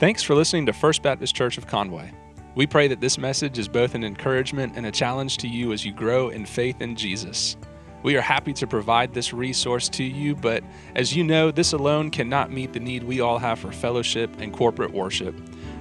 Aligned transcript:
Thanks 0.00 0.22
for 0.22 0.34
listening 0.34 0.64
to 0.64 0.72
First 0.72 1.02
Baptist 1.02 1.36
Church 1.36 1.58
of 1.58 1.66
Conway. 1.66 2.10
We 2.54 2.66
pray 2.66 2.88
that 2.88 3.02
this 3.02 3.18
message 3.18 3.58
is 3.58 3.68
both 3.68 3.94
an 3.94 4.02
encouragement 4.02 4.72
and 4.74 4.86
a 4.86 4.90
challenge 4.90 5.36
to 5.36 5.46
you 5.46 5.74
as 5.74 5.84
you 5.84 5.92
grow 5.92 6.30
in 6.30 6.46
faith 6.46 6.80
in 6.80 6.96
Jesus. 6.96 7.58
We 8.02 8.16
are 8.16 8.22
happy 8.22 8.54
to 8.54 8.66
provide 8.66 9.12
this 9.12 9.34
resource 9.34 9.90
to 9.90 10.02
you, 10.02 10.34
but 10.34 10.64
as 10.94 11.14
you 11.14 11.22
know, 11.22 11.50
this 11.50 11.74
alone 11.74 12.10
cannot 12.10 12.50
meet 12.50 12.72
the 12.72 12.80
need 12.80 13.02
we 13.02 13.20
all 13.20 13.38
have 13.38 13.58
for 13.58 13.70
fellowship 13.72 14.34
and 14.40 14.54
corporate 14.54 14.90
worship. 14.90 15.34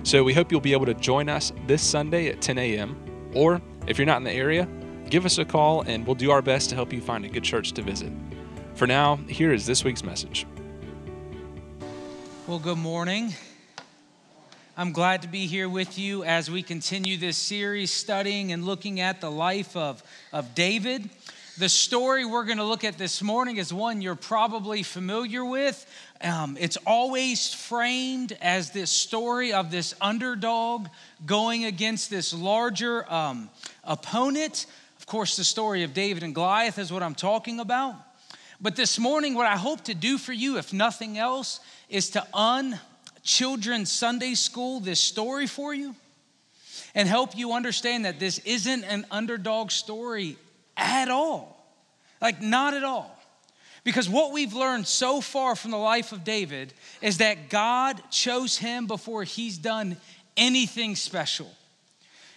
So 0.03 0.21
we 0.21 0.33
hope 0.33 0.51
you'll 0.51 0.59
be 0.59 0.73
able 0.73 0.87
to 0.87 0.95
join 0.95 1.29
us 1.29 1.53
this 1.65 1.81
Sunday 1.81 2.27
at 2.27 2.41
10 2.41 2.57
a.m. 2.57 3.31
Or 3.33 3.61
if 3.87 3.97
you're 3.97 4.05
not 4.05 4.17
in 4.17 4.25
the 4.25 4.33
area, 4.33 4.67
give 5.09 5.25
us 5.25 5.37
a 5.37 5.45
call 5.45 5.83
and 5.83 6.05
we'll 6.05 6.13
do 6.15 6.29
our 6.29 6.41
best 6.41 6.67
to 6.71 6.75
help 6.75 6.91
you 6.91 6.99
find 6.99 7.23
a 7.23 7.29
good 7.29 7.45
church 7.45 7.71
to 7.71 7.81
visit. 7.81 8.11
For 8.73 8.85
now, 8.85 9.15
here 9.29 9.53
is 9.53 9.65
this 9.65 9.85
week's 9.85 10.03
message. 10.03 10.45
Well, 12.47 12.59
good 12.59 12.79
morning. 12.79 13.33
I'm 14.79 14.93
glad 14.93 15.23
to 15.23 15.27
be 15.27 15.45
here 15.45 15.67
with 15.67 15.99
you 15.99 16.23
as 16.23 16.49
we 16.49 16.63
continue 16.63 17.17
this 17.17 17.35
series 17.35 17.91
studying 17.91 18.53
and 18.53 18.63
looking 18.63 19.01
at 19.01 19.19
the 19.19 19.29
life 19.29 19.75
of, 19.75 20.01
of 20.31 20.55
David. 20.55 21.09
The 21.57 21.67
story 21.67 22.23
we're 22.23 22.45
going 22.45 22.59
to 22.59 22.63
look 22.63 22.85
at 22.85 22.97
this 22.97 23.21
morning 23.21 23.57
is 23.57 23.73
one 23.73 24.01
you're 24.01 24.15
probably 24.15 24.83
familiar 24.83 25.43
with. 25.43 25.85
Um, 26.21 26.55
it's 26.57 26.77
always 26.87 27.53
framed 27.53 28.37
as 28.41 28.71
this 28.71 28.89
story 28.89 29.51
of 29.51 29.69
this 29.69 29.95
underdog 29.99 30.87
going 31.25 31.65
against 31.65 32.09
this 32.09 32.33
larger 32.33 33.03
um, 33.11 33.49
opponent. 33.83 34.65
Of 34.97 35.07
course, 35.07 35.35
the 35.35 35.43
story 35.43 35.83
of 35.83 35.93
David 35.93 36.23
and 36.23 36.33
Goliath 36.33 36.79
is 36.79 36.89
what 36.89 37.03
I'm 37.03 37.15
talking 37.15 37.59
about. 37.59 37.95
But 38.61 38.77
this 38.77 38.97
morning, 38.97 39.33
what 39.33 39.45
I 39.45 39.57
hope 39.57 39.83
to 39.85 39.93
do 39.93 40.17
for 40.17 40.31
you, 40.31 40.57
if 40.57 40.71
nothing 40.71 41.17
else, 41.17 41.59
is 41.89 42.11
to 42.11 42.25
un 42.33 42.79
children's 43.29 43.91
Sunday 43.91 44.33
school 44.33 44.79
this 44.79 44.99
story 44.99 45.45
for 45.45 45.71
you 45.71 45.95
and 46.95 47.07
help 47.07 47.37
you 47.37 47.53
understand 47.53 48.05
that 48.05 48.19
this 48.19 48.39
isn't 48.39 48.83
an 48.83 49.05
underdog 49.11 49.69
story 49.69 50.35
at 50.75 51.09
all. 51.09 51.55
Like, 52.19 52.41
not 52.41 52.73
at 52.73 52.83
all. 52.83 53.15
Because 53.83 54.09
what 54.09 54.33
we've 54.33 54.53
learned 54.53 54.87
so 54.87 55.21
far 55.21 55.55
from 55.55 55.69
the 55.69 55.77
life 55.77 56.11
of 56.11 56.23
David 56.23 56.73
is 57.01 57.19
that 57.19 57.49
God 57.49 58.01
chose 58.09 58.57
him 58.57 58.87
before 58.87 59.23
he's 59.23 59.59
done 59.59 59.95
anything 60.35 60.95
special. 60.95 61.51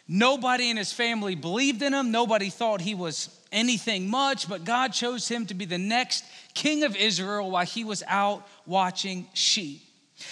Nobody 0.06 0.68
in 0.68 0.76
his 0.76 0.92
family 0.92 1.34
believed 1.34 1.80
in 1.80 1.94
him, 1.94 2.10
nobody 2.10 2.50
thought 2.50 2.82
he 2.82 2.94
was 2.94 3.34
anything 3.50 4.10
much, 4.10 4.46
but 4.46 4.64
God 4.64 4.92
chose 4.92 5.26
him 5.26 5.46
to 5.46 5.54
be 5.54 5.64
the 5.64 5.78
next 5.78 6.22
king 6.52 6.84
of 6.84 6.94
Israel 6.94 7.50
while 7.50 7.64
he 7.64 7.82
was 7.82 8.02
out 8.06 8.46
watching 8.66 9.26
sheep. 9.32 9.80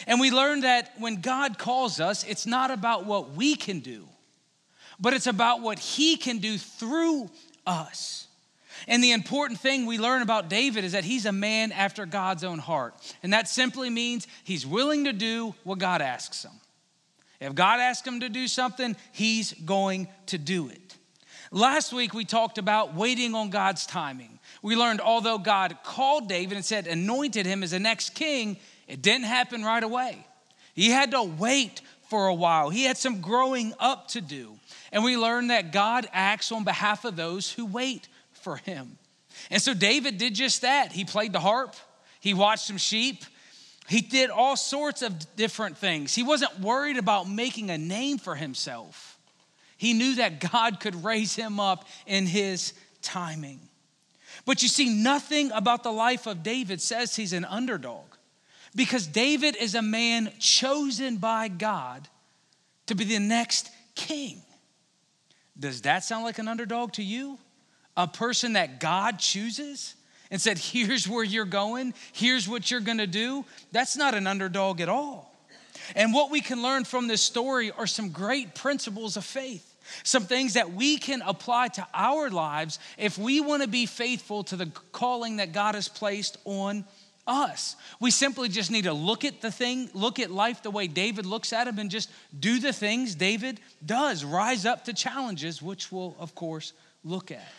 And 0.06 0.20
we 0.20 0.30
learn 0.30 0.60
that 0.60 0.92
when 0.98 1.20
God 1.20 1.58
calls 1.58 2.00
us, 2.00 2.24
it's 2.24 2.46
not 2.46 2.70
about 2.70 3.06
what 3.06 3.32
we 3.32 3.54
can 3.54 3.80
do, 3.80 4.08
but 4.98 5.12
it's 5.14 5.26
about 5.26 5.60
what 5.60 5.78
He 5.78 6.16
can 6.16 6.38
do 6.38 6.58
through 6.58 7.30
us. 7.66 8.28
And 8.88 9.02
the 9.02 9.12
important 9.12 9.60
thing 9.60 9.86
we 9.86 9.98
learn 9.98 10.22
about 10.22 10.48
David 10.48 10.84
is 10.84 10.92
that 10.92 11.04
he's 11.04 11.26
a 11.26 11.32
man 11.32 11.72
after 11.72 12.06
God's 12.06 12.44
own 12.44 12.58
heart. 12.58 12.94
And 13.22 13.32
that 13.32 13.48
simply 13.48 13.90
means 13.90 14.26
he's 14.44 14.66
willing 14.66 15.04
to 15.04 15.12
do 15.12 15.54
what 15.64 15.78
God 15.78 16.00
asks 16.00 16.44
him. 16.44 16.52
If 17.40 17.54
God 17.54 17.80
asks 17.80 18.06
him 18.06 18.20
to 18.20 18.28
do 18.28 18.46
something, 18.46 18.96
he's 19.12 19.52
going 19.52 20.08
to 20.26 20.38
do 20.38 20.68
it. 20.68 20.96
Last 21.50 21.92
week 21.92 22.14
we 22.14 22.24
talked 22.24 22.58
about 22.58 22.94
waiting 22.94 23.34
on 23.34 23.50
God's 23.50 23.86
timing. 23.86 24.38
We 24.62 24.76
learned 24.76 25.00
although 25.00 25.38
God 25.38 25.78
called 25.82 26.28
David 26.28 26.56
and 26.56 26.64
said 26.64 26.86
anointed 26.86 27.46
him 27.46 27.62
as 27.62 27.72
the 27.72 27.80
next 27.80 28.10
king, 28.10 28.56
it 28.90 29.02
didn't 29.02 29.26
happen 29.26 29.62
right 29.62 29.82
away. 29.82 30.26
He 30.74 30.90
had 30.90 31.12
to 31.12 31.22
wait 31.22 31.80
for 32.08 32.26
a 32.26 32.34
while, 32.34 32.70
he 32.70 32.84
had 32.84 32.96
some 32.96 33.20
growing 33.20 33.72
up 33.78 34.08
to 34.08 34.20
do. 34.20 34.56
And 34.90 35.04
we 35.04 35.16
learn 35.16 35.46
that 35.48 35.70
God 35.70 36.08
acts 36.12 36.50
on 36.50 36.64
behalf 36.64 37.04
of 37.04 37.14
those 37.14 37.52
who 37.52 37.64
wait 37.66 38.08
for 38.32 38.56
him. 38.56 38.98
And 39.48 39.62
so 39.62 39.74
David 39.74 40.18
did 40.18 40.34
just 40.34 40.62
that. 40.62 40.90
He 40.90 41.04
played 41.04 41.32
the 41.32 41.40
harp, 41.40 41.76
he 42.18 42.34
watched 42.34 42.66
some 42.66 42.78
sheep, 42.78 43.24
he 43.88 44.00
did 44.00 44.30
all 44.30 44.56
sorts 44.56 45.02
of 45.02 45.36
different 45.36 45.76
things. 45.76 46.14
He 46.14 46.22
wasn't 46.22 46.60
worried 46.60 46.96
about 46.96 47.28
making 47.28 47.70
a 47.70 47.78
name 47.78 48.18
for 48.18 48.34
himself. 48.34 49.18
He 49.76 49.94
knew 49.94 50.16
that 50.16 50.40
God 50.40 50.78
could 50.78 51.04
raise 51.04 51.34
him 51.34 51.58
up 51.58 51.86
in 52.06 52.26
his 52.26 52.72
timing. 53.02 53.60
But 54.44 54.62
you 54.62 54.68
see, 54.68 54.88
nothing 54.88 55.50
about 55.52 55.82
the 55.82 55.92
life 55.92 56.26
of 56.26 56.42
David 56.42 56.80
says 56.80 57.16
he's 57.16 57.32
an 57.32 57.44
underdog. 57.44 58.04
Because 58.74 59.06
David 59.06 59.56
is 59.56 59.74
a 59.74 59.82
man 59.82 60.32
chosen 60.38 61.16
by 61.16 61.48
God 61.48 62.08
to 62.86 62.94
be 62.94 63.04
the 63.04 63.18
next 63.18 63.70
king. 63.94 64.42
Does 65.58 65.82
that 65.82 66.04
sound 66.04 66.24
like 66.24 66.38
an 66.38 66.48
underdog 66.48 66.92
to 66.94 67.02
you? 67.02 67.38
A 67.96 68.06
person 68.06 68.54
that 68.54 68.80
God 68.80 69.18
chooses 69.18 69.94
and 70.30 70.40
said, 70.40 70.58
Here's 70.58 71.08
where 71.08 71.24
you're 71.24 71.44
going, 71.44 71.94
here's 72.12 72.48
what 72.48 72.70
you're 72.70 72.80
gonna 72.80 73.06
do? 73.06 73.44
That's 73.72 73.96
not 73.96 74.14
an 74.14 74.26
underdog 74.26 74.80
at 74.80 74.88
all. 74.88 75.30
And 75.96 76.14
what 76.14 76.30
we 76.30 76.40
can 76.40 76.62
learn 76.62 76.84
from 76.84 77.08
this 77.08 77.22
story 77.22 77.72
are 77.72 77.86
some 77.86 78.10
great 78.10 78.54
principles 78.54 79.16
of 79.16 79.24
faith. 79.24 79.66
Some 80.04 80.24
things 80.24 80.54
that 80.54 80.72
we 80.72 80.98
can 80.98 81.20
apply 81.22 81.68
to 81.68 81.86
our 81.92 82.30
lives 82.30 82.78
if 82.96 83.18
we 83.18 83.40
want 83.40 83.62
to 83.62 83.68
be 83.68 83.86
faithful 83.86 84.44
to 84.44 84.56
the 84.56 84.66
calling 84.92 85.38
that 85.38 85.52
God 85.52 85.74
has 85.74 85.88
placed 85.88 86.36
on 86.44 86.80
us. 86.80 86.84
We 88.00 88.10
simply 88.10 88.48
just 88.48 88.70
need 88.70 88.84
to 88.84 88.92
look 88.92 89.24
at 89.24 89.40
the 89.40 89.50
thing, 89.50 89.90
look 89.94 90.18
at 90.18 90.30
life 90.30 90.62
the 90.62 90.70
way 90.70 90.86
David 90.86 91.26
looks 91.26 91.52
at 91.52 91.68
him, 91.68 91.78
and 91.78 91.90
just 91.90 92.10
do 92.38 92.58
the 92.58 92.72
things 92.72 93.14
David 93.14 93.60
does. 93.84 94.24
Rise 94.24 94.66
up 94.66 94.84
to 94.86 94.92
challenges, 94.92 95.62
which 95.62 95.92
we'll, 95.92 96.16
of 96.18 96.34
course, 96.34 96.72
look 97.04 97.30
at. 97.30 97.52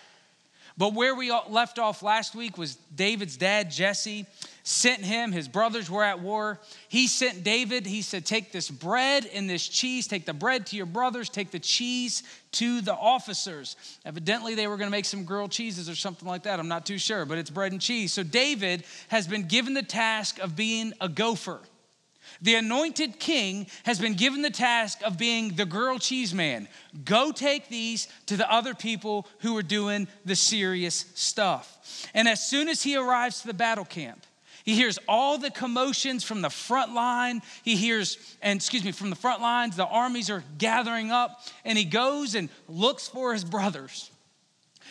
But 0.77 0.93
where 0.93 1.15
we 1.15 1.31
left 1.49 1.79
off 1.79 2.01
last 2.01 2.33
week 2.33 2.57
was 2.57 2.75
David's 2.95 3.37
dad, 3.37 3.69
Jesse, 3.69 4.25
sent 4.63 5.03
him. 5.03 5.31
His 5.31 5.47
brothers 5.47 5.89
were 5.89 6.03
at 6.03 6.19
war. 6.19 6.59
He 6.87 7.07
sent 7.07 7.43
David, 7.43 7.85
he 7.85 8.01
said, 8.01 8.25
Take 8.25 8.51
this 8.51 8.69
bread 8.69 9.25
and 9.33 9.49
this 9.49 9.67
cheese, 9.67 10.07
take 10.07 10.25
the 10.25 10.33
bread 10.33 10.67
to 10.67 10.75
your 10.75 10.85
brothers, 10.85 11.29
take 11.29 11.51
the 11.51 11.59
cheese 11.59 12.23
to 12.53 12.81
the 12.81 12.93
officers. 12.93 13.75
Evidently, 14.05 14.55
they 14.55 14.67
were 14.67 14.77
going 14.77 14.87
to 14.87 14.91
make 14.91 15.05
some 15.05 15.23
grilled 15.23 15.51
cheeses 15.51 15.89
or 15.89 15.95
something 15.95 16.27
like 16.27 16.43
that. 16.43 16.59
I'm 16.59 16.67
not 16.67 16.85
too 16.85 16.97
sure, 16.97 17.25
but 17.25 17.37
it's 17.37 17.49
bread 17.49 17.71
and 17.71 17.81
cheese. 17.81 18.13
So 18.13 18.23
David 18.23 18.83
has 19.07 19.27
been 19.27 19.43
given 19.43 19.73
the 19.73 19.83
task 19.83 20.39
of 20.39 20.55
being 20.55 20.93
a 20.99 21.09
gopher. 21.09 21.59
The 22.41 22.55
anointed 22.55 23.19
king 23.19 23.67
has 23.83 23.99
been 23.99 24.15
given 24.15 24.41
the 24.41 24.49
task 24.49 25.01
of 25.03 25.17
being 25.17 25.49
the 25.49 25.65
grilled 25.65 26.01
cheese 26.01 26.33
man. 26.33 26.67
Go 27.05 27.31
take 27.31 27.67
these 27.69 28.07
to 28.27 28.37
the 28.37 28.51
other 28.51 28.73
people 28.73 29.27
who 29.39 29.55
are 29.57 29.63
doing 29.63 30.07
the 30.25 30.35
serious 30.35 31.05
stuff. 31.13 32.07
And 32.13 32.27
as 32.27 32.47
soon 32.47 32.67
as 32.67 32.81
he 32.81 32.95
arrives 32.95 33.41
to 33.41 33.47
the 33.47 33.53
battle 33.53 33.85
camp, 33.85 34.25
he 34.63 34.75
hears 34.75 34.99
all 35.07 35.37
the 35.37 35.51
commotions 35.51 36.23
from 36.23 36.41
the 36.41 36.49
front 36.49 36.93
line. 36.93 37.41
He 37.63 37.75
hears, 37.75 38.17
and 38.41 38.57
excuse 38.57 38.83
me, 38.83 38.91
from 38.91 39.09
the 39.09 39.15
front 39.15 39.41
lines, 39.41 39.75
the 39.75 39.85
armies 39.85 40.29
are 40.29 40.43
gathering 40.57 41.11
up, 41.11 41.41
and 41.65 41.77
he 41.77 41.85
goes 41.85 42.35
and 42.35 42.49
looks 42.67 43.07
for 43.07 43.33
his 43.33 43.43
brothers. 43.43 44.11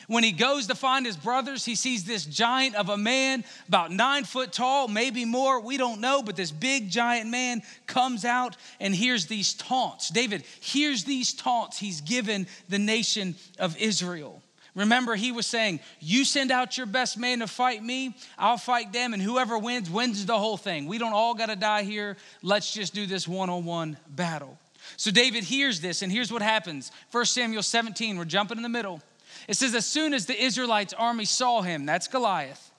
When 0.06 0.24
he 0.24 0.32
goes 0.32 0.66
to 0.66 0.74
find 0.74 1.06
his 1.06 1.16
brothers, 1.16 1.64
he 1.64 1.74
sees 1.74 2.04
this 2.04 2.24
giant 2.24 2.74
of 2.74 2.88
a 2.88 2.96
man, 2.96 3.44
about 3.68 3.92
nine 3.92 4.24
foot 4.24 4.52
tall, 4.52 4.88
maybe 4.88 5.24
more, 5.24 5.60
we 5.60 5.76
don't 5.76 6.00
know, 6.00 6.22
but 6.22 6.36
this 6.36 6.50
big 6.50 6.90
giant 6.90 7.30
man 7.30 7.62
comes 7.86 8.24
out 8.24 8.56
and 8.80 8.94
hears 8.94 9.26
these 9.26 9.54
taunts. 9.54 10.08
David 10.08 10.42
hears 10.60 11.04
these 11.04 11.32
taunts 11.32 11.78
he's 11.78 12.00
given 12.00 12.46
the 12.68 12.78
nation 12.78 13.36
of 13.58 13.76
Israel. 13.76 14.42
Remember, 14.74 15.16
he 15.16 15.32
was 15.32 15.46
saying, 15.46 15.80
You 15.98 16.24
send 16.24 16.50
out 16.50 16.76
your 16.76 16.86
best 16.86 17.18
man 17.18 17.40
to 17.40 17.46
fight 17.46 17.82
me, 17.82 18.14
I'll 18.38 18.56
fight 18.56 18.92
them, 18.92 19.12
and 19.12 19.22
whoever 19.22 19.58
wins, 19.58 19.90
wins 19.90 20.24
the 20.26 20.38
whole 20.38 20.56
thing. 20.56 20.86
We 20.86 20.98
don't 20.98 21.12
all 21.12 21.34
got 21.34 21.46
to 21.46 21.56
die 21.56 21.82
here. 21.82 22.16
Let's 22.42 22.72
just 22.72 22.94
do 22.94 23.06
this 23.06 23.26
one 23.26 23.50
on 23.50 23.64
one 23.64 23.96
battle. 24.08 24.58
So 24.96 25.10
David 25.10 25.44
hears 25.44 25.80
this, 25.80 26.02
and 26.02 26.10
here's 26.10 26.32
what 26.32 26.42
happens 26.42 26.92
1 27.10 27.24
Samuel 27.26 27.62
17, 27.62 28.16
we're 28.16 28.24
jumping 28.24 28.56
in 28.56 28.62
the 28.62 28.68
middle. 28.68 29.02
It 29.48 29.56
says, 29.56 29.74
as 29.74 29.86
soon 29.86 30.14
as 30.14 30.26
the 30.26 30.40
Israelites' 30.40 30.92
army 30.92 31.24
saw 31.24 31.62
him, 31.62 31.86
that's 31.86 32.08
Goliath, 32.08 32.70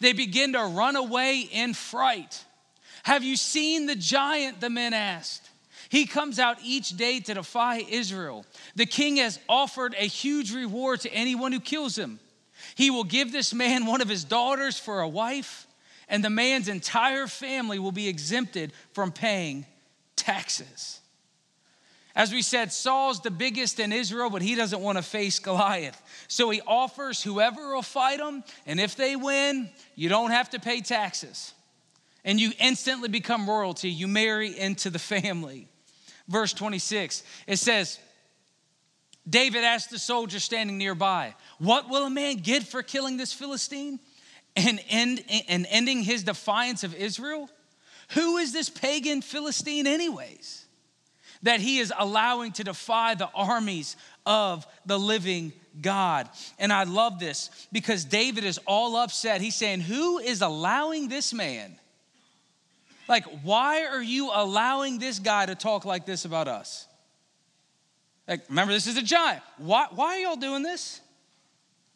they 0.00 0.12
begin 0.12 0.52
to 0.52 0.64
run 0.64 0.96
away 0.96 1.40
in 1.40 1.74
fright. 1.74 2.44
Have 3.04 3.24
you 3.24 3.36
seen 3.36 3.86
the 3.86 3.96
giant? 3.96 4.60
The 4.60 4.70
men 4.70 4.94
asked. 4.94 5.41
He 5.92 6.06
comes 6.06 6.38
out 6.38 6.56
each 6.64 6.96
day 6.96 7.20
to 7.20 7.34
defy 7.34 7.84
Israel. 7.86 8.46
The 8.76 8.86
king 8.86 9.16
has 9.16 9.38
offered 9.46 9.94
a 9.98 10.06
huge 10.06 10.50
reward 10.54 11.00
to 11.00 11.12
anyone 11.12 11.52
who 11.52 11.60
kills 11.60 11.98
him. 11.98 12.18
He 12.76 12.88
will 12.88 13.04
give 13.04 13.30
this 13.30 13.52
man 13.52 13.84
one 13.84 14.00
of 14.00 14.08
his 14.08 14.24
daughters 14.24 14.78
for 14.78 15.02
a 15.02 15.08
wife, 15.08 15.66
and 16.08 16.24
the 16.24 16.30
man's 16.30 16.66
entire 16.66 17.26
family 17.26 17.78
will 17.78 17.92
be 17.92 18.08
exempted 18.08 18.72
from 18.94 19.12
paying 19.12 19.66
taxes. 20.16 21.00
As 22.16 22.32
we 22.32 22.40
said, 22.40 22.72
Saul's 22.72 23.20
the 23.20 23.30
biggest 23.30 23.78
in 23.78 23.92
Israel, 23.92 24.30
but 24.30 24.40
he 24.40 24.54
doesn't 24.54 24.80
want 24.80 24.96
to 24.96 25.02
face 25.02 25.38
Goliath. 25.40 26.00
So 26.26 26.48
he 26.48 26.62
offers 26.66 27.22
whoever 27.22 27.74
will 27.74 27.82
fight 27.82 28.18
him, 28.18 28.44
and 28.64 28.80
if 28.80 28.96
they 28.96 29.14
win, 29.14 29.68
you 29.94 30.08
don't 30.08 30.30
have 30.30 30.48
to 30.50 30.58
pay 30.58 30.80
taxes. 30.80 31.52
and 32.24 32.40
you 32.40 32.52
instantly 32.58 33.10
become 33.10 33.46
royalty. 33.46 33.90
You 33.90 34.08
marry 34.08 34.58
into 34.58 34.88
the 34.88 34.98
family. 34.98 35.68
Verse 36.28 36.52
26, 36.52 37.22
it 37.46 37.56
says, 37.58 37.98
David 39.28 39.62
asked 39.62 39.90
the 39.90 39.98
soldier 39.98 40.40
standing 40.40 40.78
nearby, 40.78 41.34
What 41.58 41.88
will 41.88 42.06
a 42.06 42.10
man 42.10 42.36
get 42.36 42.64
for 42.64 42.82
killing 42.82 43.16
this 43.16 43.32
Philistine 43.32 44.00
and, 44.56 44.80
end, 44.88 45.24
and 45.48 45.66
ending 45.70 46.02
his 46.02 46.24
defiance 46.24 46.84
of 46.84 46.94
Israel? 46.94 47.48
Who 48.10 48.38
is 48.38 48.52
this 48.52 48.68
pagan 48.68 49.22
Philistine, 49.22 49.86
anyways, 49.86 50.66
that 51.42 51.60
he 51.60 51.78
is 51.78 51.92
allowing 51.96 52.52
to 52.52 52.64
defy 52.64 53.14
the 53.14 53.30
armies 53.34 53.96
of 54.26 54.66
the 54.86 54.98
living 54.98 55.52
God? 55.80 56.28
And 56.58 56.72
I 56.72 56.84
love 56.84 57.18
this 57.18 57.50
because 57.70 58.04
David 58.04 58.44
is 58.44 58.58
all 58.66 58.96
upset. 58.96 59.40
He's 59.40 59.56
saying, 59.56 59.80
Who 59.80 60.18
is 60.18 60.42
allowing 60.42 61.08
this 61.08 61.32
man? 61.32 61.78
Like, 63.08 63.24
why 63.42 63.86
are 63.86 64.02
you 64.02 64.30
allowing 64.32 64.98
this 64.98 65.18
guy 65.18 65.46
to 65.46 65.54
talk 65.54 65.84
like 65.84 66.06
this 66.06 66.24
about 66.24 66.48
us? 66.48 66.86
Like, 68.28 68.48
remember, 68.48 68.72
this 68.72 68.86
is 68.86 68.96
a 68.96 69.02
giant. 69.02 69.42
Why, 69.58 69.86
why 69.90 70.16
are 70.16 70.18
y'all 70.18 70.36
doing 70.36 70.62
this? 70.62 71.00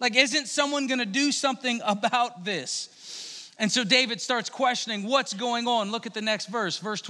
Like, 0.01 0.17
isn't 0.17 0.47
someone 0.47 0.87
gonna 0.87 1.07
do 1.07 1.33
something 1.33 1.81
about 1.85 2.45
this? 2.45 3.53
And 3.59 3.73
so 3.73 3.85
David 3.85 4.21
starts 4.21 4.51
questioning 4.51 5.05
what's 5.05 5.33
going 5.33 5.67
on. 5.67 5.91
Look 5.91 6.07
at 6.07 6.13
the 6.13 6.21
next 6.21 6.47
verse, 6.47 6.79
verse 6.79 7.01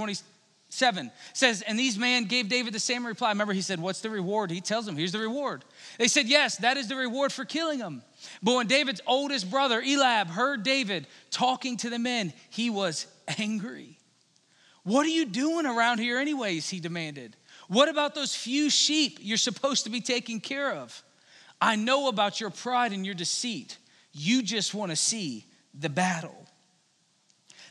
27 0.70 1.10
says, 1.32 1.62
And 1.62 1.78
these 1.78 1.98
men 1.98 2.24
gave 2.24 2.48
David 2.48 2.74
the 2.74 2.80
same 2.80 3.06
reply. 3.06 3.30
Remember, 3.30 3.52
he 3.52 3.62
said, 3.62 3.80
What's 3.80 4.00
the 4.00 4.10
reward? 4.10 4.50
He 4.50 4.60
tells 4.60 4.84
them, 4.86 4.96
Here's 4.96 5.12
the 5.12 5.18
reward. 5.18 5.64
They 5.98 6.08
said, 6.08 6.26
Yes, 6.26 6.56
that 6.56 6.76
is 6.76 6.88
the 6.88 6.96
reward 6.96 7.32
for 7.32 7.44
killing 7.44 7.78
him. 7.78 8.02
But 8.42 8.56
when 8.56 8.66
David's 8.66 9.00
oldest 9.06 9.50
brother, 9.50 9.80
Eliab, 9.80 10.28
heard 10.28 10.62
David 10.62 11.06
talking 11.30 11.76
to 11.78 11.90
the 11.90 11.98
men, 11.98 12.32
he 12.50 12.70
was 12.70 13.06
angry. 13.38 13.98
What 14.82 15.06
are 15.06 15.10
you 15.10 15.26
doing 15.26 15.66
around 15.66 15.98
here, 15.98 16.18
anyways? 16.18 16.68
He 16.68 16.80
demanded. 16.80 17.36
What 17.68 17.88
about 17.88 18.14
those 18.14 18.34
few 18.34 18.70
sheep 18.70 19.18
you're 19.20 19.36
supposed 19.38 19.84
to 19.84 19.90
be 19.90 20.00
taking 20.00 20.40
care 20.40 20.72
of? 20.72 21.02
I 21.60 21.76
know 21.76 22.08
about 22.08 22.40
your 22.40 22.50
pride 22.50 22.92
and 22.92 23.04
your 23.04 23.14
deceit. 23.14 23.78
You 24.12 24.42
just 24.42 24.74
want 24.74 24.92
to 24.92 24.96
see 24.96 25.46
the 25.74 25.88
battle. 25.88 26.45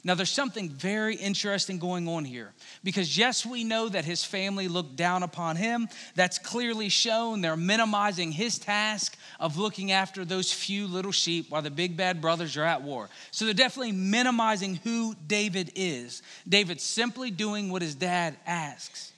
Now, 0.05 0.13
there's 0.13 0.29
something 0.29 0.69
very 0.69 1.15
interesting 1.15 1.79
going 1.79 2.07
on 2.07 2.25
here 2.25 2.53
because, 2.83 3.17
yes, 3.17 3.43
we 3.43 3.63
know 3.63 3.89
that 3.89 4.05
his 4.05 4.23
family 4.23 4.67
looked 4.67 4.95
down 4.95 5.23
upon 5.23 5.55
him. 5.55 5.89
That's 6.13 6.37
clearly 6.37 6.89
shown. 6.89 7.41
They're 7.41 7.57
minimizing 7.57 8.31
his 8.31 8.59
task 8.59 9.17
of 9.39 9.57
looking 9.57 9.91
after 9.91 10.23
those 10.23 10.53
few 10.53 10.85
little 10.85 11.11
sheep 11.11 11.49
while 11.49 11.63
the 11.63 11.71
big 11.71 11.97
bad 11.97 12.21
brothers 12.21 12.55
are 12.55 12.63
at 12.63 12.83
war. 12.83 13.09
So 13.31 13.45
they're 13.45 13.55
definitely 13.55 13.93
minimizing 13.93 14.75
who 14.75 15.15
David 15.25 15.71
is. 15.73 16.21
David's 16.47 16.83
simply 16.83 17.31
doing 17.31 17.71
what 17.71 17.81
his 17.81 17.95
dad 17.95 18.35
asks. 18.45 19.11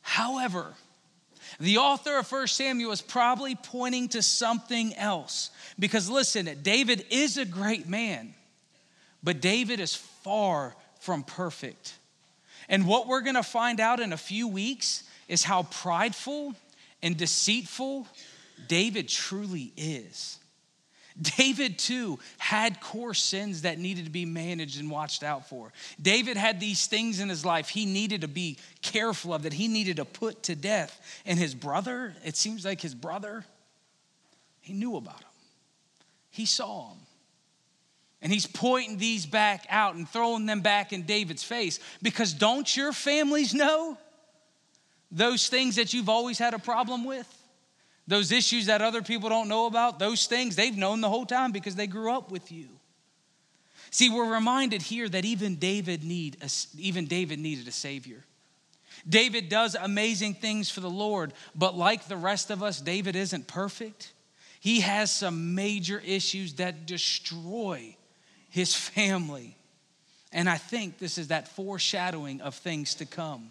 However, 0.00 0.74
the 1.60 1.78
author 1.78 2.18
of 2.18 2.30
1 2.30 2.48
Samuel 2.48 2.90
is 2.90 3.00
probably 3.00 3.54
pointing 3.54 4.08
to 4.08 4.22
something 4.22 4.96
else. 4.96 5.52
Because 5.78 6.10
listen, 6.10 6.50
David 6.62 7.04
is 7.08 7.38
a 7.38 7.44
great 7.44 7.88
man, 7.88 8.34
but 9.22 9.40
David 9.40 9.80
is 9.80 9.94
far 9.94 10.74
from 11.00 11.22
perfect. 11.22 11.94
And 12.68 12.86
what 12.86 13.06
we're 13.06 13.22
gonna 13.22 13.42
find 13.42 13.80
out 13.80 14.00
in 14.00 14.12
a 14.12 14.16
few 14.16 14.48
weeks 14.48 15.04
is 15.28 15.44
how 15.44 15.64
prideful 15.64 16.54
and 17.02 17.16
deceitful 17.16 18.06
David 18.68 19.08
truly 19.08 19.72
is. 19.76 20.38
David, 21.20 21.78
too, 21.78 22.18
had 22.38 22.80
core 22.80 23.14
sins 23.14 23.62
that 23.62 23.78
needed 23.78 24.06
to 24.06 24.10
be 24.10 24.24
managed 24.24 24.80
and 24.80 24.90
watched 24.90 25.22
out 25.22 25.48
for. 25.48 25.72
David 26.00 26.36
had 26.36 26.58
these 26.58 26.86
things 26.86 27.20
in 27.20 27.28
his 27.28 27.44
life 27.44 27.68
he 27.68 27.84
needed 27.84 28.22
to 28.22 28.28
be 28.28 28.58
careful 28.80 29.34
of, 29.34 29.42
that 29.42 29.52
he 29.52 29.68
needed 29.68 29.96
to 29.96 30.04
put 30.04 30.44
to 30.44 30.56
death. 30.56 31.00
And 31.26 31.38
his 31.38 31.54
brother, 31.54 32.14
it 32.24 32.36
seems 32.36 32.64
like 32.64 32.80
his 32.80 32.94
brother, 32.94 33.44
he 34.60 34.72
knew 34.72 34.96
about 34.96 35.20
him, 35.20 35.28
he 36.30 36.46
saw 36.46 36.90
him. 36.90 36.98
And 38.22 38.32
he's 38.32 38.46
pointing 38.46 38.98
these 38.98 39.26
back 39.26 39.66
out 39.68 39.96
and 39.96 40.08
throwing 40.08 40.46
them 40.46 40.60
back 40.60 40.92
in 40.92 41.02
David's 41.02 41.42
face 41.42 41.80
because 42.00 42.32
don't 42.32 42.76
your 42.76 42.92
families 42.92 43.52
know 43.52 43.98
those 45.10 45.48
things 45.48 45.76
that 45.76 45.92
you've 45.92 46.08
always 46.08 46.38
had 46.38 46.54
a 46.54 46.58
problem 46.58 47.04
with? 47.04 47.28
Those 48.06 48.30
issues 48.30 48.66
that 48.66 48.80
other 48.80 49.02
people 49.02 49.28
don't 49.28 49.48
know 49.48 49.66
about, 49.66 49.98
those 49.98 50.26
things 50.26 50.54
they've 50.54 50.76
known 50.76 51.00
the 51.00 51.08
whole 51.08 51.26
time 51.26 51.50
because 51.50 51.74
they 51.74 51.88
grew 51.88 52.12
up 52.12 52.30
with 52.30 52.52
you. 52.52 52.68
See, 53.90 54.08
we're 54.08 54.32
reminded 54.32 54.82
here 54.82 55.08
that 55.08 55.24
even 55.24 55.56
David 55.56 56.04
need 56.04 56.36
a, 56.42 56.48
even 56.78 57.06
David 57.06 57.40
needed 57.40 57.66
a 57.66 57.72
savior. 57.72 58.24
David 59.08 59.48
does 59.48 59.74
amazing 59.74 60.34
things 60.34 60.70
for 60.70 60.80
the 60.80 60.90
Lord, 60.90 61.32
but 61.56 61.76
like 61.76 62.06
the 62.06 62.16
rest 62.16 62.50
of 62.50 62.62
us, 62.62 62.80
David 62.80 63.16
isn't 63.16 63.48
perfect. 63.48 64.12
He 64.60 64.80
has 64.80 65.10
some 65.10 65.56
major 65.56 66.00
issues 66.06 66.54
that 66.54 66.86
destroy 66.86 67.96
his 68.52 68.74
family. 68.74 69.56
And 70.30 70.48
I 70.48 70.58
think 70.58 70.98
this 70.98 71.16
is 71.16 71.28
that 71.28 71.48
foreshadowing 71.48 72.42
of 72.42 72.54
things 72.54 72.96
to 72.96 73.06
come. 73.06 73.50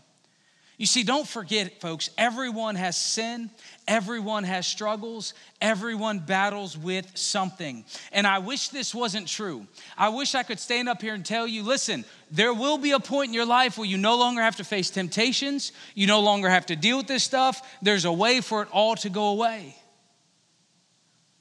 You 0.78 0.86
see, 0.86 1.04
don't 1.04 1.28
forget, 1.28 1.82
folks, 1.82 2.12
everyone 2.20 2.76
has 2.76 2.98
sin, 2.98 3.50
everyone 3.88 4.44
has 4.44 4.66
struggles, 4.66 5.34
everyone 5.60 6.20
battles 6.20 6.78
with 6.78 7.18
something. 7.18 7.84
And 8.12 8.28
I 8.28 8.40
wish 8.40 8.70
this 8.70 8.94
wasn't 8.94 9.28
true. 9.28 9.66
I 9.98 10.10
wish 10.10 10.36
I 10.36 10.44
could 10.44 10.60
stand 10.60 10.88
up 10.88 11.02
here 11.02 11.16
and 11.16 11.26
tell 11.26 11.48
you 11.48 11.64
listen, 11.64 12.06
there 12.30 12.54
will 12.54 12.78
be 12.78 12.92
a 12.92 13.00
point 13.00 13.30
in 13.30 13.34
your 13.34 13.46
life 13.46 13.80
where 13.80 13.88
you 13.88 13.98
no 13.98 14.18
longer 14.18 14.42
have 14.42 14.58
to 14.58 14.64
face 14.64 14.92
temptations, 14.92 15.72
you 15.96 16.06
no 16.06 16.20
longer 16.20 16.50
have 16.50 16.68
to 16.68 16.76
deal 16.76 16.98
with 16.98 17.08
this 17.08 17.24
stuff. 17.24 17.62
There's 17.82 18.06
a 18.06 18.14
way 18.14 18.40
for 18.42 18.62
it 18.62 18.68
all 18.72 18.96
to 18.98 19.10
go 19.10 19.30
away. 19.30 19.76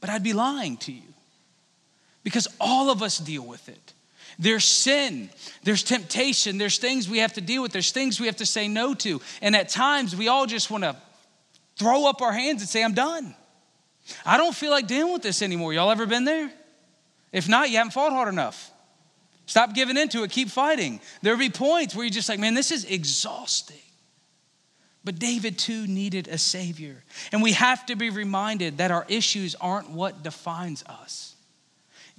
But 0.01 0.09
I'd 0.09 0.23
be 0.23 0.33
lying 0.33 0.79
to 0.79 0.93
you 0.93 1.11
because 2.23 2.49
all 2.61 2.91
of 2.91 3.03
us 3.03 3.19
deal 3.19 3.47
with 3.47 3.69
it. 3.69 3.95
There's 4.39 4.65
sin, 4.65 5.29
there's 5.65 5.83
temptation, 5.83 6.57
there's 6.57 6.79
things 6.79 7.09
we 7.09 7.19
have 7.19 7.35
to 7.35 7.41
deal 7.41 7.61
with, 7.61 7.73
there's 7.73 7.93
things 7.93 8.19
we 8.19 8.27
have 8.27 8.37
to 8.37 8.47
say 8.47 8.69
no 8.69 8.95
to. 8.95 9.21
And 9.43 9.55
at 9.55 9.69
times 9.69 10.17
we 10.17 10.29
all 10.29 10.47
just 10.47 10.71
want 10.71 10.85
to 10.85 10.97
throw 11.77 12.09
up 12.09 12.23
our 12.23 12.33
hands 12.33 12.63
and 12.63 12.69
say, 12.69 12.83
I'm 12.83 12.95
done. 12.95 13.35
I 14.25 14.39
don't 14.39 14.55
feel 14.55 14.71
like 14.71 14.87
dealing 14.87 15.13
with 15.13 15.23
this 15.23 15.43
anymore. 15.43 15.73
Y'all 15.75 15.91
ever 15.91 16.07
been 16.07 16.25
there? 16.25 16.51
If 17.33 17.49
not, 17.49 17.71
you 17.71 17.77
haven't 17.77 17.93
fought 17.93 18.13
hard 18.13 18.29
enough. 18.29 18.71
Stop 19.47 19.75
giving 19.75 19.97
into 19.97 20.23
it, 20.23 20.31
keep 20.31 20.49
fighting. 20.49 21.01
There'll 21.23 21.39
be 21.39 21.51
points 21.51 21.95
where 21.95 22.05
you're 22.05 22.11
just 22.11 22.29
like, 22.29 22.39
man, 22.39 22.55
this 22.55 22.71
is 22.71 22.85
exhausting. 22.85 23.77
But 25.03 25.19
David 25.19 25.59
too 25.59 25.87
needed 25.87 26.29
a 26.29 26.39
savior. 26.39 27.03
And 27.33 27.43
we 27.43 27.53
have 27.53 27.85
to 27.87 27.97
be 27.97 28.11
reminded 28.11 28.79
that 28.79 28.91
our 28.91 29.05
issues 29.09 29.55
aren't 29.55 29.91
what 29.91 30.23
defines 30.23 30.85
us. 30.85 31.35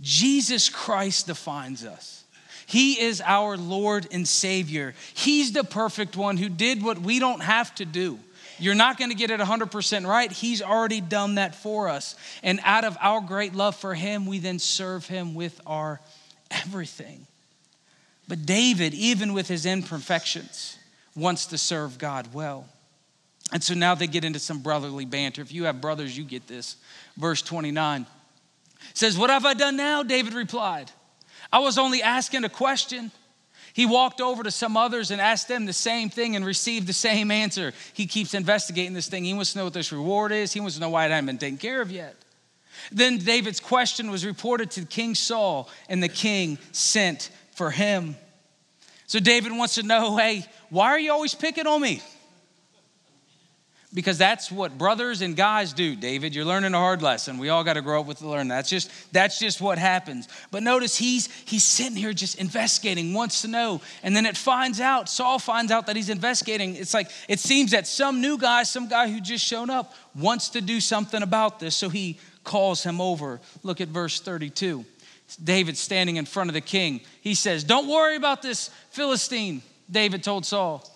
Jesus 0.01 0.69
Christ 0.69 1.27
defines 1.27 1.85
us. 1.85 2.23
He 2.65 2.99
is 3.01 3.21
our 3.25 3.57
Lord 3.57 4.07
and 4.11 4.27
Savior. 4.27 4.93
He's 5.13 5.51
the 5.51 5.63
perfect 5.63 6.15
one 6.15 6.37
who 6.37 6.49
did 6.49 6.81
what 6.81 6.99
we 6.99 7.19
don't 7.19 7.41
have 7.41 7.73
to 7.75 7.85
do. 7.85 8.17
You're 8.59 8.75
not 8.75 8.97
going 8.97 9.09
to 9.09 9.15
get 9.15 9.31
it 9.31 9.39
100% 9.39 10.07
right. 10.07 10.31
He's 10.31 10.61
already 10.61 11.01
done 11.01 11.35
that 11.35 11.55
for 11.55 11.89
us. 11.89 12.15
And 12.43 12.59
out 12.63 12.85
of 12.85 12.97
our 13.01 13.19
great 13.19 13.55
love 13.55 13.75
for 13.75 13.93
Him, 13.93 14.25
we 14.25 14.39
then 14.39 14.59
serve 14.59 15.07
Him 15.07 15.33
with 15.33 15.59
our 15.65 15.99
everything. 16.51 17.25
But 18.27 18.45
David, 18.45 18.93
even 18.93 19.33
with 19.33 19.47
his 19.47 19.65
imperfections, 19.65 20.77
wants 21.15 21.47
to 21.47 21.57
serve 21.57 21.97
God 21.97 22.33
well. 22.33 22.65
And 23.51 23.61
so 23.61 23.73
now 23.73 23.95
they 23.95 24.07
get 24.07 24.23
into 24.23 24.39
some 24.39 24.59
brotherly 24.59 25.05
banter. 25.05 25.41
If 25.41 25.51
you 25.51 25.65
have 25.65 25.81
brothers, 25.81 26.17
you 26.17 26.23
get 26.23 26.47
this. 26.47 26.77
Verse 27.17 27.41
29 27.41 28.05
says, 28.93 29.17
What 29.17 29.29
have 29.29 29.45
I 29.45 29.53
done 29.53 29.77
now? 29.77 30.03
David 30.03 30.33
replied, 30.33 30.91
I 31.51 31.59
was 31.59 31.77
only 31.77 32.01
asking 32.01 32.43
a 32.43 32.49
question. 32.49 33.11
He 33.73 33.85
walked 33.85 34.19
over 34.19 34.43
to 34.43 34.51
some 34.51 34.75
others 34.75 35.11
and 35.11 35.21
asked 35.21 35.47
them 35.47 35.65
the 35.65 35.73
same 35.73 36.09
thing 36.09 36.35
and 36.35 36.45
received 36.45 36.87
the 36.87 36.93
same 36.93 37.31
answer. 37.31 37.73
He 37.93 38.05
keeps 38.05 38.33
investigating 38.33 38.93
this 38.93 39.07
thing. 39.07 39.23
He 39.23 39.33
wants 39.33 39.53
to 39.53 39.59
know 39.59 39.63
what 39.63 39.73
this 39.73 39.91
reward 39.91 40.31
is. 40.31 40.51
He 40.51 40.59
wants 40.59 40.75
to 40.75 40.81
know 40.81 40.89
why 40.89 41.05
it 41.05 41.11
hasn't 41.11 41.27
been 41.27 41.37
taken 41.37 41.57
care 41.57 41.81
of 41.81 41.89
yet. 41.89 42.15
Then 42.91 43.17
David's 43.17 43.59
question 43.59 44.11
was 44.11 44.25
reported 44.25 44.71
to 44.71 44.85
King 44.85 45.15
Saul, 45.15 45.69
and 45.87 46.01
the 46.01 46.09
king 46.09 46.57
sent 46.71 47.29
for 47.53 47.71
him. 47.71 48.15
So 49.07 49.19
David 49.19 49.51
wants 49.51 49.75
to 49.75 49.83
know 49.83 50.17
hey, 50.17 50.45
why 50.69 50.87
are 50.87 50.99
you 50.99 51.11
always 51.11 51.35
picking 51.35 51.67
on 51.67 51.81
me? 51.81 52.01
Because 53.93 54.17
that's 54.17 54.51
what 54.51 54.77
brothers 54.77 55.21
and 55.21 55.35
guys 55.35 55.73
do 55.73 55.95
david. 55.95 56.33
You're 56.33 56.45
learning 56.45 56.73
a 56.73 56.77
hard 56.77 57.01
lesson. 57.01 57.37
We 57.37 57.49
all 57.49 57.63
got 57.63 57.73
to 57.73 57.81
grow 57.81 58.01
up 58.01 58.05
with 58.05 58.19
the 58.19 58.27
learn 58.27 58.47
that's 58.47 58.69
just 58.69 58.89
that's 59.11 59.39
just 59.39 59.61
what 59.61 59.77
happens. 59.77 60.27
But 60.49 60.63
notice 60.63 60.97
he's 60.97 61.27
he's 61.45 61.63
sitting 61.63 61.95
here 61.95 62.13
just 62.13 62.39
investigating 62.39 63.13
wants 63.13 63.41
to 63.41 63.47
know. 63.47 63.81
And 64.03 64.15
then 64.15 64.25
it 64.25 64.37
finds 64.37 64.79
out 64.79 65.09
saul 65.09 65.39
finds 65.39 65.71
out 65.71 65.87
that 65.87 65.95
he's 65.95 66.09
investigating. 66.09 66.75
It's 66.75 66.93
like 66.93 67.09
it 67.27 67.39
seems 67.39 67.71
that 67.71 67.87
some 67.87 68.21
new 68.21 68.37
guy 68.37 68.63
some 68.63 68.87
guy 68.87 69.09
who 69.09 69.19
just 69.19 69.45
shown 69.45 69.69
up 69.69 69.93
wants 70.15 70.49
to 70.49 70.61
do 70.61 70.79
something 70.79 71.21
about 71.21 71.59
this. 71.59 71.75
So 71.75 71.89
he 71.89 72.19
calls 72.43 72.83
him 72.83 73.01
over. 73.01 73.39
Look 73.63 73.81
at 73.81 73.89
verse 73.89 74.19
32 74.21 74.85
David 75.41 75.77
standing 75.77 76.17
in 76.17 76.25
front 76.25 76.49
of 76.49 76.53
the 76.53 76.61
king. 76.61 77.01
He 77.21 77.35
says, 77.35 77.63
Don't 77.63 77.87
worry 77.87 78.15
about 78.15 78.41
this 78.41 78.69
Philistine, 78.91 79.61
David 79.89 80.23
told 80.23 80.45
Saul. 80.45 80.87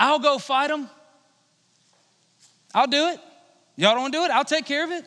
I'll 0.00 0.18
go 0.18 0.38
fight 0.38 0.70
him. 0.70 0.88
I'll 2.74 2.86
do 2.86 3.08
it. 3.08 3.20
Y'all 3.76 3.94
don't 3.94 4.12
do 4.12 4.24
it? 4.24 4.30
I'll 4.30 4.44
take 4.44 4.66
care 4.66 4.84
of 4.84 4.90
it. 4.90 5.04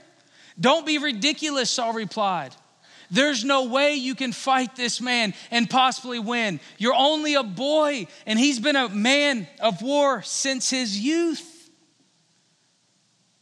Don't 0.60 0.86
be 0.86 0.98
ridiculous, 0.98 1.70
Saul 1.70 1.94
replied. 1.94 2.56
There's 3.10 3.44
no 3.44 3.66
way 3.66 3.96
you 3.96 4.16
can 4.16 4.32
fight 4.32 4.76
this 4.78 5.02
man 5.02 5.34
and 5.52 5.70
possibly 5.70 6.20
win. 6.20 6.62
You're 6.78 6.96
only 6.96 7.34
a 7.34 7.44
boy, 7.44 8.08
and 8.26 8.40
he's 8.40 8.60
been 8.60 8.78
a 8.78 8.88
man 8.88 9.48
of 9.60 9.82
war 9.82 10.22
since 10.22 10.70
his 10.70 10.98
youth. 10.98 11.70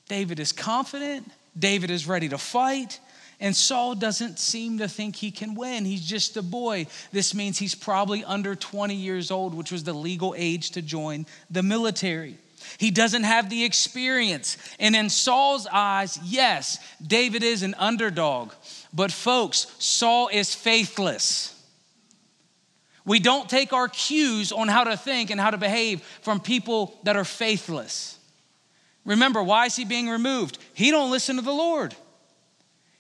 David 0.08 0.40
is 0.40 0.52
confident, 0.52 1.30
David 1.58 1.92
is 1.92 2.08
ready 2.08 2.30
to 2.30 2.38
fight. 2.38 3.00
And 3.42 3.56
Saul 3.56 3.96
doesn't 3.96 4.38
seem 4.38 4.80
to 4.80 4.90
think 4.90 5.16
he 5.16 5.32
can 5.32 5.56
win. 5.56 5.86
He's 5.86 6.06
just 6.06 6.36
a 6.36 6.42
boy. 6.42 6.88
This 7.14 7.34
means 7.34 7.58
he's 7.58 7.74
probably 7.74 8.22
under 8.26 8.54
20 8.54 8.94
years 8.94 9.32
old, 9.32 9.54
which 9.54 9.72
was 9.72 9.86
the 9.86 9.94
legal 9.94 10.36
age 10.38 10.72
to 10.72 10.82
join 10.82 11.26
the 11.50 11.64
military. 11.64 12.38
He 12.78 12.92
doesn't 12.92 13.24
have 13.24 13.50
the 13.50 13.64
experience. 13.64 14.58
And 14.80 14.96
in 14.96 15.10
Saul's 15.10 15.68
eyes, 15.72 16.20
yes, 16.24 16.80
David 17.06 17.44
is 17.44 17.64
an 17.64 17.76
underdog. 17.78 18.52
But 18.94 19.12
folks, 19.12 19.68
Saul 19.80 20.30
is 20.30 20.54
faithless. 20.54 21.56
We 23.06 23.20
don't 23.20 23.50
take 23.50 23.74
our 23.74 23.88
cues 23.88 24.52
on 24.52 24.68
how 24.68 24.84
to 24.84 24.96
think 24.96 25.32
and 25.32 25.40
how 25.40 25.50
to 25.50 25.58
behave 25.58 26.02
from 26.22 26.40
people 26.40 27.00
that 27.04 27.16
are 27.16 27.26
faithless. 27.26 28.20
Remember, 29.06 29.42
why 29.42 29.66
is 29.66 29.76
he 29.76 29.86
being 29.86 30.10
removed? 30.10 30.60
He 30.74 30.92
don't 30.92 31.10
listen 31.10 31.38
to 31.38 31.42
the 31.42 31.52
Lord. 31.52 31.96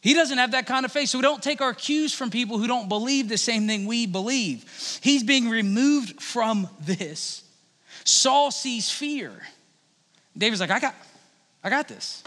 He 0.01 0.13
doesn't 0.13 0.37
have 0.37 0.51
that 0.51 0.65
kind 0.65 0.85
of 0.85 0.91
faith. 0.91 1.09
So 1.09 1.17
we 1.17 1.23
don't 1.23 1.43
take 1.43 1.61
our 1.61 1.73
cues 1.73 2.13
from 2.13 2.29
people 2.31 2.57
who 2.57 2.67
don't 2.67 2.87
believe 2.87 3.27
the 3.27 3.37
same 3.37 3.67
thing 3.67 3.85
we 3.85 4.07
believe. 4.07 4.99
He's 5.03 5.23
being 5.23 5.49
removed 5.49 6.21
from 6.21 6.69
this. 6.79 7.43
Saul 8.05 8.49
sees 8.49 8.89
fear. 8.89 9.33
David's 10.37 10.61
like, 10.61 10.71
I 10.71 10.79
got, 10.79 10.95
I 11.63 11.69
got 11.69 11.87
this. 11.87 12.23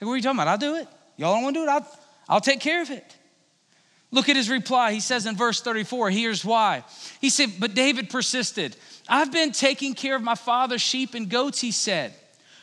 Like, 0.00 0.06
what 0.06 0.12
are 0.12 0.16
you 0.16 0.22
talking 0.22 0.38
about? 0.38 0.48
I'll 0.48 0.58
do 0.58 0.76
it. 0.76 0.88
Y'all 1.16 1.34
don't 1.34 1.42
want 1.42 1.54
to 1.54 1.60
do 1.60 1.64
it? 1.64 1.68
I'll, 1.68 1.98
I'll 2.28 2.40
take 2.40 2.60
care 2.60 2.82
of 2.82 2.90
it. 2.90 3.16
Look 4.10 4.28
at 4.28 4.36
his 4.36 4.48
reply. 4.48 4.92
He 4.92 5.00
says 5.00 5.26
in 5.26 5.36
verse 5.36 5.60
34, 5.60 6.10
here's 6.10 6.44
why. 6.44 6.84
He 7.20 7.30
said, 7.30 7.52
But 7.58 7.74
David 7.74 8.10
persisted. 8.10 8.76
I've 9.08 9.32
been 9.32 9.52
taking 9.52 9.94
care 9.94 10.16
of 10.16 10.22
my 10.22 10.34
father's 10.34 10.82
sheep 10.82 11.14
and 11.14 11.28
goats, 11.28 11.60
he 11.60 11.70
said. 11.70 12.14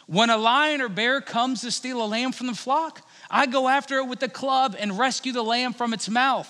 When 0.05 0.29
a 0.29 0.37
lion 0.37 0.81
or 0.81 0.89
bear 0.89 1.21
comes 1.21 1.61
to 1.61 1.71
steal 1.71 2.03
a 2.03 2.07
lamb 2.07 2.33
from 2.33 2.47
the 2.47 2.55
flock, 2.55 3.01
I 3.29 3.45
go 3.45 3.67
after 3.67 3.97
it 3.97 4.07
with 4.07 4.21
a 4.23 4.29
club 4.29 4.75
and 4.77 4.97
rescue 4.97 5.31
the 5.31 5.43
lamb 5.43 5.73
from 5.73 5.93
its 5.93 6.09
mouth. 6.09 6.49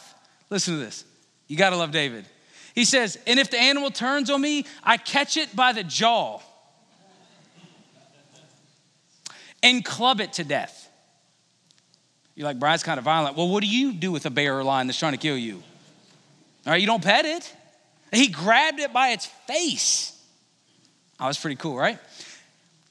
Listen 0.49 0.75
to 0.75 0.79
this. 0.79 1.05
You 1.47 1.57
got 1.57 1.69
to 1.69 1.75
love 1.75 1.91
David. 1.91 2.25
He 2.73 2.85
says, 2.85 3.17
And 3.27 3.39
if 3.39 3.51
the 3.51 3.59
animal 3.59 3.91
turns 3.91 4.29
on 4.29 4.41
me, 4.41 4.65
I 4.83 4.97
catch 4.97 5.37
it 5.37 5.55
by 5.55 5.73
the 5.73 5.83
jaw 5.83 6.39
and 9.63 9.83
club 9.83 10.21
it 10.21 10.33
to 10.33 10.43
death. 10.43 10.89
You're 12.35 12.45
like, 12.45 12.59
Brian's 12.59 12.83
kind 12.83 12.97
of 12.97 13.05
violent. 13.05 13.37
Well, 13.37 13.47
what 13.47 13.63
do 13.63 13.69
you 13.69 13.93
do 13.93 14.11
with 14.11 14.25
a 14.25 14.29
bear 14.29 14.59
or 14.59 14.63
lion 14.63 14.87
that's 14.87 14.99
trying 14.99 15.13
to 15.13 15.17
kill 15.17 15.37
you? 15.37 15.63
All 16.65 16.71
right, 16.71 16.81
you 16.81 16.87
don't 16.87 17.03
pet 17.03 17.25
it. 17.25 17.51
He 18.11 18.27
grabbed 18.27 18.79
it 18.79 18.93
by 18.93 19.09
its 19.09 19.25
face. 19.25 20.19
Oh, 21.19 21.25
that's 21.25 21.39
pretty 21.39 21.55
cool, 21.55 21.75
right? 21.75 21.97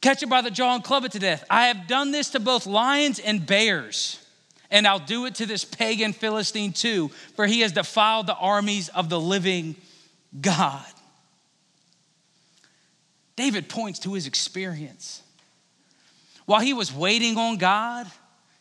Catch 0.00 0.22
it 0.22 0.28
by 0.28 0.42
the 0.42 0.50
jaw 0.50 0.74
and 0.74 0.82
club 0.82 1.04
it 1.04 1.12
to 1.12 1.18
death. 1.18 1.44
I 1.48 1.66
have 1.66 1.86
done 1.86 2.10
this 2.10 2.30
to 2.30 2.40
both 2.40 2.66
lions 2.66 3.18
and 3.18 3.44
bears, 3.44 4.24
and 4.70 4.86
I'll 4.86 4.98
do 4.98 5.26
it 5.26 5.36
to 5.36 5.46
this 5.46 5.64
pagan 5.64 6.12
Philistine 6.12 6.72
too, 6.72 7.08
for 7.36 7.46
he 7.46 7.60
has 7.60 7.72
defiled 7.72 8.26
the 8.26 8.34
armies 8.34 8.88
of 8.88 9.08
the 9.08 9.20
living 9.20 9.76
God. 10.40 10.84
David 13.36 13.68
points 13.68 14.00
to 14.00 14.14
his 14.14 14.26
experience. 14.26 15.22
While 16.46 16.60
he 16.60 16.74
was 16.74 16.92
waiting 16.92 17.36
on 17.36 17.56
God, 17.56 18.10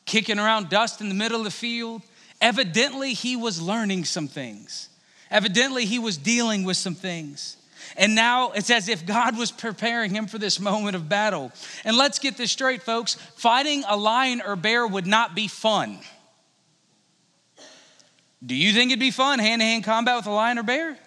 kicking 0.05 0.39
around 0.39 0.69
dust 0.69 1.01
in 1.01 1.09
the 1.09 1.15
middle 1.15 1.39
of 1.39 1.45
the 1.45 1.51
field. 1.51 2.01
Evidently, 2.41 3.13
he 3.13 3.35
was 3.35 3.61
learning 3.61 4.05
some 4.05 4.27
things. 4.27 4.89
Evidently, 5.29 5.85
he 5.85 5.99
was 5.99 6.17
dealing 6.17 6.63
with 6.63 6.77
some 6.77 6.95
things. 6.95 7.57
And 7.97 8.15
now 8.15 8.51
it's 8.51 8.69
as 8.69 8.89
if 8.89 9.05
God 9.05 9.37
was 9.37 9.51
preparing 9.51 10.11
him 10.11 10.27
for 10.27 10.37
this 10.37 10.59
moment 10.59 10.95
of 10.95 11.09
battle. 11.09 11.51
And 11.83 11.97
let's 11.97 12.19
get 12.19 12.37
this 12.37 12.51
straight, 12.51 12.83
folks 12.83 13.15
fighting 13.35 13.83
a 13.87 13.97
lion 13.97 14.41
or 14.45 14.55
bear 14.55 14.85
would 14.85 15.07
not 15.07 15.35
be 15.35 15.47
fun. 15.47 15.99
Do 18.43 18.55
you 18.55 18.73
think 18.73 18.91
it'd 18.91 18.99
be 18.99 19.11
fun 19.11 19.39
hand 19.39 19.61
to 19.61 19.65
hand 19.65 19.83
combat 19.83 20.17
with 20.17 20.25
a 20.25 20.31
lion 20.31 20.57
or 20.57 20.63
bear? 20.63 20.97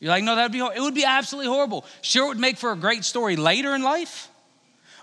You're 0.00 0.10
like, 0.10 0.22
no, 0.22 0.36
that'd 0.36 0.52
be, 0.52 0.58
it 0.58 0.80
would 0.80 0.94
be 0.94 1.04
absolutely 1.04 1.50
horrible. 1.50 1.84
Sure, 2.02 2.26
it 2.26 2.28
would 2.28 2.38
make 2.38 2.56
for 2.56 2.72
a 2.72 2.76
great 2.76 3.04
story 3.04 3.36
later 3.36 3.74
in 3.74 3.82
life. 3.82 4.27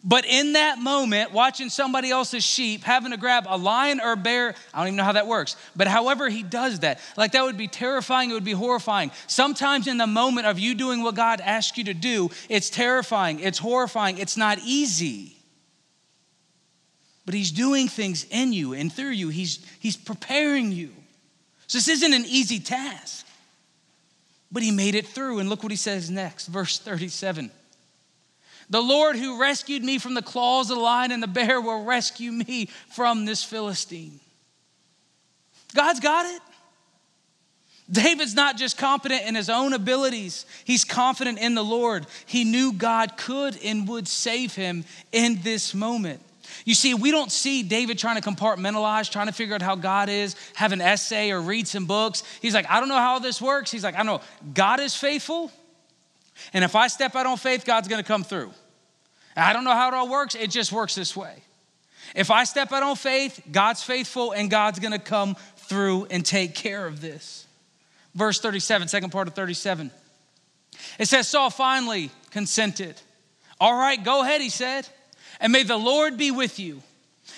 But 0.07 0.23
in 0.25 0.53
that 0.53 0.77
moment, 0.77 1.31
watching 1.31 1.69
somebody 1.69 2.11
else's 2.11 2.43
sheep, 2.43 2.83
having 2.83 3.09
to 3.09 3.17
grab 3.17 3.47
a 3.49 3.57
lion 3.57 3.99
or 3.99 4.11
a 4.11 4.17
bear, 4.17 4.53
I 4.71 4.77
don't 4.77 4.89
even 4.89 4.97
know 4.97 5.03
how 5.03 5.13
that 5.13 5.25
works. 5.25 5.55
But 5.75 5.87
however 5.87 6.29
he 6.29 6.43
does 6.43 6.81
that, 6.81 6.99
like 7.17 7.31
that 7.31 7.43
would 7.43 7.57
be 7.57 7.67
terrifying, 7.67 8.29
it 8.29 8.33
would 8.33 8.43
be 8.43 8.51
horrifying. 8.51 9.09
Sometimes 9.25 9.87
in 9.87 9.97
the 9.97 10.05
moment 10.05 10.45
of 10.45 10.59
you 10.59 10.75
doing 10.75 11.01
what 11.01 11.15
God 11.15 11.41
asked 11.41 11.79
you 11.79 11.85
to 11.85 11.95
do, 11.95 12.29
it's 12.49 12.69
terrifying, 12.69 13.39
it's 13.39 13.57
horrifying, 13.57 14.19
it's 14.19 14.37
not 14.37 14.59
easy. 14.63 15.35
But 17.25 17.33
he's 17.33 17.51
doing 17.51 17.87
things 17.87 18.27
in 18.29 18.53
you 18.53 18.73
and 18.73 18.93
through 18.93 19.09
you, 19.09 19.29
he's, 19.29 19.65
he's 19.79 19.97
preparing 19.97 20.71
you. 20.71 20.91
So 21.65 21.79
this 21.79 21.87
isn't 21.87 22.13
an 22.13 22.25
easy 22.27 22.59
task. 22.59 23.25
But 24.51 24.61
he 24.61 24.69
made 24.69 24.93
it 24.93 25.07
through, 25.07 25.39
and 25.39 25.49
look 25.49 25.63
what 25.63 25.71
he 25.71 25.75
says 25.75 26.11
next, 26.11 26.45
verse 26.45 26.77
37. 26.77 27.49
The 28.69 28.81
Lord 28.81 29.15
who 29.15 29.39
rescued 29.39 29.83
me 29.83 29.97
from 29.97 30.13
the 30.13 30.21
claws 30.21 30.69
of 30.69 30.77
the 30.77 30.83
lion 30.83 31.11
and 31.11 31.21
the 31.21 31.27
bear 31.27 31.61
will 31.61 31.83
rescue 31.83 32.31
me 32.31 32.69
from 32.89 33.25
this 33.25 33.43
Philistine. 33.43 34.19
God's 35.73 35.99
got 35.99 36.25
it. 36.25 36.41
David's 37.91 38.33
not 38.33 38.57
just 38.57 38.77
confident 38.77 39.27
in 39.27 39.35
his 39.35 39.49
own 39.49 39.73
abilities, 39.73 40.45
he's 40.63 40.83
confident 40.83 41.37
in 41.37 41.53
the 41.53 41.63
Lord. 41.63 42.07
He 42.25 42.43
knew 42.43 42.73
God 42.73 43.15
could 43.15 43.57
and 43.63 43.87
would 43.87 44.07
save 44.07 44.55
him 44.55 44.85
in 45.11 45.41
this 45.43 45.75
moment. 45.75 46.21
You 46.63 46.73
see, 46.73 46.93
we 46.93 47.11
don't 47.11 47.31
see 47.31 47.63
David 47.63 47.99
trying 47.99 48.19
to 48.19 48.27
compartmentalize, 48.27 49.11
trying 49.11 49.27
to 49.27 49.33
figure 49.33 49.55
out 49.55 49.61
how 49.61 49.75
God 49.75 50.09
is, 50.09 50.35
have 50.55 50.71
an 50.71 50.81
essay 50.81 51.31
or 51.31 51.41
read 51.41 51.67
some 51.67 51.85
books. 51.85 52.23
He's 52.41 52.53
like, 52.53 52.69
I 52.69 52.79
don't 52.79 52.89
know 52.89 52.95
how 52.95 53.19
this 53.19 53.41
works. 53.41 53.71
He's 53.71 53.83
like, 53.83 53.97
I 53.97 54.03
know 54.03 54.21
God 54.53 54.79
is 54.79 54.95
faithful. 54.95 55.51
And 56.53 56.63
if 56.63 56.75
I 56.75 56.87
step 56.87 57.15
out 57.15 57.25
on 57.25 57.37
faith, 57.37 57.65
God's 57.65 57.87
gonna 57.87 58.03
come 58.03 58.23
through. 58.23 58.51
I 59.35 59.53
don't 59.53 59.63
know 59.63 59.73
how 59.73 59.89
it 59.89 59.93
all 59.93 60.09
works, 60.09 60.35
it 60.35 60.49
just 60.49 60.71
works 60.71 60.95
this 60.95 61.15
way. 61.15 61.35
If 62.15 62.31
I 62.31 62.43
step 62.43 62.71
out 62.71 62.83
on 62.83 62.95
faith, 62.95 63.41
God's 63.51 63.83
faithful 63.83 64.31
and 64.31 64.49
God's 64.49 64.79
gonna 64.79 64.99
come 64.99 65.35
through 65.57 66.07
and 66.09 66.25
take 66.25 66.55
care 66.55 66.85
of 66.85 67.01
this. 67.01 67.45
Verse 68.13 68.39
37, 68.39 68.87
second 68.87 69.09
part 69.09 69.27
of 69.27 69.33
37. 69.33 69.91
It 70.99 71.07
says, 71.07 71.27
Saul 71.27 71.49
finally 71.49 72.11
consented. 72.31 72.95
All 73.59 73.77
right, 73.77 74.01
go 74.01 74.23
ahead, 74.23 74.41
he 74.41 74.49
said, 74.49 74.87
and 75.39 75.51
may 75.51 75.63
the 75.63 75.77
Lord 75.77 76.17
be 76.17 76.31
with 76.31 76.59
you. 76.59 76.81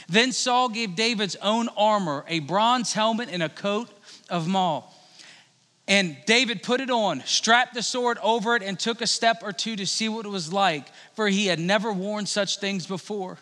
Then 0.09 0.31
Saul 0.31 0.69
gave 0.69 0.95
David's 0.95 1.35
own 1.37 1.69
armor, 1.77 2.25
a 2.27 2.39
bronze 2.39 2.93
helmet, 2.93 3.29
and 3.31 3.41
a 3.41 3.49
coat 3.49 3.89
of 4.29 4.47
mail. 4.47 4.91
And 5.87 6.17
David 6.25 6.63
put 6.63 6.81
it 6.81 6.89
on, 6.89 7.21
strapped 7.25 7.73
the 7.73 7.81
sword 7.81 8.17
over 8.21 8.55
it, 8.55 8.63
and 8.63 8.77
took 8.77 9.01
a 9.01 9.07
step 9.07 9.37
or 9.41 9.53
two 9.53 9.77
to 9.77 9.85
see 9.85 10.09
what 10.09 10.25
it 10.25 10.29
was 10.29 10.51
like, 10.51 10.85
for 11.13 11.29
he 11.29 11.47
had 11.47 11.59
never 11.59 11.93
worn 11.93 12.25
such 12.25 12.57
things 12.57 12.85
before. 12.85 13.37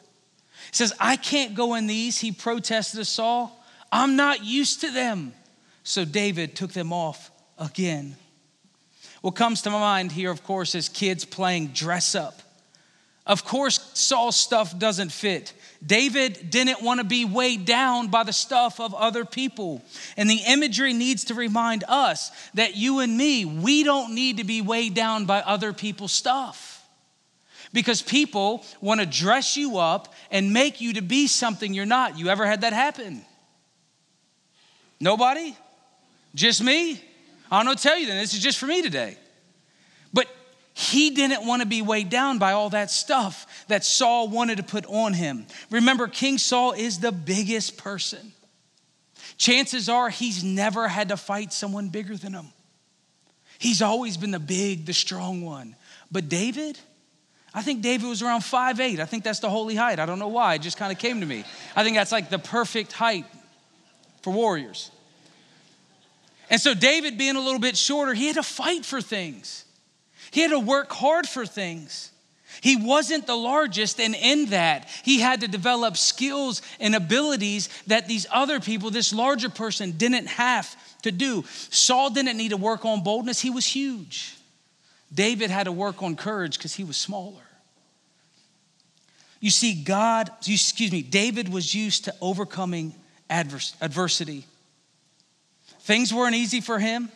He 0.72 0.76
says, 0.76 0.94
I 1.00 1.16
can't 1.16 1.56
go 1.56 1.74
in 1.74 1.88
these, 1.88 2.20
he 2.20 2.32
protested 2.32 3.00
to 3.00 3.06
Saul. 3.06 3.64
I'm 3.92 4.16
not 4.16 4.44
used 4.44 4.82
to 4.82 4.92
them. 4.92 5.34
So 5.84 6.06
David 6.06 6.56
took 6.56 6.74
them 6.74 6.94
off 6.94 7.32
again. 7.58 8.16
What 9.22 9.36
comes 9.36 9.64
to 9.64 9.72
my 9.72 9.80
mind 9.80 10.12
here, 10.12 10.30
of 10.30 10.44
course, 10.44 10.76
is 10.76 10.88
kids 10.90 11.26
playing 11.26 11.70
dress 11.70 12.14
up. 12.14 12.42
Of 13.26 13.44
course, 13.44 13.80
Saul's 13.96 14.36
stuff 14.36 14.78
doesn't 14.78 15.12
fit. 15.12 15.54
David 15.86 16.52
didn't 16.52 16.84
want 16.84 17.00
to 17.00 17.04
be 17.04 17.26
weighed 17.26 17.66
down 17.66 18.10
by 18.10 18.24
the 18.24 18.34
stuff 18.34 18.80
of 18.80 18.94
other 18.94 19.26
people. 19.26 19.82
And 20.16 20.30
the 20.30 20.42
imagery 20.48 20.94
needs 20.94 21.26
to 21.26 21.34
remind 21.34 21.84
us 21.88 22.32
that 22.54 22.76
you 22.76 23.00
and 23.00 23.18
me, 23.18 23.44
we 23.44 23.84
don't 23.84 24.14
need 24.14 24.38
to 24.38 24.44
be 24.44 24.62
weighed 24.62 24.94
down 24.94 25.26
by 25.26 25.42
other 25.42 25.74
people's 25.74 26.12
stuff. 26.12 26.88
Because 27.74 28.02
people 28.02 28.64
want 28.80 29.02
to 29.02 29.06
dress 29.06 29.58
you 29.58 29.80
up 29.80 30.14
and 30.30 30.54
make 30.54 30.80
you 30.80 30.94
to 30.94 31.02
be 31.02 31.28
something 31.28 31.74
you're 31.74 31.86
not. 31.86 32.18
You 32.18 32.30
ever 32.30 32.46
had 32.46 32.62
that 32.62 32.74
happen? 32.74 33.26
Nobody? 35.00 35.58
Just 36.36 36.64
me? 36.64 37.02
I'm 37.52 37.66
gonna 37.66 37.76
tell 37.76 37.98
you 37.98 38.08
then, 38.08 38.18
this 38.18 38.34
is 38.34 38.42
just 38.42 38.60
for 38.60 38.66
me 38.66 38.82
today. 38.82 39.18
He 40.78 41.12
didn't 41.12 41.48
want 41.48 41.62
to 41.62 41.66
be 41.66 41.82
weighed 41.82 42.10
down 42.10 42.38
by 42.38 42.52
all 42.52 42.70
that 42.72 42.92
stuff 42.92 43.66
that 43.70 43.86
Saul 43.86 44.28
wanted 44.28 44.58
to 44.58 44.64
put 44.64 44.86
on 44.88 45.14
him. 45.14 45.48
Remember, 45.72 46.10
King 46.10 46.38
Saul 46.38 46.74
is 46.74 47.00
the 47.00 47.14
biggest 47.14 47.78
person. 47.78 48.34
chances 49.38 49.88
are 49.88 50.10
he's 50.10 50.44
never 50.44 50.90
had 50.90 51.10
to 51.10 51.18
fight 51.18 51.54
someone 51.54 51.90
bigger 51.90 52.18
than 52.18 52.34
him. 52.34 52.48
He's 53.58 53.82
always 53.82 54.18
been 54.18 54.32
the 54.32 54.40
big, 54.40 54.86
the 54.86 54.94
strong 54.94 55.42
one. 55.42 55.78
But 56.12 56.28
David, 56.28 56.78
I 57.54 57.62
think 57.62 57.82
David 57.82 58.08
was 58.08 58.22
around 58.22 58.44
five 58.44 58.82
eight. 58.82 59.00
I 59.00 59.06
think 59.06 59.24
that's 59.24 59.40
the 59.40 59.50
holy 59.50 59.76
height. 59.76 60.00
I 60.00 60.06
don't 60.06 60.20
know 60.20 60.28
why. 60.28 60.56
It 60.56 60.62
just 60.62 60.78
kind 60.78 60.92
of 60.92 61.00
came 61.00 61.22
to 61.22 61.26
me. 61.26 61.46
I 61.74 61.84
think 61.84 61.96
that's 61.96 62.12
like 62.12 62.30
the 62.30 62.40
perfect 62.40 62.92
height 62.92 63.26
for 64.24 64.34
warriors. 64.34 64.92
And 66.50 66.62
so, 66.62 66.74
David 66.74 67.18
being 67.18 67.38
a 67.38 67.42
little 67.42 67.60
bit 67.60 67.78
shorter, 67.78 68.14
he 68.14 68.28
had 68.28 68.36
to 68.36 68.44
fight 68.44 68.86
for 68.86 69.02
things, 69.02 69.65
he 70.32 70.42
had 70.42 70.52
to 70.52 70.60
work 70.60 70.92
hard 70.92 71.28
for 71.28 71.46
things. 71.46 72.12
He 72.62 72.78
wasn't 72.78 73.28
the 73.28 73.36
largest, 73.36 74.00
and 74.00 74.16
in 74.16 74.48
that, 74.48 74.88
he 75.04 75.20
had 75.20 75.42
to 75.42 75.48
develop 75.48 75.98
skills 75.98 76.62
and 76.80 76.96
abilities 76.96 77.70
that 77.88 78.08
these 78.08 78.26
other 78.32 78.60
people, 78.60 78.92
this 78.92 79.14
larger 79.14 79.50
person, 79.50 79.92
didn't 79.92 80.28
have 80.28 80.76
to 81.02 81.12
do. 81.12 81.44
Saul 81.70 82.10
didn't 82.10 82.38
need 82.38 82.50
to 82.50 82.58
work 82.58 82.86
on 82.86 83.04
boldness, 83.04 83.42
he 83.42 83.50
was 83.50 83.66
huge. 83.66 84.36
David 85.14 85.50
had 85.50 85.66
to 85.66 85.72
work 85.72 86.02
on 86.02 86.16
courage 86.16 86.58
because 86.58 86.74
he 86.74 86.84
was 86.84 86.98
smaller. 86.98 87.42
You 89.40 89.52
see, 89.52 89.76
God, 89.76 90.32
excuse 90.48 90.92
me, 90.92 91.02
David 91.02 91.50
was 91.50 91.76
used 91.76 92.06
to 92.06 92.16
overcoming 92.22 92.96
adversity. 93.30 94.46
Things 95.82 96.14
weren't 96.14 96.36
easy 96.36 96.62
for 96.62 96.80
him. 96.80 97.10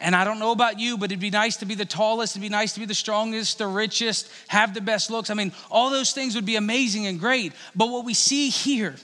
And 0.00 0.16
I 0.16 0.24
don't 0.24 0.38
know 0.38 0.52
about 0.52 0.78
you, 0.78 0.96
but 0.96 1.10
it'd 1.10 1.20
be 1.20 1.30
nice 1.30 1.58
to 1.58 1.66
be 1.66 1.74
the 1.74 1.84
tallest, 1.84 2.34
it'd 2.34 2.42
be 2.42 2.48
nice 2.48 2.74
to 2.74 2.80
be 2.80 2.86
the 2.86 2.94
strongest, 2.94 3.58
the 3.58 3.66
richest, 3.66 4.30
have 4.48 4.74
the 4.74 4.80
best 4.80 5.10
looks. 5.10 5.30
I 5.30 5.34
mean, 5.34 5.52
all 5.70 5.90
those 5.90 6.12
things 6.12 6.34
would 6.34 6.46
be 6.46 6.56
amazing 6.56 7.06
and 7.06 7.20
great. 7.20 7.52
But 7.74 7.90
what 7.90 8.04
we 8.04 8.14
see 8.14 8.48
here, 8.48 8.96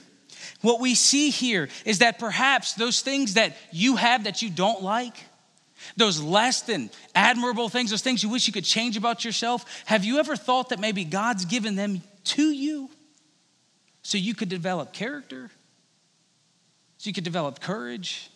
what 0.60 0.80
we 0.80 0.94
see 0.94 1.30
here 1.30 1.68
is 1.84 1.98
that 1.98 2.18
perhaps 2.18 2.74
those 2.74 3.00
things 3.00 3.34
that 3.34 3.56
you 3.70 3.96
have 3.96 4.24
that 4.24 4.42
you 4.42 4.50
don't 4.50 4.82
like, 4.82 5.16
those 5.96 6.20
less 6.20 6.62
than 6.62 6.90
admirable 7.14 7.68
things, 7.68 7.90
those 7.90 8.02
things 8.02 8.22
you 8.22 8.28
wish 8.28 8.46
you 8.46 8.52
could 8.52 8.64
change 8.64 8.96
about 8.96 9.24
yourself, 9.24 9.64
have 9.86 10.04
you 10.04 10.18
ever 10.18 10.36
thought 10.36 10.70
that 10.70 10.80
maybe 10.80 11.04
God's 11.04 11.44
given 11.44 11.76
them 11.76 12.02
to 12.24 12.50
you 12.50 12.90
so 14.02 14.18
you 14.18 14.34
could 14.34 14.48
develop 14.48 14.92
character, 14.92 15.50
so 16.98 17.08
you 17.08 17.14
could 17.14 17.24
develop 17.24 17.60
courage? 17.60 18.30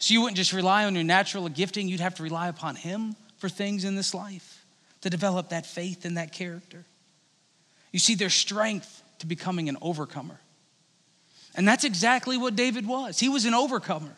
So 0.00 0.14
you 0.14 0.22
wouldn't 0.22 0.38
just 0.38 0.52
rely 0.52 0.86
on 0.86 0.94
your 0.94 1.04
natural 1.04 1.48
gifting, 1.48 1.88
you'd 1.88 2.00
have 2.00 2.16
to 2.16 2.22
rely 2.22 2.48
upon 2.48 2.74
Him 2.74 3.14
for 3.38 3.48
things 3.48 3.84
in 3.84 3.94
this 3.94 4.14
life 4.14 4.64
to 5.02 5.10
develop 5.10 5.50
that 5.50 5.66
faith 5.66 6.04
and 6.04 6.16
that 6.16 6.32
character. 6.32 6.84
You 7.92 7.98
see, 7.98 8.14
their 8.14 8.30
strength 8.30 9.02
to 9.20 9.26
becoming 9.26 9.68
an 9.68 9.76
overcomer. 9.82 10.40
And 11.54 11.68
that's 11.68 11.84
exactly 11.84 12.38
what 12.38 12.56
David 12.56 12.86
was. 12.86 13.18
He 13.18 13.28
was 13.28 13.44
an 13.44 13.54
overcomer. 13.54 14.12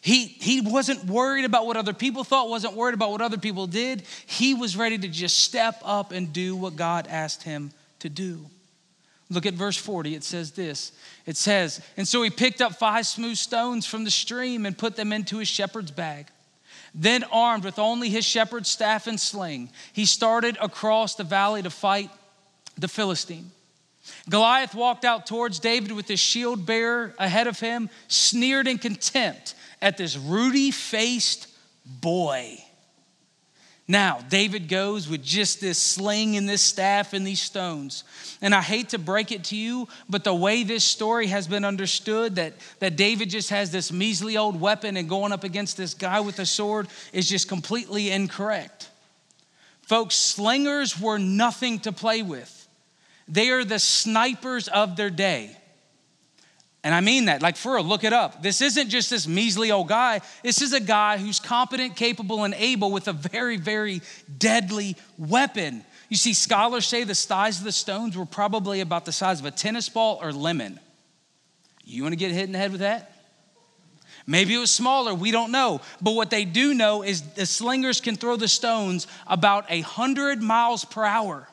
He, 0.00 0.26
he 0.26 0.60
wasn't 0.60 1.04
worried 1.04 1.44
about 1.44 1.66
what 1.66 1.76
other 1.76 1.92
people 1.92 2.24
thought, 2.24 2.48
wasn't 2.48 2.74
worried 2.74 2.94
about 2.94 3.10
what 3.10 3.20
other 3.20 3.38
people 3.38 3.66
did. 3.66 4.02
He 4.26 4.54
was 4.54 4.76
ready 4.76 4.98
to 4.98 5.08
just 5.08 5.38
step 5.38 5.80
up 5.84 6.10
and 6.12 6.32
do 6.32 6.56
what 6.56 6.74
God 6.74 7.06
asked 7.08 7.42
him 7.42 7.72
to 8.00 8.08
do. 8.08 8.46
Look 9.32 9.46
at 9.46 9.54
verse 9.54 9.76
40. 9.78 10.14
It 10.14 10.24
says 10.24 10.52
this 10.52 10.92
It 11.26 11.36
says, 11.36 11.80
And 11.96 12.06
so 12.06 12.22
he 12.22 12.30
picked 12.30 12.60
up 12.60 12.74
five 12.74 13.06
smooth 13.06 13.36
stones 13.36 13.86
from 13.86 14.04
the 14.04 14.10
stream 14.10 14.66
and 14.66 14.76
put 14.76 14.96
them 14.96 15.12
into 15.12 15.38
his 15.38 15.48
shepherd's 15.48 15.90
bag. 15.90 16.26
Then, 16.94 17.24
armed 17.24 17.64
with 17.64 17.78
only 17.78 18.10
his 18.10 18.26
shepherd's 18.26 18.68
staff 18.68 19.06
and 19.06 19.18
sling, 19.18 19.70
he 19.94 20.04
started 20.04 20.58
across 20.60 21.14
the 21.14 21.24
valley 21.24 21.62
to 21.62 21.70
fight 21.70 22.10
the 22.76 22.88
Philistine. 22.88 23.50
Goliath 24.28 24.74
walked 24.74 25.04
out 25.04 25.26
towards 25.26 25.58
David 25.58 25.92
with 25.92 26.08
his 26.08 26.20
shield 26.20 26.66
bearer 26.66 27.14
ahead 27.18 27.46
of 27.46 27.58
him, 27.60 27.88
sneered 28.08 28.68
in 28.68 28.76
contempt 28.76 29.54
at 29.80 29.96
this 29.96 30.18
ruddy 30.18 30.70
faced 30.70 31.48
boy. 31.86 32.62
Now, 33.88 34.20
David 34.28 34.68
goes 34.68 35.08
with 35.08 35.22
just 35.22 35.60
this 35.60 35.76
sling 35.76 36.36
and 36.36 36.48
this 36.48 36.62
staff 36.62 37.12
and 37.12 37.26
these 37.26 37.42
stones. 37.42 38.04
And 38.40 38.54
I 38.54 38.62
hate 38.62 38.90
to 38.90 38.98
break 38.98 39.32
it 39.32 39.44
to 39.44 39.56
you, 39.56 39.88
but 40.08 40.22
the 40.22 40.34
way 40.34 40.62
this 40.62 40.84
story 40.84 41.26
has 41.26 41.48
been 41.48 41.64
understood 41.64 42.36
that, 42.36 42.54
that 42.78 42.96
David 42.96 43.28
just 43.28 43.50
has 43.50 43.72
this 43.72 43.90
measly 43.90 44.36
old 44.36 44.60
weapon 44.60 44.96
and 44.96 45.08
going 45.08 45.32
up 45.32 45.42
against 45.42 45.76
this 45.76 45.94
guy 45.94 46.20
with 46.20 46.38
a 46.38 46.46
sword 46.46 46.88
is 47.12 47.28
just 47.28 47.48
completely 47.48 48.10
incorrect. 48.10 48.88
Folks, 49.82 50.14
slingers 50.14 50.98
were 50.98 51.18
nothing 51.18 51.80
to 51.80 51.92
play 51.92 52.22
with, 52.22 52.68
they 53.28 53.50
are 53.50 53.64
the 53.64 53.78
snipers 53.78 54.68
of 54.68 54.96
their 54.96 55.10
day. 55.10 55.56
And 56.84 56.94
I 56.94 57.00
mean 57.00 57.26
that, 57.26 57.42
like 57.42 57.56
for 57.56 57.76
real, 57.76 57.84
look 57.84 58.02
it 58.02 58.12
up. 58.12 58.42
This 58.42 58.60
isn't 58.60 58.88
just 58.88 59.08
this 59.08 59.28
measly 59.28 59.70
old 59.70 59.88
guy. 59.88 60.20
This 60.42 60.60
is 60.60 60.72
a 60.72 60.80
guy 60.80 61.16
who's 61.16 61.38
competent, 61.38 61.94
capable, 61.94 62.42
and 62.42 62.54
able 62.54 62.90
with 62.90 63.06
a 63.06 63.12
very, 63.12 63.56
very 63.56 64.02
deadly 64.38 64.96
weapon. 65.16 65.84
You 66.08 66.16
see, 66.16 66.34
scholars 66.34 66.86
say 66.86 67.04
the 67.04 67.14
size 67.14 67.58
of 67.58 67.64
the 67.64 67.72
stones 67.72 68.16
were 68.16 68.26
probably 68.26 68.80
about 68.80 69.04
the 69.04 69.12
size 69.12 69.38
of 69.38 69.46
a 69.46 69.52
tennis 69.52 69.88
ball 69.88 70.18
or 70.20 70.32
lemon. 70.32 70.80
You 71.84 72.02
want 72.02 72.14
to 72.14 72.16
get 72.16 72.32
hit 72.32 72.44
in 72.44 72.52
the 72.52 72.58
head 72.58 72.72
with 72.72 72.80
that? 72.80 73.12
Maybe 74.26 74.54
it 74.54 74.58
was 74.58 74.70
smaller, 74.70 75.14
we 75.14 75.30
don't 75.30 75.52
know. 75.52 75.80
But 76.00 76.12
what 76.12 76.30
they 76.30 76.44
do 76.44 76.74
know 76.74 77.02
is 77.02 77.22
the 77.22 77.46
slingers 77.46 78.00
can 78.00 78.16
throw 78.16 78.36
the 78.36 78.48
stones 78.48 79.06
about 79.26 79.70
a 79.70 79.80
100 79.82 80.42
miles 80.42 80.84
per 80.84 81.04
hour. 81.04 81.48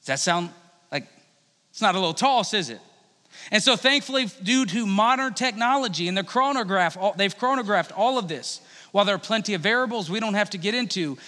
Does 0.00 0.06
that 0.06 0.18
sound 0.20 0.50
like 0.92 1.06
it's 1.70 1.82
not 1.82 1.94
a 1.94 1.98
little 1.98 2.14
toss, 2.14 2.54
is 2.54 2.70
it? 2.70 2.80
And 3.50 3.62
so, 3.62 3.76
thankfully, 3.76 4.26
due 4.42 4.66
to 4.66 4.86
modern 4.86 5.34
technology 5.34 6.08
and 6.08 6.16
the 6.16 6.24
chronograph, 6.24 6.96
they've 7.16 7.36
chronographed 7.36 7.92
all 7.92 8.18
of 8.18 8.28
this. 8.28 8.60
While 8.92 9.04
there 9.04 9.14
are 9.14 9.18
plenty 9.18 9.54
of 9.54 9.60
variables 9.60 10.08
we 10.08 10.20
don't 10.20 10.34
have 10.34 10.50
to 10.50 10.58
get 10.58 10.74
into, 10.74 11.18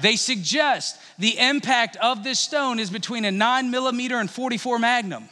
they 0.00 0.16
suggest 0.16 0.98
the 1.18 1.38
impact 1.38 1.96
of 1.96 2.24
this 2.24 2.40
stone 2.40 2.78
is 2.78 2.90
between 2.90 3.24
a 3.24 3.30
9 3.30 3.70
millimeter 3.70 4.18
and 4.18 4.30
44 4.30 4.78
magnum. 4.78 5.28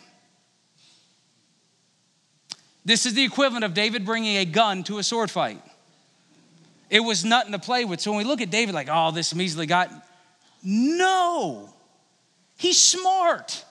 This 2.84 3.06
is 3.06 3.14
the 3.14 3.24
equivalent 3.24 3.64
of 3.64 3.74
David 3.74 4.04
bringing 4.04 4.36
a 4.36 4.44
gun 4.44 4.84
to 4.84 4.98
a 4.98 5.02
sword 5.02 5.30
fight. 5.30 5.62
It 6.90 7.00
was 7.00 7.24
nothing 7.24 7.52
to 7.52 7.58
play 7.58 7.84
with. 7.84 8.00
So 8.00 8.10
when 8.10 8.18
we 8.18 8.24
look 8.24 8.40
at 8.40 8.50
David, 8.50 8.74
like, 8.74 8.88
oh, 8.90 9.10
this 9.10 9.34
measly 9.34 9.66
guy, 9.66 9.88
no, 10.62 11.72
he's 12.56 12.80
smart. 12.80 13.64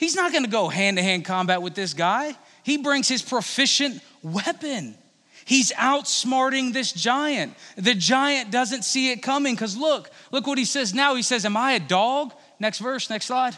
He's 0.00 0.16
not 0.16 0.32
going 0.32 0.44
to 0.44 0.50
go 0.50 0.68
hand 0.68 0.96
to 0.96 1.02
hand 1.02 1.26
combat 1.26 1.60
with 1.60 1.74
this 1.74 1.92
guy. 1.92 2.34
He 2.62 2.78
brings 2.78 3.06
his 3.06 3.20
proficient 3.20 4.00
weapon. 4.22 4.94
He's 5.44 5.72
outsmarting 5.72 6.72
this 6.72 6.90
giant. 6.90 7.52
The 7.76 7.94
giant 7.94 8.50
doesn't 8.50 8.86
see 8.86 9.10
it 9.10 9.22
coming 9.22 9.54
because 9.54 9.76
look, 9.76 10.10
look 10.32 10.46
what 10.46 10.56
he 10.56 10.64
says 10.64 10.94
now. 10.94 11.16
He 11.16 11.22
says, 11.22 11.44
Am 11.44 11.54
I 11.54 11.72
a 11.72 11.80
dog? 11.80 12.32
Next 12.58 12.78
verse, 12.78 13.10
next 13.10 13.26
slide. 13.26 13.54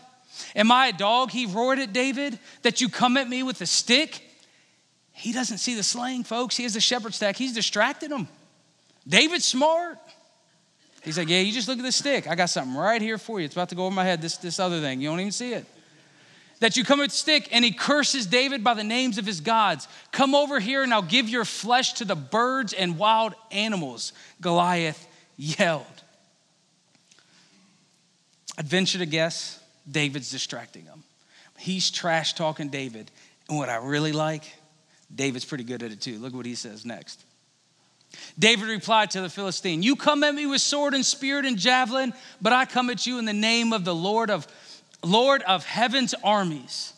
Am 0.57 0.73
I 0.73 0.89
a 0.89 0.93
dog? 0.93 1.31
He 1.31 1.47
roared 1.47 1.79
at 1.79 1.93
David 1.93 2.37
that 2.63 2.81
you 2.81 2.89
come 2.89 3.17
at 3.17 3.29
me 3.29 3.45
with 3.45 3.61
a 3.61 3.67
stick. 3.67 4.29
He 5.13 5.33
doesn't 5.33 5.59
see 5.59 5.77
the 5.77 5.85
slaying, 5.85 6.25
folks. 6.25 6.57
He 6.57 6.65
has 6.65 6.75
the 6.75 6.81
shepherd 6.81 7.15
stack. 7.15 7.37
He's 7.37 7.55
distracted 7.55 8.11
him. 8.11 8.27
David's 9.07 9.45
smart. 9.45 9.97
He's 11.05 11.19
like, 11.19 11.29
Yeah, 11.29 11.39
you 11.39 11.53
just 11.53 11.69
look 11.69 11.79
at 11.79 11.85
the 11.85 11.93
stick. 11.93 12.27
I 12.27 12.35
got 12.35 12.51
something 12.51 12.75
right 12.75 13.01
here 13.01 13.17
for 13.17 13.39
you. 13.39 13.45
It's 13.45 13.55
about 13.55 13.69
to 13.69 13.77
go 13.77 13.87
over 13.87 13.95
my 13.95 14.05
head, 14.05 14.21
this, 14.21 14.39
this 14.39 14.59
other 14.59 14.81
thing. 14.81 15.01
You 15.01 15.09
don't 15.09 15.21
even 15.21 15.31
see 15.31 15.53
it 15.53 15.67
that 16.63 16.77
you 16.77 16.85
come 16.85 17.01
with 17.01 17.11
stick 17.11 17.49
and 17.51 17.65
he 17.65 17.73
curses 17.73 18.25
David 18.25 18.63
by 18.63 18.75
the 18.75 18.85
names 18.85 19.19
of 19.19 19.27
his 19.27 19.41
gods. 19.41 19.89
Come 20.13 20.33
over 20.33 20.61
here 20.61 20.85
and 20.85 20.95
I'll 20.95 21.03
give 21.03 21.29
your 21.29 21.45
flesh 21.45 21.95
to 21.95 22.05
the 22.05 22.15
birds 22.15 22.73
and 22.73 22.97
wild 22.97 23.35
animals, 23.51 24.13
Goliath 24.41 25.09
yelled. 25.37 25.85
I'd 28.57 28.69
venture 28.69 28.99
to 28.99 29.07
guess 29.07 29.59
David's 29.91 30.31
distracting 30.31 30.85
him. 30.85 31.03
He's 31.59 31.91
trash 31.91 32.35
talking 32.35 32.69
David. 32.69 33.11
And 33.49 33.59
what 33.59 33.69
I 33.69 33.79
really 33.79 34.13
like, 34.13 34.45
David's 35.13 35.45
pretty 35.45 35.65
good 35.65 35.83
at 35.83 35.91
it 35.91 36.01
too. 36.01 36.21
Look 36.21 36.33
what 36.33 36.47
he 36.47 36.55
says 36.55 36.87
next. 36.87 37.25
David 38.39 38.69
replied 38.69 39.11
to 39.13 39.21
the 39.21 39.29
Philistine, 39.29 39.83
You 39.83 39.97
come 39.97 40.23
at 40.23 40.33
me 40.33 40.47
with 40.47 40.61
sword 40.61 40.95
and 40.95 41.05
spear 41.05 41.41
and 41.41 41.59
javelin, 41.59 42.15
but 42.41 42.53
I 42.53 42.67
come 42.67 42.89
at 42.89 43.05
you 43.05 43.19
in 43.19 43.25
the 43.25 43.33
name 43.33 43.73
of 43.73 43.85
the 43.85 43.95
Lord 43.95 44.31
of 44.31 44.47
Lord 45.03 45.43
of 45.43 45.65
heaven's 45.65 46.15
armies, 46.23 46.93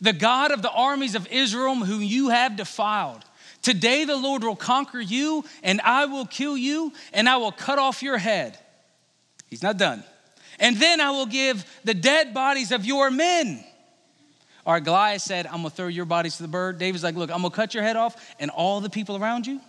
the 0.00 0.12
God 0.12 0.52
of 0.52 0.62
the 0.62 0.70
armies 0.70 1.14
of 1.14 1.26
Israel, 1.28 1.74
whom 1.74 2.02
you 2.02 2.28
have 2.28 2.56
defiled. 2.56 3.24
Today 3.62 4.04
the 4.04 4.16
Lord 4.16 4.44
will 4.44 4.56
conquer 4.56 5.00
you, 5.00 5.44
and 5.62 5.80
I 5.82 6.06
will 6.06 6.26
kill 6.26 6.56
you, 6.56 6.92
and 7.12 7.28
I 7.28 7.38
will 7.38 7.52
cut 7.52 7.78
off 7.78 8.02
your 8.02 8.18
head. 8.18 8.58
He's 9.48 9.62
not 9.62 9.76
done. 9.76 10.04
And 10.60 10.76
then 10.76 11.00
I 11.00 11.10
will 11.10 11.26
give 11.26 11.64
the 11.84 11.94
dead 11.94 12.34
bodies 12.34 12.72
of 12.72 12.84
your 12.84 13.10
men. 13.10 13.64
All 14.66 14.74
right, 14.74 14.84
Goliath 14.84 15.22
said, 15.22 15.46
I'm 15.46 15.58
gonna 15.58 15.70
throw 15.70 15.86
your 15.86 16.04
bodies 16.04 16.36
to 16.36 16.42
the 16.42 16.48
bird. 16.48 16.78
David's 16.78 17.02
like, 17.02 17.14
Look, 17.14 17.30
I'm 17.30 17.42
gonna 17.42 17.50
cut 17.50 17.74
your 17.74 17.82
head 17.82 17.96
off, 17.96 18.34
and 18.38 18.50
all 18.50 18.80
the 18.80 18.90
people 18.90 19.16
around 19.16 19.46
you, 19.46 19.60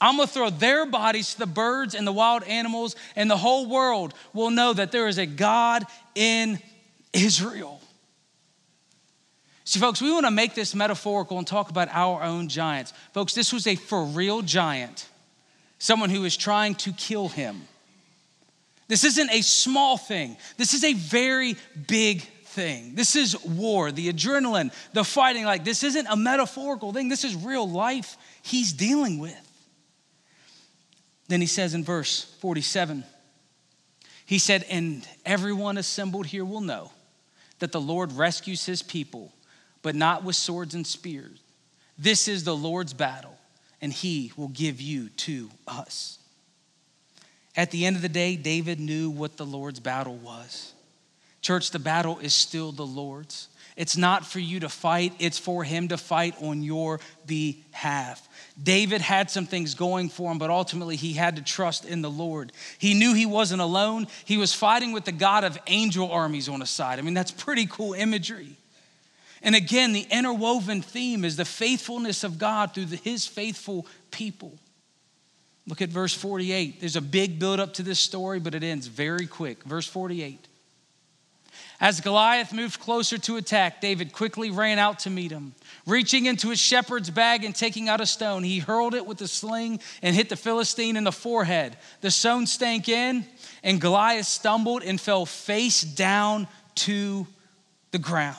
I'm 0.00 0.16
gonna 0.16 0.26
throw 0.26 0.50
their 0.50 0.86
bodies 0.86 1.34
to 1.34 1.40
the 1.40 1.46
birds 1.46 1.94
and 1.94 2.06
the 2.06 2.12
wild 2.12 2.42
animals, 2.44 2.96
and 3.14 3.30
the 3.30 3.36
whole 3.36 3.66
world 3.68 4.14
will 4.32 4.50
know 4.50 4.72
that 4.72 4.90
there 4.90 5.06
is 5.06 5.18
a 5.18 5.26
God 5.26 5.84
in 6.14 6.58
Israel. 7.12 7.80
See, 9.64 9.78
folks, 9.78 10.02
we 10.02 10.12
want 10.12 10.26
to 10.26 10.30
make 10.30 10.54
this 10.54 10.74
metaphorical 10.74 11.38
and 11.38 11.46
talk 11.46 11.70
about 11.70 11.88
our 11.92 12.22
own 12.22 12.48
giants. 12.48 12.92
Folks, 13.12 13.32
this 13.34 13.52
was 13.52 13.66
a 13.66 13.76
for 13.76 14.04
real 14.04 14.42
giant, 14.42 15.08
someone 15.78 16.10
who 16.10 16.24
is 16.24 16.36
trying 16.36 16.74
to 16.76 16.92
kill 16.92 17.28
him. 17.28 17.62
This 18.88 19.04
isn't 19.04 19.30
a 19.30 19.40
small 19.42 19.96
thing, 19.96 20.36
this 20.56 20.74
is 20.74 20.84
a 20.84 20.92
very 20.94 21.56
big 21.86 22.22
thing. 22.22 22.94
This 22.94 23.16
is 23.16 23.42
war, 23.44 23.92
the 23.92 24.12
adrenaline, 24.12 24.72
the 24.92 25.04
fighting. 25.04 25.44
Like, 25.44 25.64
this 25.64 25.82
isn't 25.82 26.06
a 26.06 26.16
metaphorical 26.16 26.92
thing, 26.92 27.08
this 27.08 27.24
is 27.24 27.34
real 27.34 27.68
life 27.68 28.16
he's 28.42 28.72
dealing 28.72 29.18
with. 29.18 29.48
Then 31.28 31.40
he 31.40 31.46
says 31.46 31.72
in 31.72 31.84
verse 31.84 32.24
47, 32.40 33.04
he 34.26 34.38
said, 34.38 34.64
And 34.68 35.06
everyone 35.24 35.78
assembled 35.78 36.26
here 36.26 36.44
will 36.44 36.60
know 36.60 36.90
that 37.62 37.72
the 37.72 37.80
Lord 37.80 38.12
rescues 38.12 38.66
his 38.66 38.82
people 38.82 39.32
but 39.82 39.94
not 39.96 40.24
with 40.24 40.36
swords 40.36 40.74
and 40.74 40.86
spears. 40.86 41.40
This 41.98 42.28
is 42.28 42.44
the 42.44 42.56
Lord's 42.56 42.94
battle, 42.94 43.36
and 43.80 43.92
he 43.92 44.32
will 44.36 44.48
give 44.48 44.80
you 44.80 45.08
to 45.10 45.50
us. 45.66 46.18
At 47.56 47.70
the 47.70 47.84
end 47.84 47.96
of 47.96 48.02
the 48.02 48.08
day, 48.08 48.36
David 48.36 48.80
knew 48.80 49.10
what 49.10 49.36
the 49.36 49.44
Lord's 49.44 49.80
battle 49.80 50.16
was. 50.16 50.72
Church, 51.42 51.70
the 51.70 51.78
battle 51.78 52.18
is 52.20 52.32
still 52.32 52.72
the 52.72 52.86
Lord's. 52.86 53.48
It's 53.76 53.96
not 53.96 54.26
for 54.26 54.38
you 54.38 54.60
to 54.60 54.68
fight, 54.68 55.14
it's 55.18 55.38
for 55.38 55.64
him 55.64 55.88
to 55.88 55.96
fight 55.96 56.34
on 56.42 56.62
your 56.62 57.00
behalf. 57.26 58.28
David 58.62 59.00
had 59.00 59.30
some 59.30 59.46
things 59.46 59.74
going 59.74 60.10
for 60.10 60.30
him, 60.30 60.38
but 60.38 60.50
ultimately 60.50 60.96
he 60.96 61.14
had 61.14 61.36
to 61.36 61.42
trust 61.42 61.84
in 61.86 62.02
the 62.02 62.10
Lord. 62.10 62.52
He 62.78 62.92
knew 62.92 63.14
he 63.14 63.24
wasn't 63.24 63.62
alone. 63.62 64.08
He 64.24 64.36
was 64.36 64.52
fighting 64.52 64.92
with 64.92 65.04
the 65.04 65.12
God 65.12 65.44
of 65.44 65.58
angel 65.68 66.10
armies 66.10 66.48
on 66.48 66.60
his 66.60 66.70
side. 66.70 66.98
I 66.98 67.02
mean, 67.02 67.14
that's 67.14 67.30
pretty 67.30 67.66
cool 67.66 67.94
imagery. 67.94 68.56
And 69.42 69.56
again, 69.56 69.92
the 69.92 70.06
interwoven 70.10 70.82
theme 70.82 71.24
is 71.24 71.36
the 71.36 71.44
faithfulness 71.44 72.24
of 72.24 72.38
God 72.38 72.74
through 72.74 72.86
the, 72.86 72.96
his 72.96 73.26
faithful 73.26 73.86
people. 74.10 74.52
Look 75.66 75.80
at 75.80 75.88
verse 75.88 76.14
48. 76.14 76.80
There's 76.80 76.96
a 76.96 77.00
big 77.00 77.38
build 77.38 77.58
up 77.58 77.74
to 77.74 77.82
this 77.82 77.98
story, 77.98 78.38
but 78.38 78.54
it 78.54 78.62
ends 78.62 78.86
very 78.86 79.26
quick. 79.26 79.64
Verse 79.64 79.86
48. 79.86 80.46
As 81.82 82.00
Goliath 82.00 82.52
moved 82.52 82.78
closer 82.78 83.18
to 83.18 83.36
attack, 83.38 83.80
David 83.80 84.12
quickly 84.12 84.52
ran 84.52 84.78
out 84.78 85.00
to 85.00 85.10
meet 85.10 85.32
him. 85.32 85.52
Reaching 85.84 86.26
into 86.26 86.50
his 86.50 86.60
shepherd's 86.60 87.10
bag 87.10 87.42
and 87.42 87.52
taking 87.52 87.88
out 87.88 88.00
a 88.00 88.06
stone, 88.06 88.44
he 88.44 88.60
hurled 88.60 88.94
it 88.94 89.04
with 89.04 89.18
the 89.18 89.26
sling 89.26 89.80
and 90.00 90.14
hit 90.14 90.28
the 90.28 90.36
Philistine 90.36 90.96
in 90.96 91.02
the 91.02 91.10
forehead. 91.10 91.76
The 92.00 92.12
stone 92.12 92.46
stank 92.46 92.88
in, 92.88 93.26
and 93.64 93.80
Goliath 93.80 94.26
stumbled 94.26 94.84
and 94.84 95.00
fell 95.00 95.26
face 95.26 95.82
down 95.82 96.46
to 96.76 97.26
the 97.90 97.98
ground. 97.98 98.36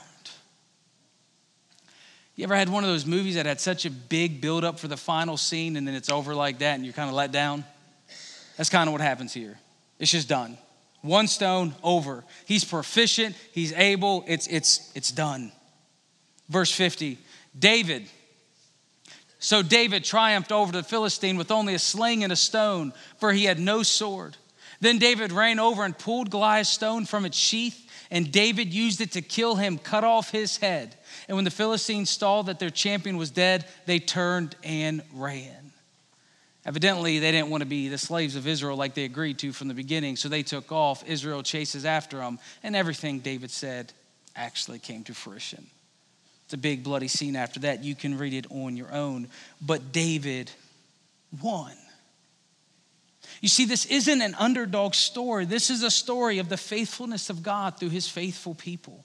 You 2.37 2.45
ever 2.45 2.55
had 2.55 2.69
one 2.69 2.85
of 2.85 2.89
those 2.89 3.05
movies 3.05 3.35
that 3.35 3.45
had 3.45 3.59
such 3.59 3.85
a 3.85 3.91
big 3.91 4.39
build 4.39 4.63
up 4.63 4.79
for 4.79 4.87
the 4.87 4.95
final 4.95 5.35
scene 5.35 5.75
and 5.75 5.85
then 5.85 5.95
it's 5.95 6.09
over 6.09 6.33
like 6.33 6.59
that 6.59 6.75
and 6.75 6.85
you're 6.85 6.93
kind 6.93 7.09
of 7.09 7.15
let 7.15 7.33
down? 7.33 7.65
That's 8.55 8.69
kind 8.69 8.87
of 8.87 8.93
what 8.93 9.01
happens 9.01 9.33
here. 9.33 9.59
It's 9.99 10.11
just 10.11 10.29
done. 10.29 10.57
One 11.03 11.27
stone 11.27 11.75
over. 11.83 12.23
He's 12.45 12.65
proficient, 12.65 13.35
he's 13.51 13.71
able, 13.73 14.23
it's 14.27 14.47
it's 14.47 14.91
it's 14.95 15.11
done. 15.11 15.51
Verse 16.49 16.71
50. 16.71 17.19
David 17.57 18.07
so 19.43 19.61
David 19.61 20.05
triumphed 20.05 20.53
over 20.53 20.71
the 20.71 20.83
Philistine 20.83 21.35
with 21.35 21.51
only 21.51 21.73
a 21.73 21.79
sling 21.79 22.23
and 22.23 22.31
a 22.31 22.35
stone, 22.37 22.93
for 23.17 23.33
he 23.33 23.43
had 23.43 23.59
no 23.59 23.83
sword. 23.83 24.37
Then 24.79 24.99
David 24.99 25.33
ran 25.33 25.59
over 25.59 25.83
and 25.83 25.97
pulled 25.97 26.29
Goliath's 26.29 26.69
stone 26.69 27.05
from 27.05 27.25
its 27.25 27.37
sheath, 27.37 27.91
and 28.09 28.31
David 28.31 28.73
used 28.73 29.01
it 29.01 29.11
to 29.11 29.21
kill 29.21 29.55
him, 29.55 29.79
cut 29.79 30.05
off 30.05 30.31
his 30.31 30.55
head. 30.55 30.95
And 31.27 31.35
when 31.35 31.43
the 31.43 31.51
Philistines 31.51 32.09
saw 32.09 32.41
that 32.43 32.59
their 32.59 32.69
champion 32.69 33.17
was 33.17 33.31
dead, 33.31 33.65
they 33.85 33.99
turned 33.99 34.55
and 34.63 35.03
ran. 35.13 35.62
Evidently, 36.65 37.19
they 37.19 37.31
didn't 37.31 37.49
want 37.49 37.61
to 37.61 37.67
be 37.67 37.89
the 37.89 37.97
slaves 37.97 38.35
of 38.35 38.47
Israel 38.47 38.77
like 38.77 38.93
they 38.93 39.03
agreed 39.03 39.37
to 39.39 39.51
from 39.51 39.67
the 39.67 39.73
beginning, 39.73 40.15
so 40.15 40.29
they 40.29 40.43
took 40.43 40.71
off. 40.71 41.03
Israel 41.05 41.43
chases 41.43 41.85
after 41.85 42.17
them, 42.17 42.39
and 42.63 42.75
everything 42.75 43.19
David 43.19 43.51
said 43.51 43.91
actually 44.35 44.79
came 44.79 45.03
to 45.03 45.13
fruition. 45.13 45.67
It's 46.45 46.53
a 46.53 46.57
big 46.57 46.83
bloody 46.83 47.07
scene 47.07 47.35
after 47.35 47.61
that. 47.61 47.83
You 47.83 47.95
can 47.95 48.17
read 48.17 48.33
it 48.33 48.47
on 48.49 48.77
your 48.77 48.91
own. 48.91 49.27
But 49.61 49.91
David 49.91 50.51
won. 51.41 51.73
You 53.41 53.49
see, 53.49 53.65
this 53.65 53.85
isn't 53.85 54.21
an 54.21 54.35
underdog 54.35 54.93
story. 54.93 55.45
This 55.45 55.69
is 55.69 55.83
a 55.83 55.91
story 55.91 56.39
of 56.39 56.49
the 56.49 56.57
faithfulness 56.57 57.29
of 57.29 57.43
God 57.43 57.77
through 57.77 57.89
his 57.89 58.07
faithful 58.07 58.55
people. 58.55 59.03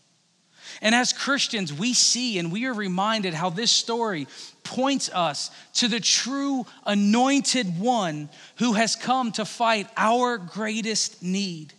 And 0.82 0.94
as 0.94 1.12
Christians, 1.12 1.72
we 1.72 1.94
see 1.94 2.38
and 2.38 2.52
we 2.52 2.66
are 2.66 2.74
reminded 2.74 3.34
how 3.34 3.50
this 3.50 3.70
story 3.70 4.26
points 4.62 5.10
us 5.12 5.50
to 5.74 5.88
the 5.88 6.00
true 6.00 6.66
anointed 6.84 7.78
one 7.78 8.28
who 8.56 8.74
has 8.74 8.96
come 8.96 9.32
to 9.32 9.44
fight 9.44 9.88
our 9.96 10.38
greatest 10.38 11.22
need. 11.22 11.72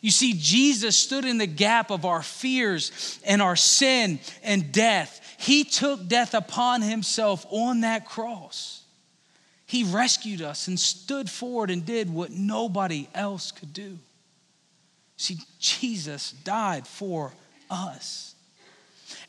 You 0.00 0.10
see, 0.10 0.34
Jesus 0.36 0.96
stood 0.96 1.24
in 1.24 1.38
the 1.38 1.46
gap 1.46 1.90
of 1.90 2.04
our 2.04 2.22
fears 2.22 3.18
and 3.24 3.42
our 3.42 3.56
sin 3.56 4.20
and 4.42 4.70
death. 4.70 5.20
He 5.38 5.64
took 5.64 6.06
death 6.06 6.34
upon 6.34 6.82
himself 6.82 7.46
on 7.50 7.80
that 7.80 8.06
cross. 8.06 8.82
He 9.66 9.84
rescued 9.84 10.40
us 10.40 10.68
and 10.68 10.78
stood 10.78 11.28
forward 11.28 11.70
and 11.70 11.84
did 11.84 12.08
what 12.08 12.30
nobody 12.30 13.08
else 13.14 13.50
could 13.52 13.72
do. 13.72 13.98
See, 15.16 15.38
Jesus 15.58 16.32
died 16.44 16.86
for 16.86 17.26
us. 17.28 17.34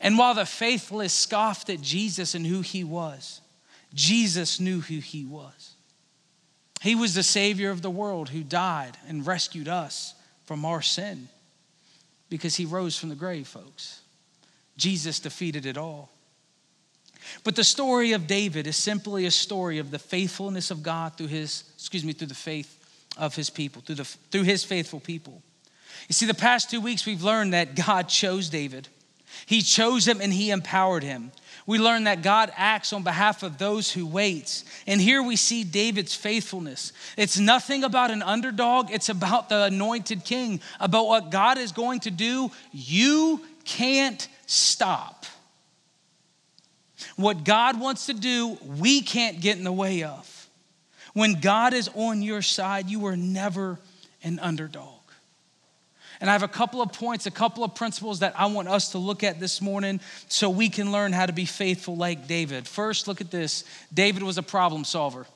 And 0.00 0.16
while 0.16 0.34
the 0.34 0.46
faithless 0.46 1.12
scoffed 1.12 1.70
at 1.70 1.80
Jesus 1.80 2.34
and 2.34 2.46
who 2.46 2.62
he 2.62 2.84
was, 2.84 3.40
Jesus 3.92 4.60
knew 4.60 4.80
who 4.80 4.98
he 4.98 5.24
was. 5.24 5.74
He 6.80 6.94
was 6.94 7.14
the 7.14 7.22
Savior 7.22 7.70
of 7.70 7.82
the 7.82 7.90
world 7.90 8.30
who 8.30 8.42
died 8.42 8.96
and 9.06 9.26
rescued 9.26 9.68
us 9.68 10.14
from 10.44 10.64
our 10.64 10.80
sin 10.80 11.28
because 12.30 12.56
he 12.56 12.64
rose 12.64 12.96
from 12.96 13.10
the 13.10 13.14
grave, 13.14 13.46
folks. 13.46 14.00
Jesus 14.76 15.20
defeated 15.20 15.66
it 15.66 15.76
all. 15.76 16.10
But 17.44 17.56
the 17.56 17.64
story 17.64 18.12
of 18.12 18.26
David 18.26 18.66
is 18.66 18.76
simply 18.76 19.26
a 19.26 19.30
story 19.30 19.78
of 19.78 19.90
the 19.90 19.98
faithfulness 19.98 20.70
of 20.70 20.82
God 20.82 21.16
through 21.16 21.26
his, 21.26 21.64
excuse 21.74 22.04
me, 22.04 22.14
through 22.14 22.28
the 22.28 22.34
faith 22.34 22.78
of 23.18 23.34
his 23.34 23.50
people, 23.50 23.82
through, 23.82 23.96
the, 23.96 24.04
through 24.04 24.44
his 24.44 24.64
faithful 24.64 25.00
people. 25.00 25.42
You 26.08 26.12
see, 26.12 26.26
the 26.26 26.34
past 26.34 26.70
two 26.70 26.80
weeks 26.80 27.06
we've 27.06 27.22
learned 27.22 27.52
that 27.52 27.74
God 27.74 28.08
chose 28.08 28.48
David. 28.48 28.88
He 29.46 29.62
chose 29.62 30.06
him 30.06 30.20
and 30.20 30.32
he 30.32 30.50
empowered 30.50 31.02
him. 31.02 31.32
We 31.66 31.78
learn 31.78 32.04
that 32.04 32.22
God 32.22 32.52
acts 32.56 32.92
on 32.92 33.04
behalf 33.04 33.42
of 33.42 33.58
those 33.58 33.92
who 33.92 34.06
waits. 34.06 34.64
And 34.86 35.00
here 35.00 35.22
we 35.22 35.36
see 35.36 35.62
David's 35.62 36.14
faithfulness. 36.14 36.92
It's 37.16 37.38
nothing 37.38 37.84
about 37.84 38.10
an 38.10 38.22
underdog, 38.22 38.90
it's 38.90 39.08
about 39.08 39.48
the 39.48 39.64
anointed 39.64 40.24
king, 40.24 40.60
about 40.80 41.06
what 41.06 41.30
God 41.30 41.58
is 41.58 41.72
going 41.72 42.00
to 42.00 42.10
do. 42.10 42.50
You 42.72 43.40
can't 43.64 44.26
stop. 44.46 45.26
What 47.16 47.44
God 47.44 47.78
wants 47.78 48.06
to 48.06 48.14
do, 48.14 48.58
we 48.78 49.02
can't 49.02 49.40
get 49.40 49.56
in 49.58 49.64
the 49.64 49.72
way 49.72 50.02
of. 50.02 50.48
When 51.12 51.40
God 51.40 51.74
is 51.74 51.90
on 51.94 52.22
your 52.22 52.42
side, 52.42 52.88
you 52.88 53.06
are 53.06 53.16
never 53.16 53.78
an 54.22 54.38
underdog. 54.38 54.99
And 56.20 56.28
I 56.28 56.34
have 56.34 56.42
a 56.42 56.48
couple 56.48 56.82
of 56.82 56.92
points, 56.92 57.26
a 57.26 57.30
couple 57.30 57.64
of 57.64 57.74
principles 57.74 58.18
that 58.18 58.38
I 58.38 58.46
want 58.46 58.68
us 58.68 58.92
to 58.92 58.98
look 58.98 59.24
at 59.24 59.40
this 59.40 59.62
morning 59.62 60.00
so 60.28 60.50
we 60.50 60.68
can 60.68 60.92
learn 60.92 61.12
how 61.12 61.24
to 61.24 61.32
be 61.32 61.46
faithful 61.46 61.96
like 61.96 62.26
David. 62.28 62.68
First, 62.68 63.08
look 63.08 63.20
at 63.20 63.30
this 63.30 63.64
David 63.92 64.22
was 64.22 64.36
a 64.36 64.42
problem 64.42 64.84
solver. 64.84 65.26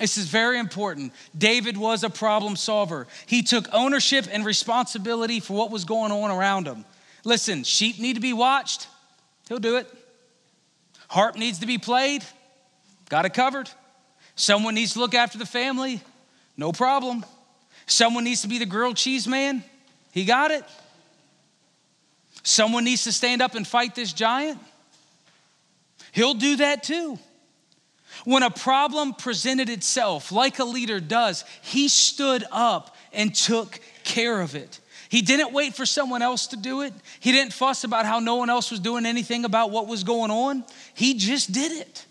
This 0.00 0.18
is 0.18 0.26
very 0.26 0.58
important. 0.58 1.12
David 1.36 1.76
was 1.76 2.02
a 2.02 2.10
problem 2.10 2.56
solver. 2.56 3.06
He 3.26 3.42
took 3.42 3.68
ownership 3.72 4.26
and 4.32 4.44
responsibility 4.44 5.38
for 5.38 5.56
what 5.56 5.70
was 5.70 5.84
going 5.84 6.10
on 6.10 6.30
around 6.30 6.66
him. 6.66 6.84
Listen, 7.24 7.62
sheep 7.62 8.00
need 8.00 8.14
to 8.14 8.20
be 8.20 8.32
watched, 8.32 8.88
he'll 9.48 9.58
do 9.58 9.76
it. 9.76 9.86
Harp 11.08 11.36
needs 11.36 11.60
to 11.60 11.66
be 11.66 11.78
played, 11.78 12.24
got 13.10 13.26
it 13.26 13.34
covered. 13.34 13.70
Someone 14.34 14.74
needs 14.74 14.94
to 14.94 14.98
look 14.98 15.14
after 15.14 15.38
the 15.38 15.46
family, 15.46 16.00
no 16.56 16.72
problem. 16.72 17.24
Someone 17.86 18.24
needs 18.24 18.42
to 18.42 18.48
be 18.48 18.58
the 18.58 18.66
grilled 18.66 18.96
cheese 18.96 19.26
man. 19.26 19.64
He 20.12 20.24
got 20.24 20.50
it. 20.50 20.64
Someone 22.42 22.84
needs 22.84 23.04
to 23.04 23.12
stand 23.12 23.40
up 23.40 23.54
and 23.54 23.66
fight 23.66 23.94
this 23.94 24.12
giant. 24.12 24.58
He'll 26.12 26.34
do 26.34 26.56
that 26.56 26.82
too. 26.82 27.18
When 28.24 28.42
a 28.42 28.50
problem 28.50 29.14
presented 29.14 29.68
itself, 29.68 30.30
like 30.30 30.58
a 30.58 30.64
leader 30.64 31.00
does, 31.00 31.44
he 31.62 31.88
stood 31.88 32.44
up 32.52 32.94
and 33.12 33.34
took 33.34 33.80
care 34.04 34.40
of 34.40 34.54
it. 34.54 34.78
He 35.08 35.22
didn't 35.22 35.52
wait 35.52 35.74
for 35.74 35.84
someone 35.84 36.22
else 36.22 36.48
to 36.48 36.56
do 36.56 36.82
it. 36.82 36.92
He 37.20 37.32
didn't 37.32 37.52
fuss 37.52 37.84
about 37.84 38.06
how 38.06 38.18
no 38.18 38.36
one 38.36 38.48
else 38.48 38.70
was 38.70 38.80
doing 38.80 39.06
anything 39.06 39.44
about 39.44 39.70
what 39.70 39.86
was 39.86 40.04
going 40.04 40.30
on. 40.30 40.64
He 40.94 41.14
just 41.14 41.52
did 41.52 41.72
it. 41.72 42.06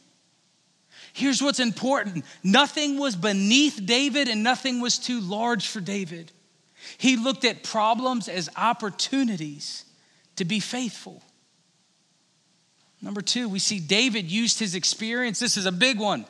Here's 1.14 1.42
what's 1.42 1.60
important 1.60 2.26
nothing 2.44 2.98
was 2.98 3.16
beneath 3.16 3.86
David 3.86 4.28
and 4.28 4.44
nothing 4.44 4.80
was 4.80 4.98
too 4.98 5.20
large 5.20 5.68
for 5.68 5.82
David. 5.82 6.32
He 6.98 7.16
looked 7.16 7.46
at 7.46 7.64
problems 7.64 8.28
as 8.28 8.50
opportunities 8.56 9.86
to 10.38 10.46
be 10.46 10.60
faithful. 10.60 11.22
Number 13.02 13.22
two, 13.22 13.50
we 13.50 13.60
see 13.60 13.80
David 13.80 14.32
used 14.32 14.60
his 14.60 14.76
experience. 14.76 15.40
This 15.40 15.58
is 15.58 15.66
a 15.66 15.72
big 15.72 16.00
one. 16.00 16.26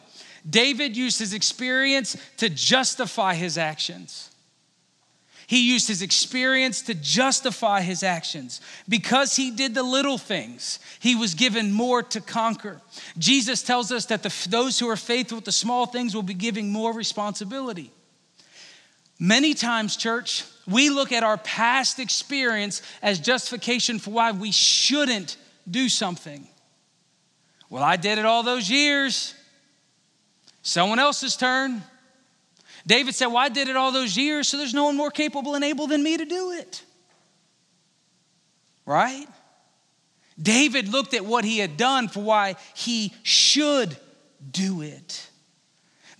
David 0.49 0.97
used 0.97 1.19
his 1.19 1.33
experience 1.33 2.17
to 2.37 2.49
justify 2.49 3.35
his 3.35 3.57
actions. 3.57 4.30
He 5.51 5.69
used 5.69 5.89
his 5.89 6.01
experience 6.01 6.81
to 6.83 6.93
justify 6.93 7.81
his 7.81 8.03
actions. 8.03 8.61
Because 8.87 9.35
he 9.35 9.51
did 9.51 9.75
the 9.75 9.83
little 9.83 10.17
things, 10.17 10.79
he 11.01 11.13
was 11.13 11.33
given 11.33 11.73
more 11.73 12.01
to 12.03 12.21
conquer. 12.21 12.79
Jesus 13.17 13.61
tells 13.61 13.91
us 13.91 14.05
that 14.05 14.23
the, 14.23 14.33
those 14.49 14.79
who 14.79 14.89
are 14.89 14.95
faithful 14.95 15.39
with 15.39 15.43
the 15.43 15.51
small 15.51 15.85
things 15.85 16.15
will 16.15 16.23
be 16.23 16.33
giving 16.33 16.71
more 16.71 16.93
responsibility. 16.93 17.91
Many 19.19 19.53
times, 19.53 19.97
church, 19.97 20.45
we 20.69 20.89
look 20.89 21.11
at 21.11 21.21
our 21.21 21.37
past 21.39 21.99
experience 21.99 22.81
as 23.01 23.19
justification 23.19 23.99
for 23.99 24.11
why 24.11 24.31
we 24.31 24.53
shouldn't 24.53 25.35
do 25.69 25.89
something. 25.89 26.47
Well, 27.69 27.83
I 27.83 27.97
did 27.97 28.19
it 28.19 28.25
all 28.25 28.43
those 28.43 28.69
years. 28.69 29.35
Someone 30.61 30.99
else's 30.99 31.35
turn. 31.35 31.83
David 32.85 33.15
said, 33.15 33.27
Well, 33.27 33.37
I 33.37 33.49
did 33.49 33.67
it 33.67 33.75
all 33.75 33.91
those 33.91 34.17
years, 34.17 34.47
so 34.47 34.57
there's 34.57 34.73
no 34.73 34.85
one 34.85 34.97
more 34.97 35.11
capable 35.11 35.55
and 35.55 35.63
able 35.63 35.87
than 35.87 36.03
me 36.03 36.17
to 36.17 36.25
do 36.25 36.51
it. 36.51 36.83
Right? 38.85 39.27
David 40.41 40.87
looked 40.87 41.13
at 41.13 41.25
what 41.25 41.45
he 41.45 41.59
had 41.59 41.77
done 41.77 42.07
for 42.07 42.21
why 42.21 42.55
he 42.73 43.13
should 43.23 43.95
do 44.51 44.81
it. 44.81 45.27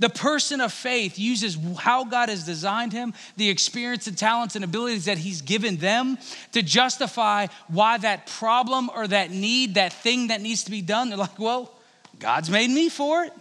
The 0.02 0.10
person 0.10 0.62
of 0.62 0.74
faith 0.74 1.20
uses 1.20 1.58
how 1.78 2.06
God 2.06 2.30
has 2.30 2.44
designed 2.44 2.92
him, 2.92 3.14
the 3.38 3.50
experience 3.50 4.08
and 4.08 4.18
talents 4.18 4.56
and 4.56 4.66
abilities 4.66 5.06
that 5.06 5.20
he's 5.20 5.44
given 5.44 5.78
them 5.78 6.18
to 6.54 6.64
justify 6.64 7.46
why 7.68 8.00
that 8.00 8.26
problem 8.26 8.90
or 8.96 9.08
that 9.08 9.30
need, 9.30 9.76
that 9.76 9.94
thing 9.94 10.30
that 10.30 10.42
needs 10.42 10.64
to 10.64 10.72
be 10.72 10.82
done, 10.82 11.10
they're 11.10 11.20
like, 11.20 11.38
well, 11.38 11.72
God's 12.18 12.50
made 12.50 12.72
me 12.72 12.90
for 12.90 13.26
it. 13.26 13.34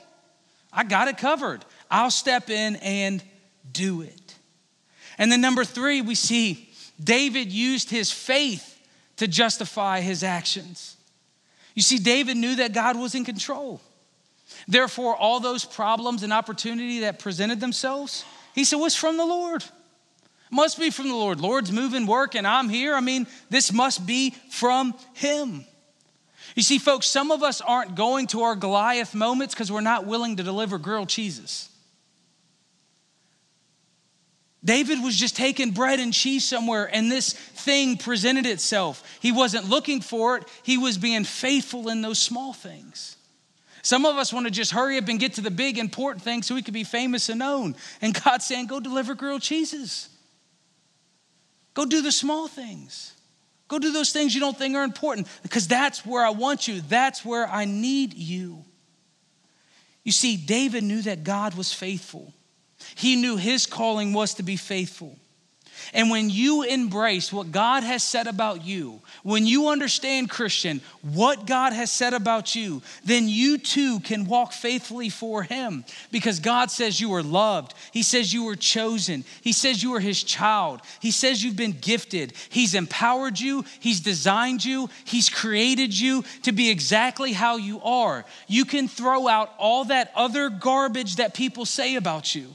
I 0.71 0.85
got 0.85 1.09
it 1.09 1.17
covered. 1.17 1.65
I'll 1.91 2.11
step 2.11 2.51
in 2.51 2.77
and 2.77 3.23
do 3.73 4.03
it. 4.03 4.37
And 5.19 5.31
then, 5.31 5.41
number 5.41 5.65
three, 5.65 6.01
we 6.01 6.15
see 6.15 6.71
David 7.03 7.51
used 7.53 7.91
his 7.91 8.11
faith 8.11 8.79
to 9.17 9.27
justify 9.27 10.01
his 10.01 10.23
actions. 10.23 10.97
You 11.75 11.83
see, 11.83 11.99
David 11.99 12.37
knew 12.37 12.57
that 12.57 12.73
God 12.73 12.99
was 12.99 13.15
in 13.15 13.25
control. 13.25 13.81
Therefore, 14.69 15.17
all 15.17 15.41
those 15.41 15.65
problems 15.65 16.23
and 16.23 16.33
opportunity 16.33 17.01
that 17.01 17.19
presented 17.19 17.61
themselves, 17.61 18.25
he 18.55 18.65
said, 18.65 18.77
was 18.77 18.97
from 18.97 19.17
the 19.17 19.25
Lord. 19.25 19.65
Must 20.51 20.79
be 20.79 20.91
from 20.91 21.09
the 21.09 21.15
Lord. 21.15 21.41
Lord's 21.41 21.71
moving 21.71 22.07
work 22.07 22.35
and 22.35 22.47
I'm 22.47 22.69
here. 22.69 22.95
I 22.95 23.01
mean, 23.01 23.27
this 23.49 23.73
must 23.73 24.05
be 24.05 24.35
from 24.51 24.95
him. 25.15 25.65
You 26.57 26.63
see, 26.63 26.79
folks, 26.79 27.07
some 27.07 27.31
of 27.31 27.43
us 27.43 27.61
aren't 27.61 27.95
going 27.95 28.27
to 28.29 28.43
our 28.43 28.57
Goliath 28.57 29.15
moments 29.15 29.55
because 29.55 29.71
we're 29.71 29.81
not 29.81 30.07
willing 30.07 30.37
to 30.37 30.43
deliver 30.43 30.79
grilled 30.79 31.09
cheeses. 31.09 31.70
David 34.63 35.03
was 35.03 35.17
just 35.17 35.37
taking 35.37 35.71
bread 35.71 36.01
and 36.01 36.13
cheese 36.13 36.45
somewhere, 36.45 36.89
and 36.93 37.11
this 37.11 37.33
thing 37.33 37.97
presented 37.97 38.45
itself. 38.45 39.03
He 39.21 39.33
wasn't 39.33 39.69
looking 39.69 40.01
for 40.01 40.37
it, 40.37 40.45
he 40.63 40.77
was 40.77 40.99
being 40.99 41.25
faithful 41.25 41.89
in 41.89 42.03
those 42.03 42.19
small 42.19 42.53
things. 42.53 43.17
Some 43.83 44.05
of 44.05 44.17
us 44.17 44.33
want 44.33 44.47
to 44.47 44.51
just 44.51 44.73
hurry 44.73 44.99
up 44.99 45.09
and 45.09 45.19
get 45.19 45.35
to 45.35 45.41
the 45.41 45.51
big 45.51 45.79
important 45.79 46.23
things 46.23 46.47
so 46.47 46.55
we 46.55 46.63
can 46.63 46.75
be 46.75 46.85
famous 46.85 47.31
and 47.31 47.39
known. 47.39 47.75
And 48.03 48.13
God's 48.23 48.45
saying, 48.45 48.67
go 48.67 48.79
deliver 48.79 49.15
grilled 49.15 49.41
cheeses. 49.41 50.11
Go 51.73 51.87
do 51.87 52.03
the 52.03 52.13
small 52.13 52.47
things. 52.47 53.15
Go 53.69 53.79
do 53.79 53.93
those 53.93 54.13
things 54.13 54.35
you 54.35 54.41
don't 54.41 54.59
think 54.59 54.75
are 54.75 54.85
important 54.85 55.29
because 55.43 55.67
that's 55.69 56.05
where 56.05 56.25
I 56.25 56.31
want 56.31 56.69
you. 56.69 56.81
That's 56.83 57.25
where 57.25 57.49
I 57.49 57.65
need 57.65 58.15
you. 58.15 58.65
You 60.03 60.13
see, 60.13 60.37
David 60.37 60.83
knew 60.83 61.03
that 61.03 61.25
God 61.25 61.55
was 61.55 61.73
faithful, 61.73 62.35
he 62.95 63.17
knew 63.17 63.37
his 63.37 63.67
calling 63.67 64.13
was 64.13 64.35
to 64.35 64.43
be 64.43 64.57
faithful. 64.57 65.17
And 65.93 66.11
when 66.11 66.31
you 66.31 66.63
embrace 66.63 67.33
what 67.33 67.51
God 67.51 67.83
has 67.83 68.03
said 68.03 68.27
about 68.27 68.65
you, 68.65 69.01
when 69.23 69.47
you 69.47 69.69
understand, 69.69 70.31
Christian, 70.31 70.81
what 71.03 71.47
God 71.47 71.73
has 71.73 71.91
said 71.91 72.15
about 72.15 72.55
you, 72.55 72.83
then 73.05 73.29
you 73.29 73.59
too 73.59 74.01
can 74.01 74.27
walk 74.27 74.53
faithfully 74.53 75.09
for 75.09 75.43
Him 75.43 75.85
because 76.13 76.39
God 76.39 76.71
says 76.71 77.01
you 77.01 77.13
are 77.15 77.23
loved. 77.23 77.75
He 77.93 78.03
says 78.03 78.33
you 78.33 78.45
were 78.45 78.57
chosen. 78.57 79.25
He 79.41 79.53
says 79.53 79.83
you 79.83 79.95
are 79.95 80.01
His 80.01 80.23
child. 80.23 80.81
He 81.01 81.11
says 81.11 81.43
you've 81.43 81.57
been 81.57 81.77
gifted. 81.81 82.35
He's 82.49 82.75
empowered 82.75 83.41
you. 83.41 83.65
He's 83.81 84.01
designed 84.01 84.65
you. 84.65 84.91
He's 85.05 85.29
created 85.29 85.99
you 85.99 86.25
to 86.43 86.53
be 86.53 86.71
exactly 86.71 87.33
how 87.33 87.57
you 87.57 87.81
are. 87.83 88.25
You 88.47 88.65
can 88.65 88.87
throw 88.87 89.27
out 89.27 89.53
all 89.59 89.87
that 89.87 90.13
other 90.15 90.51
garbage 90.51 91.17
that 91.17 91.35
people 91.35 91.65
say 91.65 91.97
about 91.97 92.35
you. 92.35 92.55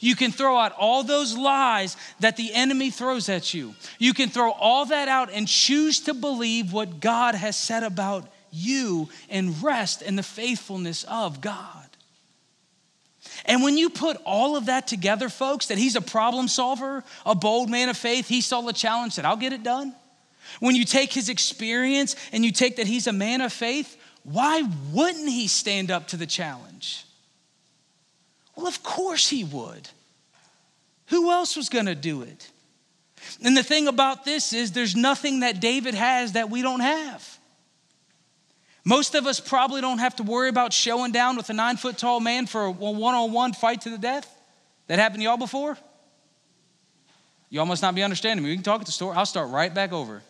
You 0.00 0.16
can 0.16 0.32
throw 0.32 0.56
out 0.56 0.72
all 0.72 1.02
those 1.02 1.36
lies 1.36 1.96
that 2.20 2.36
the 2.36 2.52
enemy 2.54 2.90
throws 2.90 3.28
at 3.28 3.54
you. 3.54 3.74
You 3.98 4.14
can 4.14 4.28
throw 4.28 4.50
all 4.52 4.86
that 4.86 5.08
out 5.08 5.30
and 5.32 5.46
choose 5.46 6.00
to 6.00 6.14
believe 6.14 6.72
what 6.72 7.00
God 7.00 7.34
has 7.34 7.56
said 7.56 7.82
about 7.82 8.28
you 8.50 9.08
and 9.28 9.62
rest 9.62 10.02
in 10.02 10.16
the 10.16 10.22
faithfulness 10.22 11.04
of 11.04 11.40
God. 11.40 11.84
And 13.44 13.62
when 13.62 13.76
you 13.76 13.90
put 13.90 14.16
all 14.24 14.56
of 14.56 14.66
that 14.66 14.86
together, 14.86 15.28
folks, 15.28 15.66
that 15.66 15.78
he's 15.78 15.96
a 15.96 16.00
problem 16.00 16.48
solver, 16.48 17.04
a 17.24 17.34
bold 17.34 17.70
man 17.70 17.88
of 17.88 17.96
faith, 17.96 18.28
he 18.28 18.40
saw 18.40 18.60
the 18.60 18.72
challenge, 18.72 19.14
said, 19.14 19.24
I'll 19.24 19.36
get 19.36 19.52
it 19.52 19.62
done. 19.62 19.94
When 20.60 20.74
you 20.74 20.84
take 20.84 21.12
his 21.12 21.28
experience 21.28 22.16
and 22.32 22.44
you 22.44 22.52
take 22.52 22.76
that 22.76 22.86
he's 22.86 23.06
a 23.06 23.12
man 23.12 23.40
of 23.40 23.52
faith, 23.52 23.96
why 24.24 24.62
wouldn't 24.92 25.28
he 25.28 25.46
stand 25.46 25.90
up 25.90 26.08
to 26.08 26.16
the 26.16 26.26
challenge? 26.26 27.04
Well, 28.58 28.66
of 28.66 28.82
course 28.82 29.28
he 29.28 29.44
would. 29.44 29.88
Who 31.06 31.30
else 31.30 31.56
was 31.56 31.68
going 31.68 31.86
to 31.86 31.94
do 31.94 32.22
it? 32.22 32.50
And 33.40 33.56
the 33.56 33.62
thing 33.62 33.86
about 33.86 34.24
this 34.24 34.52
is, 34.52 34.72
there's 34.72 34.96
nothing 34.96 35.40
that 35.40 35.60
David 35.60 35.94
has 35.94 36.32
that 36.32 36.50
we 36.50 36.60
don't 36.60 36.80
have. 36.80 37.38
Most 38.84 39.14
of 39.14 39.28
us 39.28 39.38
probably 39.38 39.80
don't 39.80 39.98
have 39.98 40.16
to 40.16 40.24
worry 40.24 40.48
about 40.48 40.72
showing 40.72 41.12
down 41.12 41.36
with 41.36 41.48
a 41.50 41.52
nine 41.52 41.76
foot 41.76 41.98
tall 41.98 42.18
man 42.18 42.48
for 42.48 42.64
a 42.64 42.70
one 42.72 43.14
on 43.14 43.30
one 43.30 43.52
fight 43.52 43.82
to 43.82 43.90
the 43.90 43.98
death. 43.98 44.28
That 44.88 44.98
happened 44.98 45.20
to 45.20 45.24
y'all 45.24 45.36
before? 45.36 45.78
Y'all 47.50 47.64
must 47.64 47.80
not 47.80 47.94
be 47.94 48.02
understanding 48.02 48.42
me. 48.42 48.50
We 48.50 48.56
can 48.56 48.64
talk 48.64 48.80
at 48.80 48.86
the 48.86 48.92
store. 48.92 49.14
I'll 49.14 49.24
start 49.24 49.50
right 49.50 49.72
back 49.72 49.92
over. 49.92 50.20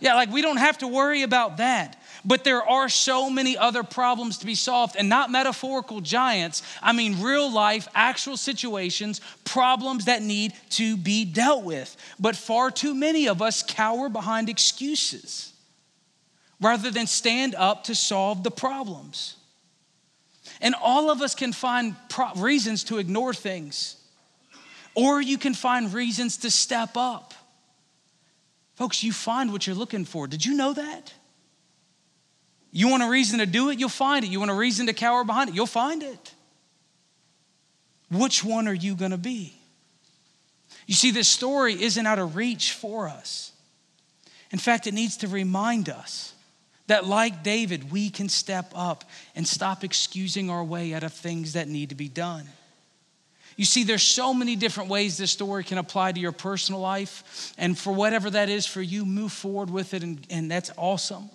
Yeah, 0.00 0.14
like 0.14 0.32
we 0.32 0.42
don't 0.42 0.56
have 0.56 0.78
to 0.78 0.88
worry 0.88 1.22
about 1.22 1.58
that. 1.58 2.02
But 2.24 2.44
there 2.44 2.62
are 2.62 2.88
so 2.88 3.30
many 3.30 3.56
other 3.56 3.82
problems 3.82 4.38
to 4.38 4.46
be 4.46 4.54
solved, 4.54 4.96
and 4.96 5.08
not 5.08 5.30
metaphorical 5.30 6.00
giants. 6.00 6.62
I 6.82 6.92
mean, 6.92 7.22
real 7.22 7.50
life, 7.50 7.88
actual 7.94 8.36
situations, 8.36 9.20
problems 9.44 10.06
that 10.06 10.22
need 10.22 10.52
to 10.70 10.96
be 10.96 11.24
dealt 11.24 11.64
with. 11.64 11.96
But 12.18 12.36
far 12.36 12.70
too 12.70 12.94
many 12.94 13.28
of 13.28 13.40
us 13.40 13.62
cower 13.62 14.08
behind 14.08 14.48
excuses 14.48 15.52
rather 16.60 16.90
than 16.90 17.06
stand 17.06 17.54
up 17.54 17.84
to 17.84 17.94
solve 17.94 18.42
the 18.42 18.50
problems. 18.50 19.36
And 20.60 20.74
all 20.82 21.10
of 21.10 21.22
us 21.22 21.34
can 21.34 21.52
find 21.52 21.94
pro- 22.08 22.34
reasons 22.34 22.84
to 22.84 22.98
ignore 22.98 23.32
things, 23.32 23.96
or 24.94 25.20
you 25.20 25.38
can 25.38 25.54
find 25.54 25.92
reasons 25.92 26.38
to 26.38 26.50
step 26.50 26.96
up. 26.96 27.34
Folks, 28.74 29.04
you 29.04 29.12
find 29.12 29.52
what 29.52 29.66
you're 29.66 29.76
looking 29.76 30.04
for. 30.04 30.26
Did 30.26 30.44
you 30.44 30.54
know 30.54 30.72
that? 30.72 31.12
You 32.70 32.88
want 32.88 33.02
a 33.02 33.08
reason 33.08 33.38
to 33.38 33.46
do 33.46 33.70
it, 33.70 33.78
you'll 33.78 33.88
find 33.88 34.24
it. 34.24 34.30
You 34.30 34.38
want 34.38 34.50
a 34.50 34.54
reason 34.54 34.86
to 34.86 34.92
cower 34.92 35.24
behind 35.24 35.50
it, 35.50 35.54
you'll 35.54 35.66
find 35.66 36.02
it. 36.02 36.34
Which 38.10 38.42
one 38.42 38.68
are 38.68 38.74
you 38.74 38.94
going 38.94 39.10
to 39.10 39.18
be? 39.18 39.54
You 40.86 40.94
see, 40.94 41.10
this 41.10 41.28
story 41.28 41.82
isn't 41.82 42.06
out 42.06 42.18
of 42.18 42.36
reach 42.36 42.72
for 42.72 43.08
us. 43.08 43.52
In 44.50 44.58
fact, 44.58 44.86
it 44.86 44.94
needs 44.94 45.18
to 45.18 45.28
remind 45.28 45.90
us 45.90 46.32
that, 46.86 47.06
like 47.06 47.42
David, 47.42 47.92
we 47.92 48.08
can 48.08 48.30
step 48.30 48.72
up 48.74 49.04
and 49.36 49.46
stop 49.46 49.84
excusing 49.84 50.48
our 50.48 50.64
way 50.64 50.94
out 50.94 51.02
of 51.02 51.12
things 51.12 51.52
that 51.52 51.68
need 51.68 51.90
to 51.90 51.94
be 51.94 52.08
done. 52.08 52.48
You 53.56 53.66
see, 53.66 53.84
there's 53.84 54.02
so 54.02 54.32
many 54.32 54.56
different 54.56 54.88
ways 54.88 55.18
this 55.18 55.32
story 55.32 55.64
can 55.64 55.78
apply 55.78 56.12
to 56.12 56.20
your 56.20 56.32
personal 56.32 56.80
life. 56.80 57.52
And 57.58 57.76
for 57.76 57.92
whatever 57.92 58.30
that 58.30 58.48
is 58.48 58.66
for 58.66 58.80
you, 58.80 59.04
move 59.04 59.32
forward 59.32 59.68
with 59.68 59.92
it, 59.92 60.02
and, 60.02 60.24
and 60.30 60.50
that's 60.50 60.70
awesome. 60.76 61.28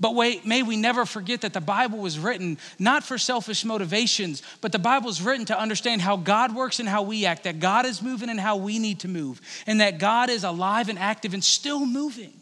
But 0.00 0.14
wait, 0.14 0.46
may 0.46 0.62
we 0.62 0.76
never 0.76 1.04
forget 1.04 1.40
that 1.40 1.52
the 1.52 1.60
Bible 1.60 1.98
was 1.98 2.18
written 2.18 2.58
not 2.78 3.02
for 3.02 3.18
selfish 3.18 3.64
motivations, 3.64 4.42
but 4.60 4.70
the 4.70 4.78
Bible 4.78 5.10
is 5.10 5.20
written 5.20 5.46
to 5.46 5.58
understand 5.58 6.02
how 6.02 6.16
God 6.16 6.54
works 6.54 6.78
and 6.78 6.88
how 6.88 7.02
we 7.02 7.26
act, 7.26 7.44
that 7.44 7.58
God 7.58 7.84
is 7.84 8.00
moving 8.00 8.28
and 8.28 8.38
how 8.38 8.56
we 8.56 8.78
need 8.78 9.00
to 9.00 9.08
move, 9.08 9.40
and 9.66 9.80
that 9.80 9.98
God 9.98 10.30
is 10.30 10.44
alive 10.44 10.88
and 10.88 10.98
active 10.98 11.34
and 11.34 11.42
still 11.42 11.84
moving. 11.84 12.32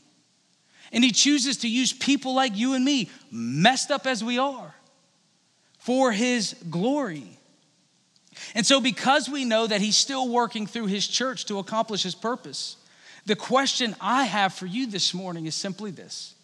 And 0.93 1.03
He 1.03 1.13
chooses 1.13 1.59
to 1.59 1.69
use 1.69 1.95
people 1.95 2.35
like 2.35 2.57
you 2.57 2.75
and 2.75 2.85
me, 2.85 3.11
messed 3.31 3.91
up 3.91 4.07
as 4.07 4.23
we 4.23 4.39
are, 4.39 4.75
for 5.79 6.13
His 6.13 6.55
glory. 6.69 7.39
And 8.55 8.67
so, 8.67 8.83
because 8.83 9.31
we 9.31 9.47
know 9.47 9.67
that 9.67 9.81
He's 9.81 9.97
still 9.97 10.29
working 10.29 10.67
through 10.67 10.87
His 10.87 11.09
church 11.09 11.47
to 11.47 11.59
accomplish 11.59 12.03
His 12.03 12.15
purpose, 12.15 12.77
the 13.25 13.35
question 13.35 13.97
I 13.99 14.25
have 14.25 14.53
for 14.53 14.67
you 14.67 14.87
this 14.87 15.15
morning 15.15 15.47
is 15.47 15.55
simply 15.55 15.91
this 15.91 16.36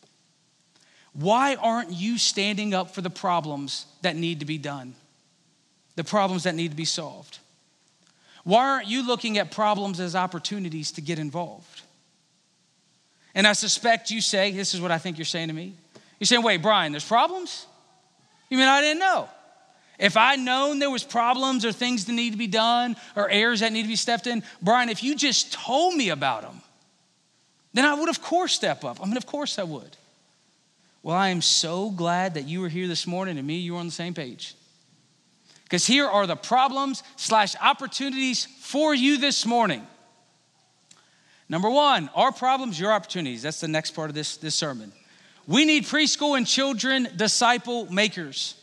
Why 1.15 1.57
aren't 1.57 1.91
you 1.91 2.19
standing 2.19 2.73
up 2.73 2.95
for 2.95 3.03
the 3.03 3.11
problems 3.11 3.87
that 4.01 4.17
need 4.17 4.41
to 4.41 4.47
be 4.47 4.59
done? 4.59 4.95
The 5.97 6.05
problems 6.05 6.45
that 6.45 6.55
need 6.55 6.71
to 6.71 6.77
be 6.77 6.87
solved? 6.87 7.39
Why 8.45 8.65
aren't 8.65 8.89
you 8.89 9.07
looking 9.07 9.39
at 9.39 9.51
problems 9.51 10.01
as 10.01 10.17
opportunities 10.17 10.93
to 10.93 11.01
get 11.01 11.19
involved? 11.19 11.83
And 13.35 13.47
I 13.47 13.53
suspect 13.53 14.11
you 14.11 14.21
say, 14.21 14.51
this 14.51 14.75
is 14.75 14.81
what 14.81 14.91
I 14.91 14.99
think 14.99 15.19
you're 15.19 15.25
saying 15.25 15.49
to 15.49 15.55
me. 15.55 15.75
You're 16.19 16.27
saying, 16.27 16.43
wait, 16.43 16.63
Brian, 16.63 16.93
there's 16.93 17.07
problems? 17.07 17.67
You 18.49 18.59
mean 18.59 18.69
I 18.69 18.81
didn't 18.81 19.01
know? 19.01 19.29
If 19.99 20.17
I'd 20.17 20.41
known 20.41 20.79
there 20.79 20.91
was 20.91 21.05
problems 21.05 21.65
or 21.65 21.73
things 21.73 22.07
that 22.07 22.13
need 22.13 22.31
to 22.31 22.39
be 22.39 22.47
done 22.47 22.97
or 23.15 23.31
errors 23.31 23.61
that 23.61 23.73
need 23.73 23.83
to 23.83 23.89
be 23.89 23.97
stepped 23.97 24.27
in, 24.27 24.43
Brian, 24.61 24.89
if 24.89 25.05
you 25.05 25.15
just 25.15 25.53
told 25.53 25.95
me 25.95 26.09
about 26.09 26.43
them, 26.43 26.61
then 27.73 27.85
I 27.85 27.95
would 27.95 28.09
of 28.09 28.21
course 28.21 28.53
step 28.53 28.85
up. 28.85 29.01
I 29.01 29.07
mean, 29.07 29.17
of 29.17 29.27
course 29.27 29.59
I 29.59 29.63
would. 29.63 29.97
Well, 31.03 31.17
I 31.17 31.31
am 31.31 31.43
so 31.43 31.91
glad 31.91 32.35
that 32.35 32.47
you 32.47 32.61
were 32.61 32.69
here 32.69 32.87
this 32.87 33.07
morning 33.07 33.37
and 33.39 33.47
me, 33.47 33.57
you 33.57 33.75
were 33.75 33.81
on 33.81 33.87
the 33.87 33.93
same 33.93 34.15
page. 34.15 34.55
Because 35.65 35.87
here 35.87 36.07
are 36.07 36.27
the 36.27 36.37
problems 36.37 37.03
slash 37.17 37.57
opportunities 37.61 38.47
for 38.61 38.95
you 38.95 39.19
this 39.19 39.45
morning. 39.45 39.87
Number 41.49 41.71
one, 41.71 42.09
our 42.15 42.31
problems, 42.31 42.79
your 42.79 42.93
opportunities. 42.93 43.43
That's 43.43 43.61
the 43.61 43.69
next 43.69 43.93
part 43.93 44.11
of 44.11 44.15
this, 44.15 44.37
this 44.37 44.55
sermon. 44.55 44.93
We 45.47 45.65
need 45.65 45.85
preschool 45.85 46.37
and 46.37 46.47
children 46.47 47.09
disciple 47.17 47.93
makers. 47.93 48.55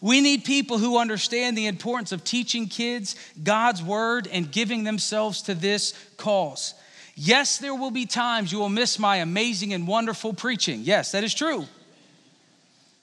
We 0.00 0.20
need 0.20 0.44
people 0.44 0.78
who 0.78 0.98
understand 0.98 1.58
the 1.58 1.66
importance 1.66 2.12
of 2.12 2.22
teaching 2.22 2.68
kids 2.68 3.16
God's 3.42 3.82
word 3.82 4.28
and 4.30 4.50
giving 4.50 4.84
themselves 4.84 5.42
to 5.42 5.54
this 5.54 5.94
cause. 6.16 6.74
Yes, 7.16 7.58
there 7.58 7.74
will 7.74 7.90
be 7.90 8.06
times 8.06 8.52
you 8.52 8.60
will 8.60 8.68
miss 8.68 8.98
my 8.98 9.16
amazing 9.16 9.72
and 9.72 9.88
wonderful 9.88 10.32
preaching. 10.32 10.82
Yes, 10.84 11.10
that 11.12 11.24
is 11.24 11.34
true. 11.34 11.66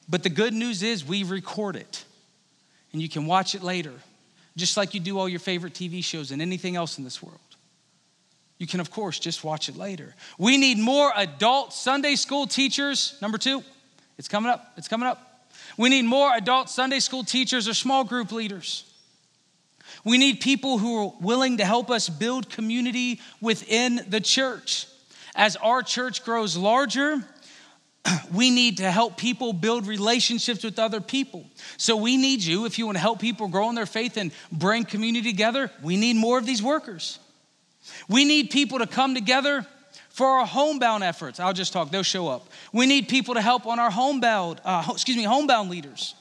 But 0.07 0.23
the 0.23 0.29
good 0.29 0.53
news 0.53 0.83
is 0.83 1.05
we 1.05 1.23
record 1.23 1.75
it 1.75 2.05
and 2.93 3.01
you 3.01 3.09
can 3.09 3.25
watch 3.25 3.55
it 3.55 3.63
later, 3.63 3.93
just 4.55 4.77
like 4.77 4.93
you 4.93 4.99
do 4.99 5.19
all 5.19 5.27
your 5.27 5.39
favorite 5.39 5.73
TV 5.73 6.03
shows 6.03 6.31
and 6.31 6.41
anything 6.41 6.75
else 6.75 6.97
in 6.97 7.03
this 7.03 7.21
world. 7.21 7.39
You 8.57 8.67
can, 8.67 8.79
of 8.79 8.89
course, 8.89 9.19
just 9.19 9.43
watch 9.43 9.67
it 9.67 9.75
later. 9.75 10.15
We 10.37 10.57
need 10.57 10.77
more 10.77 11.11
adult 11.15 11.73
Sunday 11.73 12.15
school 12.15 12.47
teachers. 12.47 13.17
Number 13.21 13.37
two, 13.37 13.63
it's 14.17 14.29
coming 14.29 14.49
up. 14.49 14.73
It's 14.77 14.87
coming 14.87 15.07
up. 15.07 15.49
We 15.77 15.89
need 15.89 16.05
more 16.05 16.33
adult 16.33 16.69
Sunday 16.69 16.99
school 16.99 17.23
teachers 17.23 17.67
or 17.67 17.73
small 17.73 18.05
group 18.05 18.31
leaders. 18.31 18.85
We 20.05 20.17
need 20.17 20.39
people 20.39 20.77
who 20.77 21.03
are 21.03 21.13
willing 21.19 21.57
to 21.57 21.65
help 21.65 21.89
us 21.89 22.07
build 22.07 22.49
community 22.49 23.19
within 23.41 24.05
the 24.07 24.21
church. 24.21 24.87
As 25.35 25.57
our 25.57 25.81
church 25.81 26.23
grows 26.23 26.55
larger, 26.55 27.25
we 28.33 28.51
need 28.51 28.77
to 28.77 28.91
help 28.91 29.17
people 29.17 29.53
build 29.53 29.87
relationships 29.87 30.63
with 30.63 30.79
other 30.79 31.01
people. 31.01 31.45
So 31.77 31.95
we 31.95 32.17
need 32.17 32.43
you, 32.43 32.65
if 32.65 32.77
you 32.77 32.85
want 32.85 32.97
to 32.97 33.01
help 33.01 33.19
people 33.19 33.47
grow 33.47 33.69
in 33.69 33.75
their 33.75 33.85
faith 33.85 34.17
and 34.17 34.31
bring 34.51 34.85
community 34.85 35.31
together, 35.31 35.71
we 35.81 35.97
need 35.97 36.15
more 36.15 36.37
of 36.37 36.45
these 36.45 36.61
workers. 36.61 37.19
We 38.07 38.25
need 38.25 38.49
people 38.49 38.79
to 38.79 38.87
come 38.87 39.13
together 39.13 39.65
for 40.09 40.27
our 40.27 40.45
homebound 40.45 41.03
efforts. 41.03 41.39
I'll 41.39 41.53
just 41.53 41.73
talk, 41.73 41.91
they'll 41.91 42.03
show 42.03 42.27
up. 42.27 42.47
We 42.71 42.85
need 42.85 43.09
people 43.09 43.33
to 43.35 43.41
help 43.41 43.65
on 43.65 43.79
our 43.79 43.91
homebound, 43.91 44.61
uh, 44.63 44.87
excuse 44.89 45.17
me, 45.17 45.23
homebound 45.23 45.69
leaders. 45.69 46.15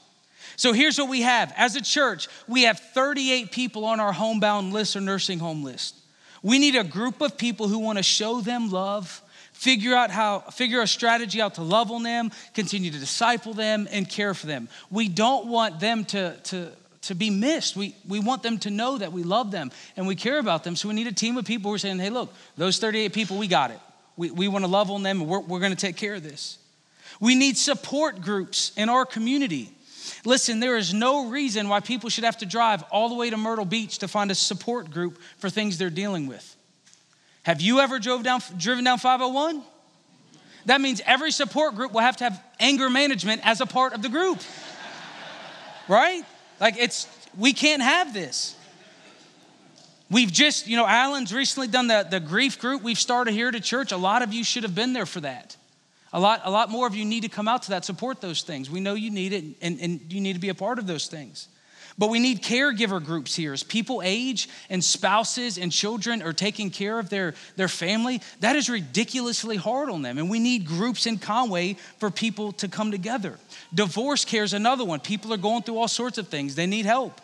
So 0.57 0.73
here's 0.73 0.97
what 0.97 1.09
we 1.09 1.21
have. 1.21 1.53
As 1.57 1.75
a 1.75 1.81
church, 1.81 2.27
we 2.47 2.63
have 2.63 2.79
38 2.79 3.51
people 3.51 3.85
on 3.85 3.99
our 3.99 4.13
homebound 4.13 4.73
list 4.73 4.95
or 4.95 5.01
nursing 5.01 5.39
home 5.39 5.63
list. 5.63 5.95
We 6.43 6.59
need 6.59 6.75
a 6.75 6.83
group 6.83 7.21
of 7.21 7.37
people 7.37 7.67
who 7.67 7.79
want 7.79 7.97
to 7.97 8.03
show 8.03 8.41
them 8.41 8.69
love, 8.69 9.21
figure 9.55 9.95
out 9.95 10.11
how 10.11 10.39
figure 10.39 10.81
a 10.81 10.87
strategy 10.87 11.41
out 11.41 11.55
to 11.55 11.63
love 11.63 11.91
on 11.91 12.03
them 12.03 12.31
continue 12.53 12.91
to 12.91 12.99
disciple 12.99 13.53
them 13.53 13.87
and 13.89 14.07
care 14.07 14.33
for 14.33 14.47
them. 14.47 14.67
We 14.91 15.07
don't 15.07 15.47
want 15.47 15.79
them 15.79 16.05
to 16.05 16.37
to 16.43 16.71
to 17.03 17.15
be 17.15 17.29
missed. 17.29 17.75
We 17.75 17.95
we 18.07 18.19
want 18.19 18.43
them 18.43 18.59
to 18.59 18.69
know 18.69 18.97
that 18.97 19.11
we 19.11 19.23
love 19.23 19.51
them 19.51 19.71
and 19.95 20.05
we 20.05 20.15
care 20.15 20.39
about 20.39 20.63
them. 20.63 20.75
So 20.75 20.87
we 20.89 20.93
need 20.93 21.07
a 21.07 21.13
team 21.13 21.37
of 21.37 21.45
people 21.45 21.71
who 21.71 21.75
are 21.75 21.79
saying 21.79 21.99
hey 21.99 22.09
look 22.09 22.33
those 22.57 22.77
38 22.77 23.13
people 23.13 23.37
we 23.37 23.47
got 23.47 23.71
it. 23.71 23.79
We, 24.17 24.31
we 24.31 24.47
want 24.47 24.63
to 24.63 24.71
love 24.71 24.91
on 24.91 25.03
them 25.03 25.21
and 25.21 25.29
we're, 25.29 25.39
we're 25.39 25.59
going 25.59 25.73
to 25.73 25.77
take 25.77 25.97
care 25.97 26.15
of 26.15 26.23
this. 26.23 26.57
We 27.19 27.35
need 27.35 27.57
support 27.57 28.21
groups 28.21 28.71
in 28.77 28.89
our 28.89 29.05
community. 29.05 29.71
Listen, 30.25 30.59
there 30.59 30.77
is 30.77 30.93
no 30.93 31.29
reason 31.29 31.69
why 31.69 31.79
people 31.79 32.09
should 32.09 32.23
have 32.23 32.37
to 32.37 32.45
drive 32.45 32.83
all 32.91 33.09
the 33.09 33.15
way 33.15 33.29
to 33.29 33.37
Myrtle 33.37 33.65
Beach 33.65 33.99
to 33.99 34.07
find 34.07 34.31
a 34.31 34.35
support 34.35 34.91
group 34.91 35.19
for 35.37 35.49
things 35.49 35.77
they're 35.77 35.89
dealing 35.89 36.27
with. 36.27 36.54
Have 37.45 37.61
you 37.61 37.79
ever 37.79 37.99
drove 37.99 38.23
down, 38.23 38.41
driven 38.57 38.83
down 38.83 38.97
501? 38.97 39.61
That 40.65 40.81
means 40.81 40.99
every 41.05 41.29
support 41.29 41.75
group 41.75 41.93
will 41.93 42.01
have 42.01 42.17
to 42.17 42.23
have 42.23 42.43
anger 42.59 42.89
management 42.89 43.41
as 43.45 43.61
a 43.61 43.67
part 43.67 43.93
of 43.93 44.01
the 44.01 44.09
group. 44.09 44.39
right? 45.87 46.23
Like 46.59 46.75
it's, 46.79 47.07
we 47.37 47.53
can't 47.53 47.83
have 47.83 48.15
this. 48.15 48.55
We've 50.09 50.31
just, 50.31 50.65
you 50.65 50.75
know, 50.75 50.87
Alan's 50.87 51.31
recently 51.31 51.67
done 51.67 51.85
the, 51.85 52.07
the 52.09 52.19
grief 52.19 52.59
group 52.59 52.81
we've 52.81 52.97
started 52.97 53.35
here 53.35 53.49
at 53.49 53.63
church. 53.63 53.91
A 53.91 53.97
lot 53.97 54.23
of 54.23 54.33
you 54.33 54.43
should 54.43 54.63
have 54.63 54.73
been 54.73 54.93
there 54.93 55.05
for 55.05 55.19
that. 55.19 55.55
A 56.13 56.19
lot, 56.19 56.41
a 56.45 56.49
lot 56.49 56.71
more 56.71 56.87
of 56.87 56.95
you 56.95 57.05
need 57.05 57.21
to 57.21 57.29
come 57.29 57.47
out 57.47 57.61
to 57.63 57.69
that, 57.69 57.85
support 57.85 58.21
those 58.21 58.41
things. 58.41 58.71
We 58.71 58.79
know 58.79 58.95
you 58.95 59.11
need 59.11 59.33
it 59.33 59.43
and, 59.61 59.79
and 59.79 60.11
you 60.11 60.19
need 60.19 60.33
to 60.33 60.39
be 60.39 60.49
a 60.49 60.55
part 60.55 60.79
of 60.79 60.87
those 60.87 61.05
things. 61.05 61.47
But 61.97 62.09
we 62.09 62.19
need 62.19 62.43
caregiver 62.43 63.03
groups 63.03 63.35
here. 63.35 63.53
As 63.53 63.63
people 63.63 64.01
age 64.03 64.49
and 64.69 64.83
spouses 64.83 65.57
and 65.57 65.71
children 65.71 66.21
are 66.21 66.33
taking 66.33 66.69
care 66.69 66.99
of 66.99 67.09
their, 67.09 67.35
their 67.55 67.69
family, 67.69 68.21
that 68.41 68.57
is 68.57 68.69
ridiculously 68.69 69.55
hard 69.55 69.89
on 69.89 70.01
them. 70.01 70.17
And 70.17 70.29
we 70.29 70.39
need 70.39 70.65
groups 70.65 71.05
in 71.05 71.17
Conway 71.17 71.77
for 71.99 72.11
people 72.11 72.51
to 72.53 72.67
come 72.67 72.91
together. 72.91 73.39
Divorce 73.73 74.25
care 74.25 74.43
is 74.43 74.53
another 74.53 74.83
one. 74.83 74.99
People 74.99 75.33
are 75.33 75.37
going 75.37 75.63
through 75.63 75.77
all 75.77 75.87
sorts 75.87 76.17
of 76.17 76.27
things, 76.27 76.55
they 76.55 76.67
need 76.67 76.85
help. 76.85 77.21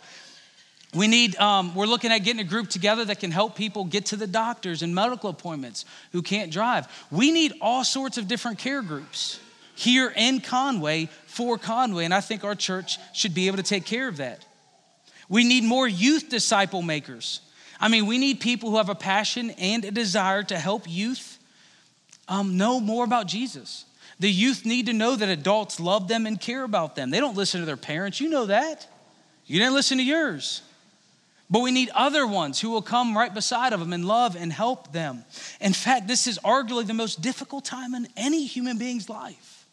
We 0.93 1.07
need, 1.07 1.37
um, 1.37 1.73
we're 1.73 1.85
looking 1.85 2.11
at 2.11 2.19
getting 2.19 2.41
a 2.41 2.49
group 2.49 2.67
together 2.67 3.05
that 3.05 3.21
can 3.21 3.31
help 3.31 3.55
people 3.55 3.85
get 3.85 4.07
to 4.07 4.17
the 4.17 4.27
doctors 4.27 4.81
and 4.81 4.93
medical 4.93 5.29
appointments 5.29 5.85
who 6.11 6.21
can't 6.21 6.51
drive. 6.51 6.85
We 7.09 7.31
need 7.31 7.53
all 7.61 7.85
sorts 7.85 8.17
of 8.17 8.27
different 8.27 8.57
care 8.57 8.81
groups 8.81 9.39
here 9.75 10.13
in 10.13 10.41
Conway 10.41 11.07
for 11.27 11.57
Conway, 11.57 12.03
and 12.03 12.13
I 12.13 12.19
think 12.19 12.43
our 12.43 12.55
church 12.55 12.97
should 13.13 13.33
be 13.33 13.47
able 13.47 13.57
to 13.57 13.63
take 13.63 13.85
care 13.85 14.09
of 14.09 14.17
that. 14.17 14.45
We 15.31 15.45
need 15.45 15.63
more 15.63 15.87
youth 15.87 16.27
disciple 16.27 16.81
makers. 16.81 17.39
I 17.79 17.87
mean, 17.87 18.05
we 18.05 18.17
need 18.17 18.41
people 18.41 18.69
who 18.69 18.77
have 18.77 18.89
a 18.89 18.95
passion 18.95 19.51
and 19.51 19.85
a 19.85 19.89
desire 19.89 20.43
to 20.43 20.59
help 20.59 20.83
youth 20.89 21.39
um, 22.27 22.57
know 22.57 22.81
more 22.81 23.05
about 23.05 23.27
Jesus. 23.27 23.85
The 24.19 24.29
youth 24.29 24.65
need 24.65 24.87
to 24.87 24.93
know 24.93 25.15
that 25.15 25.29
adults 25.29 25.79
love 25.79 26.09
them 26.09 26.25
and 26.25 26.39
care 26.39 26.65
about 26.65 26.97
them. 26.97 27.11
They 27.11 27.21
don't 27.21 27.37
listen 27.37 27.61
to 27.61 27.65
their 27.65 27.77
parents. 27.77 28.19
You 28.19 28.29
know 28.29 28.47
that. 28.47 28.85
You 29.45 29.57
didn't 29.57 29.73
listen 29.73 29.99
to 29.99 30.03
yours. 30.03 30.63
But 31.49 31.61
we 31.61 31.71
need 31.71 31.89
other 31.95 32.27
ones 32.27 32.59
who 32.59 32.69
will 32.69 32.81
come 32.81 33.17
right 33.17 33.33
beside 33.33 33.71
of 33.71 33.79
them 33.79 33.93
and 33.93 34.03
love 34.03 34.35
and 34.35 34.51
help 34.51 34.91
them. 34.91 35.23
In 35.61 35.71
fact, 35.71 36.09
this 36.09 36.27
is 36.27 36.39
arguably 36.39 36.85
the 36.85 36.93
most 36.93 37.21
difficult 37.21 37.63
time 37.63 37.95
in 37.95 38.05
any 38.17 38.45
human 38.45 38.77
being's 38.77 39.07
life. 39.07 39.65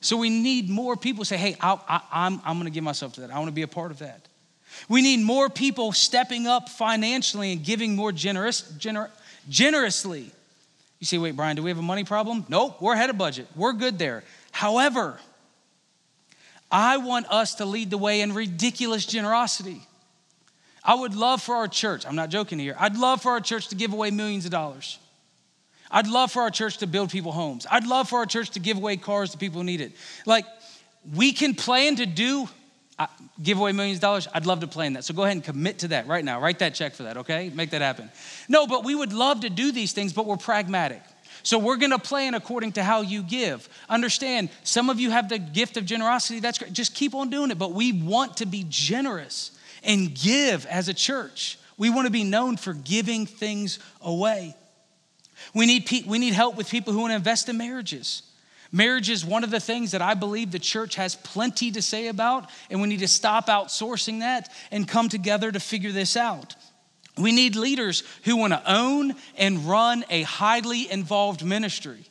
So 0.00 0.16
we 0.16 0.30
need 0.30 0.70
more 0.70 0.96
people 0.96 1.26
say, 1.26 1.36
hey, 1.36 1.54
I, 1.60 2.00
I'm, 2.10 2.40
I'm 2.46 2.56
going 2.56 2.64
to 2.64 2.70
give 2.70 2.82
myself 2.84 3.12
to 3.14 3.20
that. 3.20 3.30
I 3.30 3.38
want 3.38 3.48
to 3.48 3.54
be 3.54 3.60
a 3.60 3.68
part 3.68 3.90
of 3.90 3.98
that. 3.98 4.28
We 4.88 5.02
need 5.02 5.20
more 5.20 5.48
people 5.48 5.92
stepping 5.92 6.46
up 6.46 6.68
financially 6.68 7.52
and 7.52 7.64
giving 7.64 7.96
more 7.96 8.12
generous, 8.12 8.62
gener, 8.78 9.10
generously. 9.48 10.30
You 10.98 11.06
say, 11.06 11.18
wait, 11.18 11.36
Brian, 11.36 11.56
do 11.56 11.62
we 11.62 11.70
have 11.70 11.78
a 11.78 11.82
money 11.82 12.04
problem? 12.04 12.44
Nope, 12.48 12.80
we're 12.80 12.94
ahead 12.94 13.10
of 13.10 13.18
budget. 13.18 13.46
We're 13.54 13.72
good 13.72 13.98
there. 13.98 14.24
However, 14.52 15.18
I 16.70 16.96
want 16.96 17.26
us 17.28 17.56
to 17.56 17.64
lead 17.64 17.90
the 17.90 17.98
way 17.98 18.22
in 18.22 18.32
ridiculous 18.34 19.06
generosity. 19.06 19.82
I 20.82 20.94
would 20.94 21.14
love 21.14 21.42
for 21.42 21.56
our 21.56 21.68
church, 21.68 22.06
I'm 22.06 22.14
not 22.14 22.30
joking 22.30 22.58
here, 22.58 22.76
I'd 22.78 22.96
love 22.96 23.22
for 23.22 23.32
our 23.32 23.40
church 23.40 23.68
to 23.68 23.74
give 23.74 23.92
away 23.92 24.10
millions 24.10 24.44
of 24.44 24.52
dollars. 24.52 24.98
I'd 25.90 26.06
love 26.08 26.32
for 26.32 26.42
our 26.42 26.50
church 26.50 26.78
to 26.78 26.86
build 26.86 27.10
people 27.10 27.32
homes. 27.32 27.66
I'd 27.70 27.86
love 27.86 28.08
for 28.08 28.18
our 28.18 28.26
church 28.26 28.50
to 28.50 28.60
give 28.60 28.76
away 28.76 28.96
cars 28.96 29.30
to 29.32 29.38
people 29.38 29.60
who 29.60 29.64
need 29.64 29.80
it. 29.80 29.92
Like, 30.24 30.44
we 31.14 31.32
can 31.32 31.54
plan 31.54 31.96
to 31.96 32.06
do 32.06 32.48
give 33.42 33.58
away 33.58 33.72
millions 33.72 33.98
of 33.98 34.02
dollars, 34.02 34.28
I'd 34.32 34.46
love 34.46 34.60
to 34.60 34.66
plan 34.66 34.94
that. 34.94 35.04
So 35.04 35.12
go 35.12 35.24
ahead 35.24 35.36
and 35.36 35.44
commit 35.44 35.80
to 35.80 35.88
that 35.88 36.06
right 36.06 36.24
now. 36.24 36.40
Write 36.40 36.60
that 36.60 36.74
check 36.74 36.94
for 36.94 37.02
that, 37.02 37.18
okay? 37.18 37.50
Make 37.54 37.70
that 37.70 37.82
happen. 37.82 38.10
No, 38.48 38.66
but 38.66 38.84
we 38.84 38.94
would 38.94 39.12
love 39.12 39.40
to 39.40 39.50
do 39.50 39.70
these 39.70 39.92
things, 39.92 40.12
but 40.12 40.26
we're 40.26 40.36
pragmatic. 40.36 41.02
So 41.42 41.58
we're 41.58 41.76
gonna 41.76 41.98
plan 41.98 42.34
according 42.34 42.72
to 42.72 42.82
how 42.82 43.02
you 43.02 43.22
give. 43.22 43.68
Understand, 43.88 44.48
some 44.64 44.90
of 44.90 44.98
you 44.98 45.10
have 45.10 45.28
the 45.28 45.38
gift 45.38 45.76
of 45.76 45.84
generosity, 45.84 46.40
that's 46.40 46.58
great. 46.58 46.72
Just 46.72 46.94
keep 46.94 47.14
on 47.14 47.30
doing 47.30 47.50
it, 47.50 47.58
but 47.58 47.72
we 47.72 47.92
want 47.92 48.38
to 48.38 48.46
be 48.46 48.64
generous 48.68 49.52
and 49.84 50.14
give 50.14 50.66
as 50.66 50.88
a 50.88 50.94
church. 50.94 51.58
We 51.76 51.90
wanna 51.90 52.10
be 52.10 52.24
known 52.24 52.56
for 52.56 52.72
giving 52.72 53.26
things 53.26 53.78
away. 54.00 54.56
We 55.54 55.66
need, 55.66 55.86
pe- 55.86 56.02
we 56.02 56.18
need 56.18 56.32
help 56.32 56.56
with 56.56 56.68
people 56.68 56.92
who 56.92 57.00
wanna 57.00 57.14
invest 57.14 57.48
in 57.48 57.58
marriages. 57.58 58.22
Marriage 58.76 59.08
is 59.08 59.24
one 59.24 59.42
of 59.42 59.50
the 59.50 59.58
things 59.58 59.92
that 59.92 60.02
I 60.02 60.12
believe 60.12 60.50
the 60.50 60.58
church 60.58 60.96
has 60.96 61.14
plenty 61.14 61.70
to 61.70 61.80
say 61.80 62.08
about, 62.08 62.50
and 62.68 62.82
we 62.82 62.88
need 62.88 62.98
to 62.98 63.08
stop 63.08 63.46
outsourcing 63.46 64.20
that 64.20 64.52
and 64.70 64.86
come 64.86 65.08
together 65.08 65.50
to 65.50 65.58
figure 65.58 65.92
this 65.92 66.14
out. 66.14 66.54
We 67.16 67.32
need 67.32 67.56
leaders 67.56 68.02
who 68.24 68.36
want 68.36 68.52
to 68.52 68.62
own 68.70 69.14
and 69.38 69.66
run 69.66 70.04
a 70.10 70.24
highly 70.24 70.90
involved 70.92 71.42
ministry. 71.42 72.04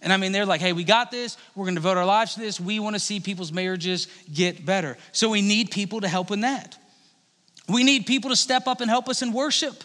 And 0.00 0.12
I 0.12 0.16
mean, 0.16 0.30
they're 0.30 0.46
like, 0.46 0.60
hey, 0.60 0.72
we 0.72 0.84
got 0.84 1.10
this. 1.10 1.36
We're 1.56 1.64
going 1.64 1.74
to 1.74 1.80
devote 1.80 1.96
our 1.96 2.06
lives 2.06 2.34
to 2.34 2.40
this. 2.40 2.60
We 2.60 2.78
want 2.78 2.94
to 2.94 3.00
see 3.00 3.18
people's 3.18 3.50
marriages 3.50 4.06
get 4.32 4.64
better. 4.64 4.96
So 5.10 5.30
we 5.30 5.42
need 5.42 5.72
people 5.72 6.02
to 6.02 6.08
help 6.08 6.30
in 6.30 6.42
that. 6.42 6.78
We 7.68 7.82
need 7.82 8.06
people 8.06 8.30
to 8.30 8.36
step 8.36 8.68
up 8.68 8.80
and 8.80 8.88
help 8.88 9.08
us 9.08 9.22
in 9.22 9.32
worship. 9.32 9.82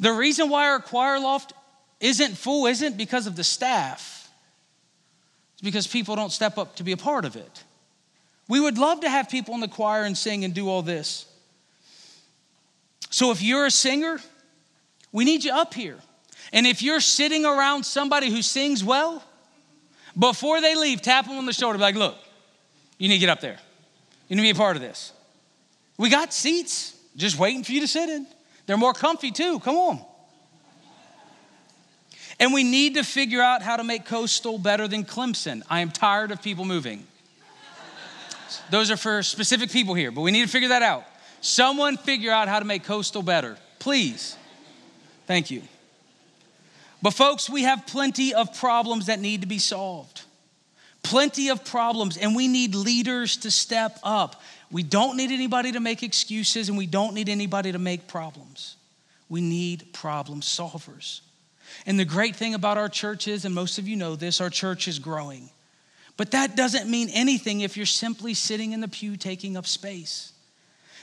The 0.00 0.10
reason 0.10 0.48
why 0.48 0.70
our 0.70 0.80
choir 0.80 1.20
loft 1.20 1.52
isn't 2.00 2.36
full 2.36 2.66
isn't 2.66 2.96
because 2.96 3.28
of 3.28 3.36
the 3.36 3.44
staff, 3.44 4.17
it's 5.58 5.64
because 5.64 5.88
people 5.88 6.14
don't 6.14 6.30
step 6.30 6.56
up 6.56 6.76
to 6.76 6.84
be 6.84 6.92
a 6.92 6.96
part 6.96 7.24
of 7.24 7.34
it. 7.34 7.64
We 8.46 8.60
would 8.60 8.78
love 8.78 9.00
to 9.00 9.10
have 9.10 9.28
people 9.28 9.54
in 9.54 9.60
the 9.60 9.66
choir 9.66 10.04
and 10.04 10.16
sing 10.16 10.44
and 10.44 10.54
do 10.54 10.68
all 10.68 10.82
this. 10.82 11.26
So 13.10 13.32
if 13.32 13.42
you're 13.42 13.66
a 13.66 13.70
singer, 13.70 14.20
we 15.10 15.24
need 15.24 15.42
you 15.42 15.52
up 15.52 15.74
here. 15.74 15.98
And 16.52 16.64
if 16.64 16.80
you're 16.80 17.00
sitting 17.00 17.44
around 17.44 17.84
somebody 17.84 18.30
who 18.30 18.40
sings 18.40 18.84
well, 18.84 19.24
before 20.16 20.60
they 20.60 20.76
leave, 20.76 21.02
tap 21.02 21.26
them 21.26 21.38
on 21.38 21.46
the 21.46 21.52
shoulder, 21.52 21.76
be 21.76 21.82
like, 21.82 21.96
look, 21.96 22.16
you 22.98 23.08
need 23.08 23.16
to 23.16 23.20
get 23.20 23.28
up 23.28 23.40
there. 23.40 23.58
You 24.28 24.36
need 24.36 24.42
to 24.42 24.54
be 24.54 24.58
a 24.58 24.62
part 24.62 24.76
of 24.76 24.82
this. 24.82 25.12
We 25.96 26.08
got 26.08 26.32
seats 26.32 26.96
just 27.16 27.36
waiting 27.36 27.64
for 27.64 27.72
you 27.72 27.80
to 27.80 27.88
sit 27.88 28.08
in. 28.08 28.28
They're 28.66 28.76
more 28.76 28.92
comfy 28.92 29.32
too. 29.32 29.58
Come 29.60 29.74
on. 29.74 30.04
And 32.40 32.52
we 32.52 32.62
need 32.62 32.94
to 32.94 33.02
figure 33.02 33.42
out 33.42 33.62
how 33.62 33.76
to 33.76 33.84
make 33.84 34.04
Coastal 34.04 34.58
better 34.58 34.86
than 34.86 35.04
Clemson. 35.04 35.62
I 35.68 35.80
am 35.80 35.90
tired 35.90 36.30
of 36.30 36.40
people 36.40 36.64
moving. 36.64 37.06
Those 38.70 38.90
are 38.90 38.96
for 38.96 39.22
specific 39.22 39.70
people 39.70 39.94
here, 39.94 40.10
but 40.10 40.20
we 40.20 40.30
need 40.30 40.42
to 40.42 40.48
figure 40.48 40.68
that 40.68 40.82
out. 40.82 41.04
Someone 41.40 41.96
figure 41.96 42.30
out 42.30 42.48
how 42.48 42.58
to 42.58 42.64
make 42.64 42.84
Coastal 42.84 43.22
better, 43.22 43.56
please. 43.78 44.36
Thank 45.26 45.50
you. 45.50 45.62
But, 47.02 47.12
folks, 47.12 47.48
we 47.48 47.62
have 47.62 47.86
plenty 47.86 48.34
of 48.34 48.58
problems 48.58 49.06
that 49.06 49.20
need 49.20 49.42
to 49.42 49.46
be 49.46 49.58
solved. 49.58 50.22
Plenty 51.02 51.48
of 51.48 51.64
problems, 51.64 52.16
and 52.16 52.34
we 52.34 52.48
need 52.48 52.74
leaders 52.74 53.36
to 53.38 53.50
step 53.50 53.98
up. 54.02 54.42
We 54.70 54.82
don't 54.82 55.16
need 55.16 55.30
anybody 55.30 55.72
to 55.72 55.80
make 55.80 56.02
excuses, 56.02 56.68
and 56.68 56.76
we 56.76 56.86
don't 56.86 57.14
need 57.14 57.28
anybody 57.28 57.72
to 57.72 57.78
make 57.78 58.08
problems. 58.08 58.76
We 59.28 59.40
need 59.40 59.92
problem 59.92 60.40
solvers. 60.40 61.20
And 61.86 61.98
the 61.98 62.04
great 62.04 62.36
thing 62.36 62.54
about 62.54 62.78
our 62.78 62.88
church 62.88 63.28
is, 63.28 63.44
and 63.44 63.54
most 63.54 63.78
of 63.78 63.88
you 63.88 63.96
know 63.96 64.16
this, 64.16 64.40
our 64.40 64.50
church 64.50 64.88
is 64.88 64.98
growing. 64.98 65.50
But 66.16 66.32
that 66.32 66.56
doesn't 66.56 66.90
mean 66.90 67.08
anything 67.10 67.60
if 67.60 67.76
you're 67.76 67.86
simply 67.86 68.34
sitting 68.34 68.72
in 68.72 68.80
the 68.80 68.88
pew 68.88 69.16
taking 69.16 69.56
up 69.56 69.66
space. 69.66 70.32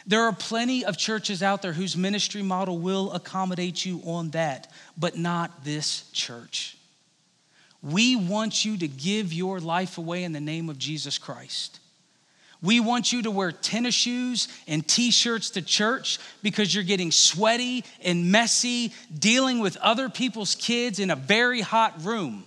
There 0.08 0.24
are 0.24 0.34
plenty 0.34 0.86
of 0.86 0.98
churches 0.98 1.42
out 1.42 1.62
there 1.62 1.74
whose 1.74 1.98
ministry 1.98 2.44
model 2.44 2.78
will 2.78 3.12
accommodate 3.14 3.86
you 3.86 4.02
on 4.06 4.30
that, 4.32 4.72
but 4.98 5.18
not 5.18 5.64
this 5.64 6.10
church. 6.12 6.78
We 7.82 8.16
want 8.16 8.66
you 8.66 8.78
to 8.78 8.88
give 8.88 9.34
your 9.34 9.60
life 9.60 9.98
away 9.98 10.24
in 10.24 10.32
the 10.32 10.42
name 10.42 10.70
of 10.70 10.78
Jesus 10.78 11.18
Christ. 11.18 11.80
We 12.66 12.80
want 12.80 13.14
you 13.14 13.22
to 13.24 13.32
wear 13.32 13.52
tennis 13.52 13.94
shoes 13.94 14.48
and 14.68 14.86
t 14.88 15.12
shirts 15.12 15.52
to 15.52 15.62
church 15.62 16.20
because 16.42 16.74
you're 16.74 16.84
getting 16.84 17.12
sweaty 17.12 17.86
and 18.04 18.32
messy 18.32 18.92
dealing 19.18 19.60
with 19.60 19.78
other 19.78 20.10
people's 20.10 20.56
kids 20.56 21.00
in 21.00 21.12
a 21.12 21.16
very 21.16 21.62
hot 21.62 22.04
room. 22.04 22.46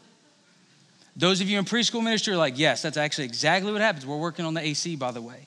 Those 1.16 1.40
of 1.40 1.48
you 1.48 1.58
in 1.58 1.64
preschool 1.64 2.02
ministry 2.02 2.34
are 2.34 2.36
like, 2.36 2.58
yes, 2.58 2.82
that's 2.82 2.96
actually 2.96 3.24
exactly 3.24 3.72
what 3.72 3.80
happens. 3.80 4.06
We're 4.06 4.18
working 4.18 4.44
on 4.44 4.54
the 4.54 4.60
AC, 4.60 4.96
by 4.96 5.10
the 5.10 5.22
way. 5.22 5.46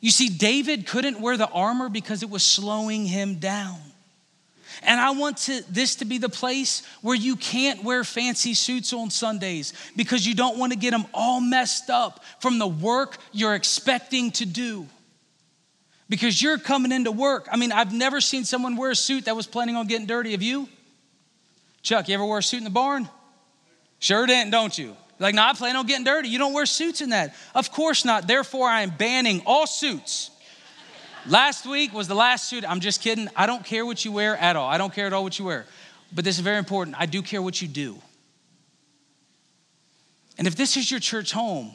You 0.00 0.10
see, 0.10 0.28
David 0.28 0.86
couldn't 0.86 1.20
wear 1.20 1.36
the 1.36 1.48
armor 1.48 1.88
because 1.88 2.22
it 2.22 2.30
was 2.30 2.44
slowing 2.44 3.06
him 3.06 3.36
down. 3.36 3.80
And 4.82 5.00
I 5.00 5.10
want 5.10 5.38
to, 5.38 5.62
this 5.70 5.96
to 5.96 6.04
be 6.04 6.18
the 6.18 6.28
place 6.28 6.82
where 7.02 7.14
you 7.14 7.36
can't 7.36 7.84
wear 7.84 8.04
fancy 8.04 8.54
suits 8.54 8.92
on 8.92 9.10
Sundays 9.10 9.72
because 9.96 10.26
you 10.26 10.34
don't 10.34 10.58
want 10.58 10.72
to 10.72 10.78
get 10.78 10.92
them 10.92 11.06
all 11.12 11.40
messed 11.40 11.90
up 11.90 12.24
from 12.40 12.58
the 12.58 12.66
work 12.66 13.18
you're 13.32 13.54
expecting 13.54 14.30
to 14.32 14.46
do. 14.46 14.86
Because 16.08 16.40
you're 16.40 16.58
coming 16.58 16.92
into 16.92 17.12
work. 17.12 17.48
I 17.52 17.56
mean, 17.56 17.70
I've 17.70 17.92
never 17.92 18.20
seen 18.20 18.44
someone 18.44 18.76
wear 18.76 18.92
a 18.92 18.96
suit 18.96 19.26
that 19.26 19.36
was 19.36 19.46
planning 19.46 19.76
on 19.76 19.86
getting 19.86 20.06
dirty. 20.06 20.32
Have 20.32 20.42
you? 20.42 20.68
Chuck, 21.82 22.08
you 22.08 22.14
ever 22.14 22.24
wear 22.24 22.38
a 22.38 22.42
suit 22.42 22.58
in 22.58 22.64
the 22.64 22.70
barn? 22.70 23.08
Sure 23.98 24.26
didn't, 24.26 24.50
don't 24.50 24.76
you? 24.76 24.96
Like, 25.18 25.34
no, 25.34 25.42
I 25.42 25.52
plan 25.52 25.76
on 25.76 25.86
getting 25.86 26.04
dirty. 26.04 26.28
You 26.28 26.38
don't 26.38 26.52
wear 26.52 26.66
suits 26.66 27.00
in 27.00 27.10
that. 27.10 27.34
Of 27.54 27.72
course 27.72 28.04
not. 28.04 28.26
Therefore, 28.26 28.68
I 28.68 28.82
am 28.82 28.90
banning 28.90 29.42
all 29.44 29.66
suits. 29.66 30.30
Last 31.26 31.66
week 31.66 31.92
was 31.92 32.08
the 32.08 32.14
last 32.14 32.48
suit. 32.48 32.64
I'm 32.68 32.80
just 32.80 33.02
kidding. 33.02 33.28
I 33.36 33.46
don't 33.46 33.64
care 33.64 33.84
what 33.84 34.04
you 34.04 34.12
wear 34.12 34.36
at 34.36 34.56
all. 34.56 34.68
I 34.68 34.78
don't 34.78 34.92
care 34.92 35.06
at 35.06 35.12
all 35.12 35.22
what 35.22 35.38
you 35.38 35.44
wear. 35.44 35.66
But 36.12 36.24
this 36.24 36.36
is 36.36 36.42
very 36.42 36.58
important. 36.58 36.96
I 36.98 37.06
do 37.06 37.22
care 37.22 37.42
what 37.42 37.60
you 37.60 37.68
do. 37.68 37.98
And 40.38 40.46
if 40.46 40.56
this 40.56 40.76
is 40.76 40.90
your 40.90 41.00
church 41.00 41.32
home, 41.32 41.74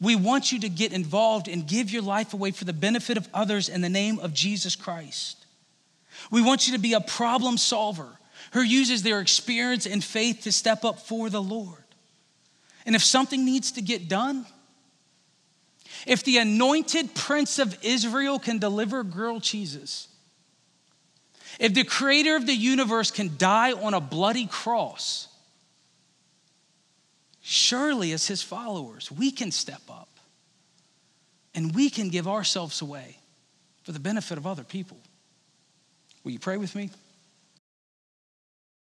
we 0.00 0.16
want 0.16 0.50
you 0.50 0.60
to 0.60 0.68
get 0.68 0.92
involved 0.92 1.48
and 1.48 1.66
give 1.66 1.90
your 1.90 2.02
life 2.02 2.34
away 2.34 2.50
for 2.50 2.64
the 2.64 2.72
benefit 2.72 3.16
of 3.16 3.28
others 3.32 3.68
in 3.68 3.80
the 3.80 3.88
name 3.88 4.18
of 4.18 4.34
Jesus 4.34 4.74
Christ. 4.74 5.46
We 6.30 6.42
want 6.42 6.66
you 6.66 6.74
to 6.74 6.80
be 6.80 6.94
a 6.94 7.00
problem 7.00 7.58
solver 7.58 8.08
who 8.52 8.62
uses 8.62 9.02
their 9.02 9.20
experience 9.20 9.86
and 9.86 10.02
faith 10.02 10.42
to 10.42 10.52
step 10.52 10.84
up 10.84 11.00
for 11.00 11.30
the 11.30 11.42
Lord. 11.42 11.84
And 12.86 12.94
if 12.94 13.02
something 13.02 13.44
needs 13.44 13.72
to 13.72 13.82
get 13.82 14.08
done, 14.08 14.46
if 16.06 16.24
the 16.24 16.38
anointed 16.38 17.14
prince 17.14 17.58
of 17.58 17.76
Israel 17.82 18.38
can 18.38 18.58
deliver 18.58 19.02
grilled 19.02 19.42
cheeses, 19.42 20.08
if 21.58 21.74
the 21.74 21.84
creator 21.84 22.36
of 22.36 22.46
the 22.46 22.54
universe 22.54 23.10
can 23.10 23.36
die 23.38 23.72
on 23.72 23.94
a 23.94 24.00
bloody 24.00 24.46
cross, 24.46 25.28
surely 27.40 28.12
as 28.12 28.26
his 28.26 28.42
followers, 28.42 29.10
we 29.10 29.30
can 29.30 29.50
step 29.50 29.82
up 29.88 30.08
and 31.54 31.74
we 31.74 31.90
can 31.90 32.08
give 32.08 32.26
ourselves 32.26 32.82
away 32.82 33.18
for 33.82 33.92
the 33.92 34.00
benefit 34.00 34.38
of 34.38 34.46
other 34.46 34.64
people. 34.64 34.98
Will 36.24 36.32
you 36.32 36.38
pray 36.38 36.56
with 36.56 36.74
me? 36.74 36.90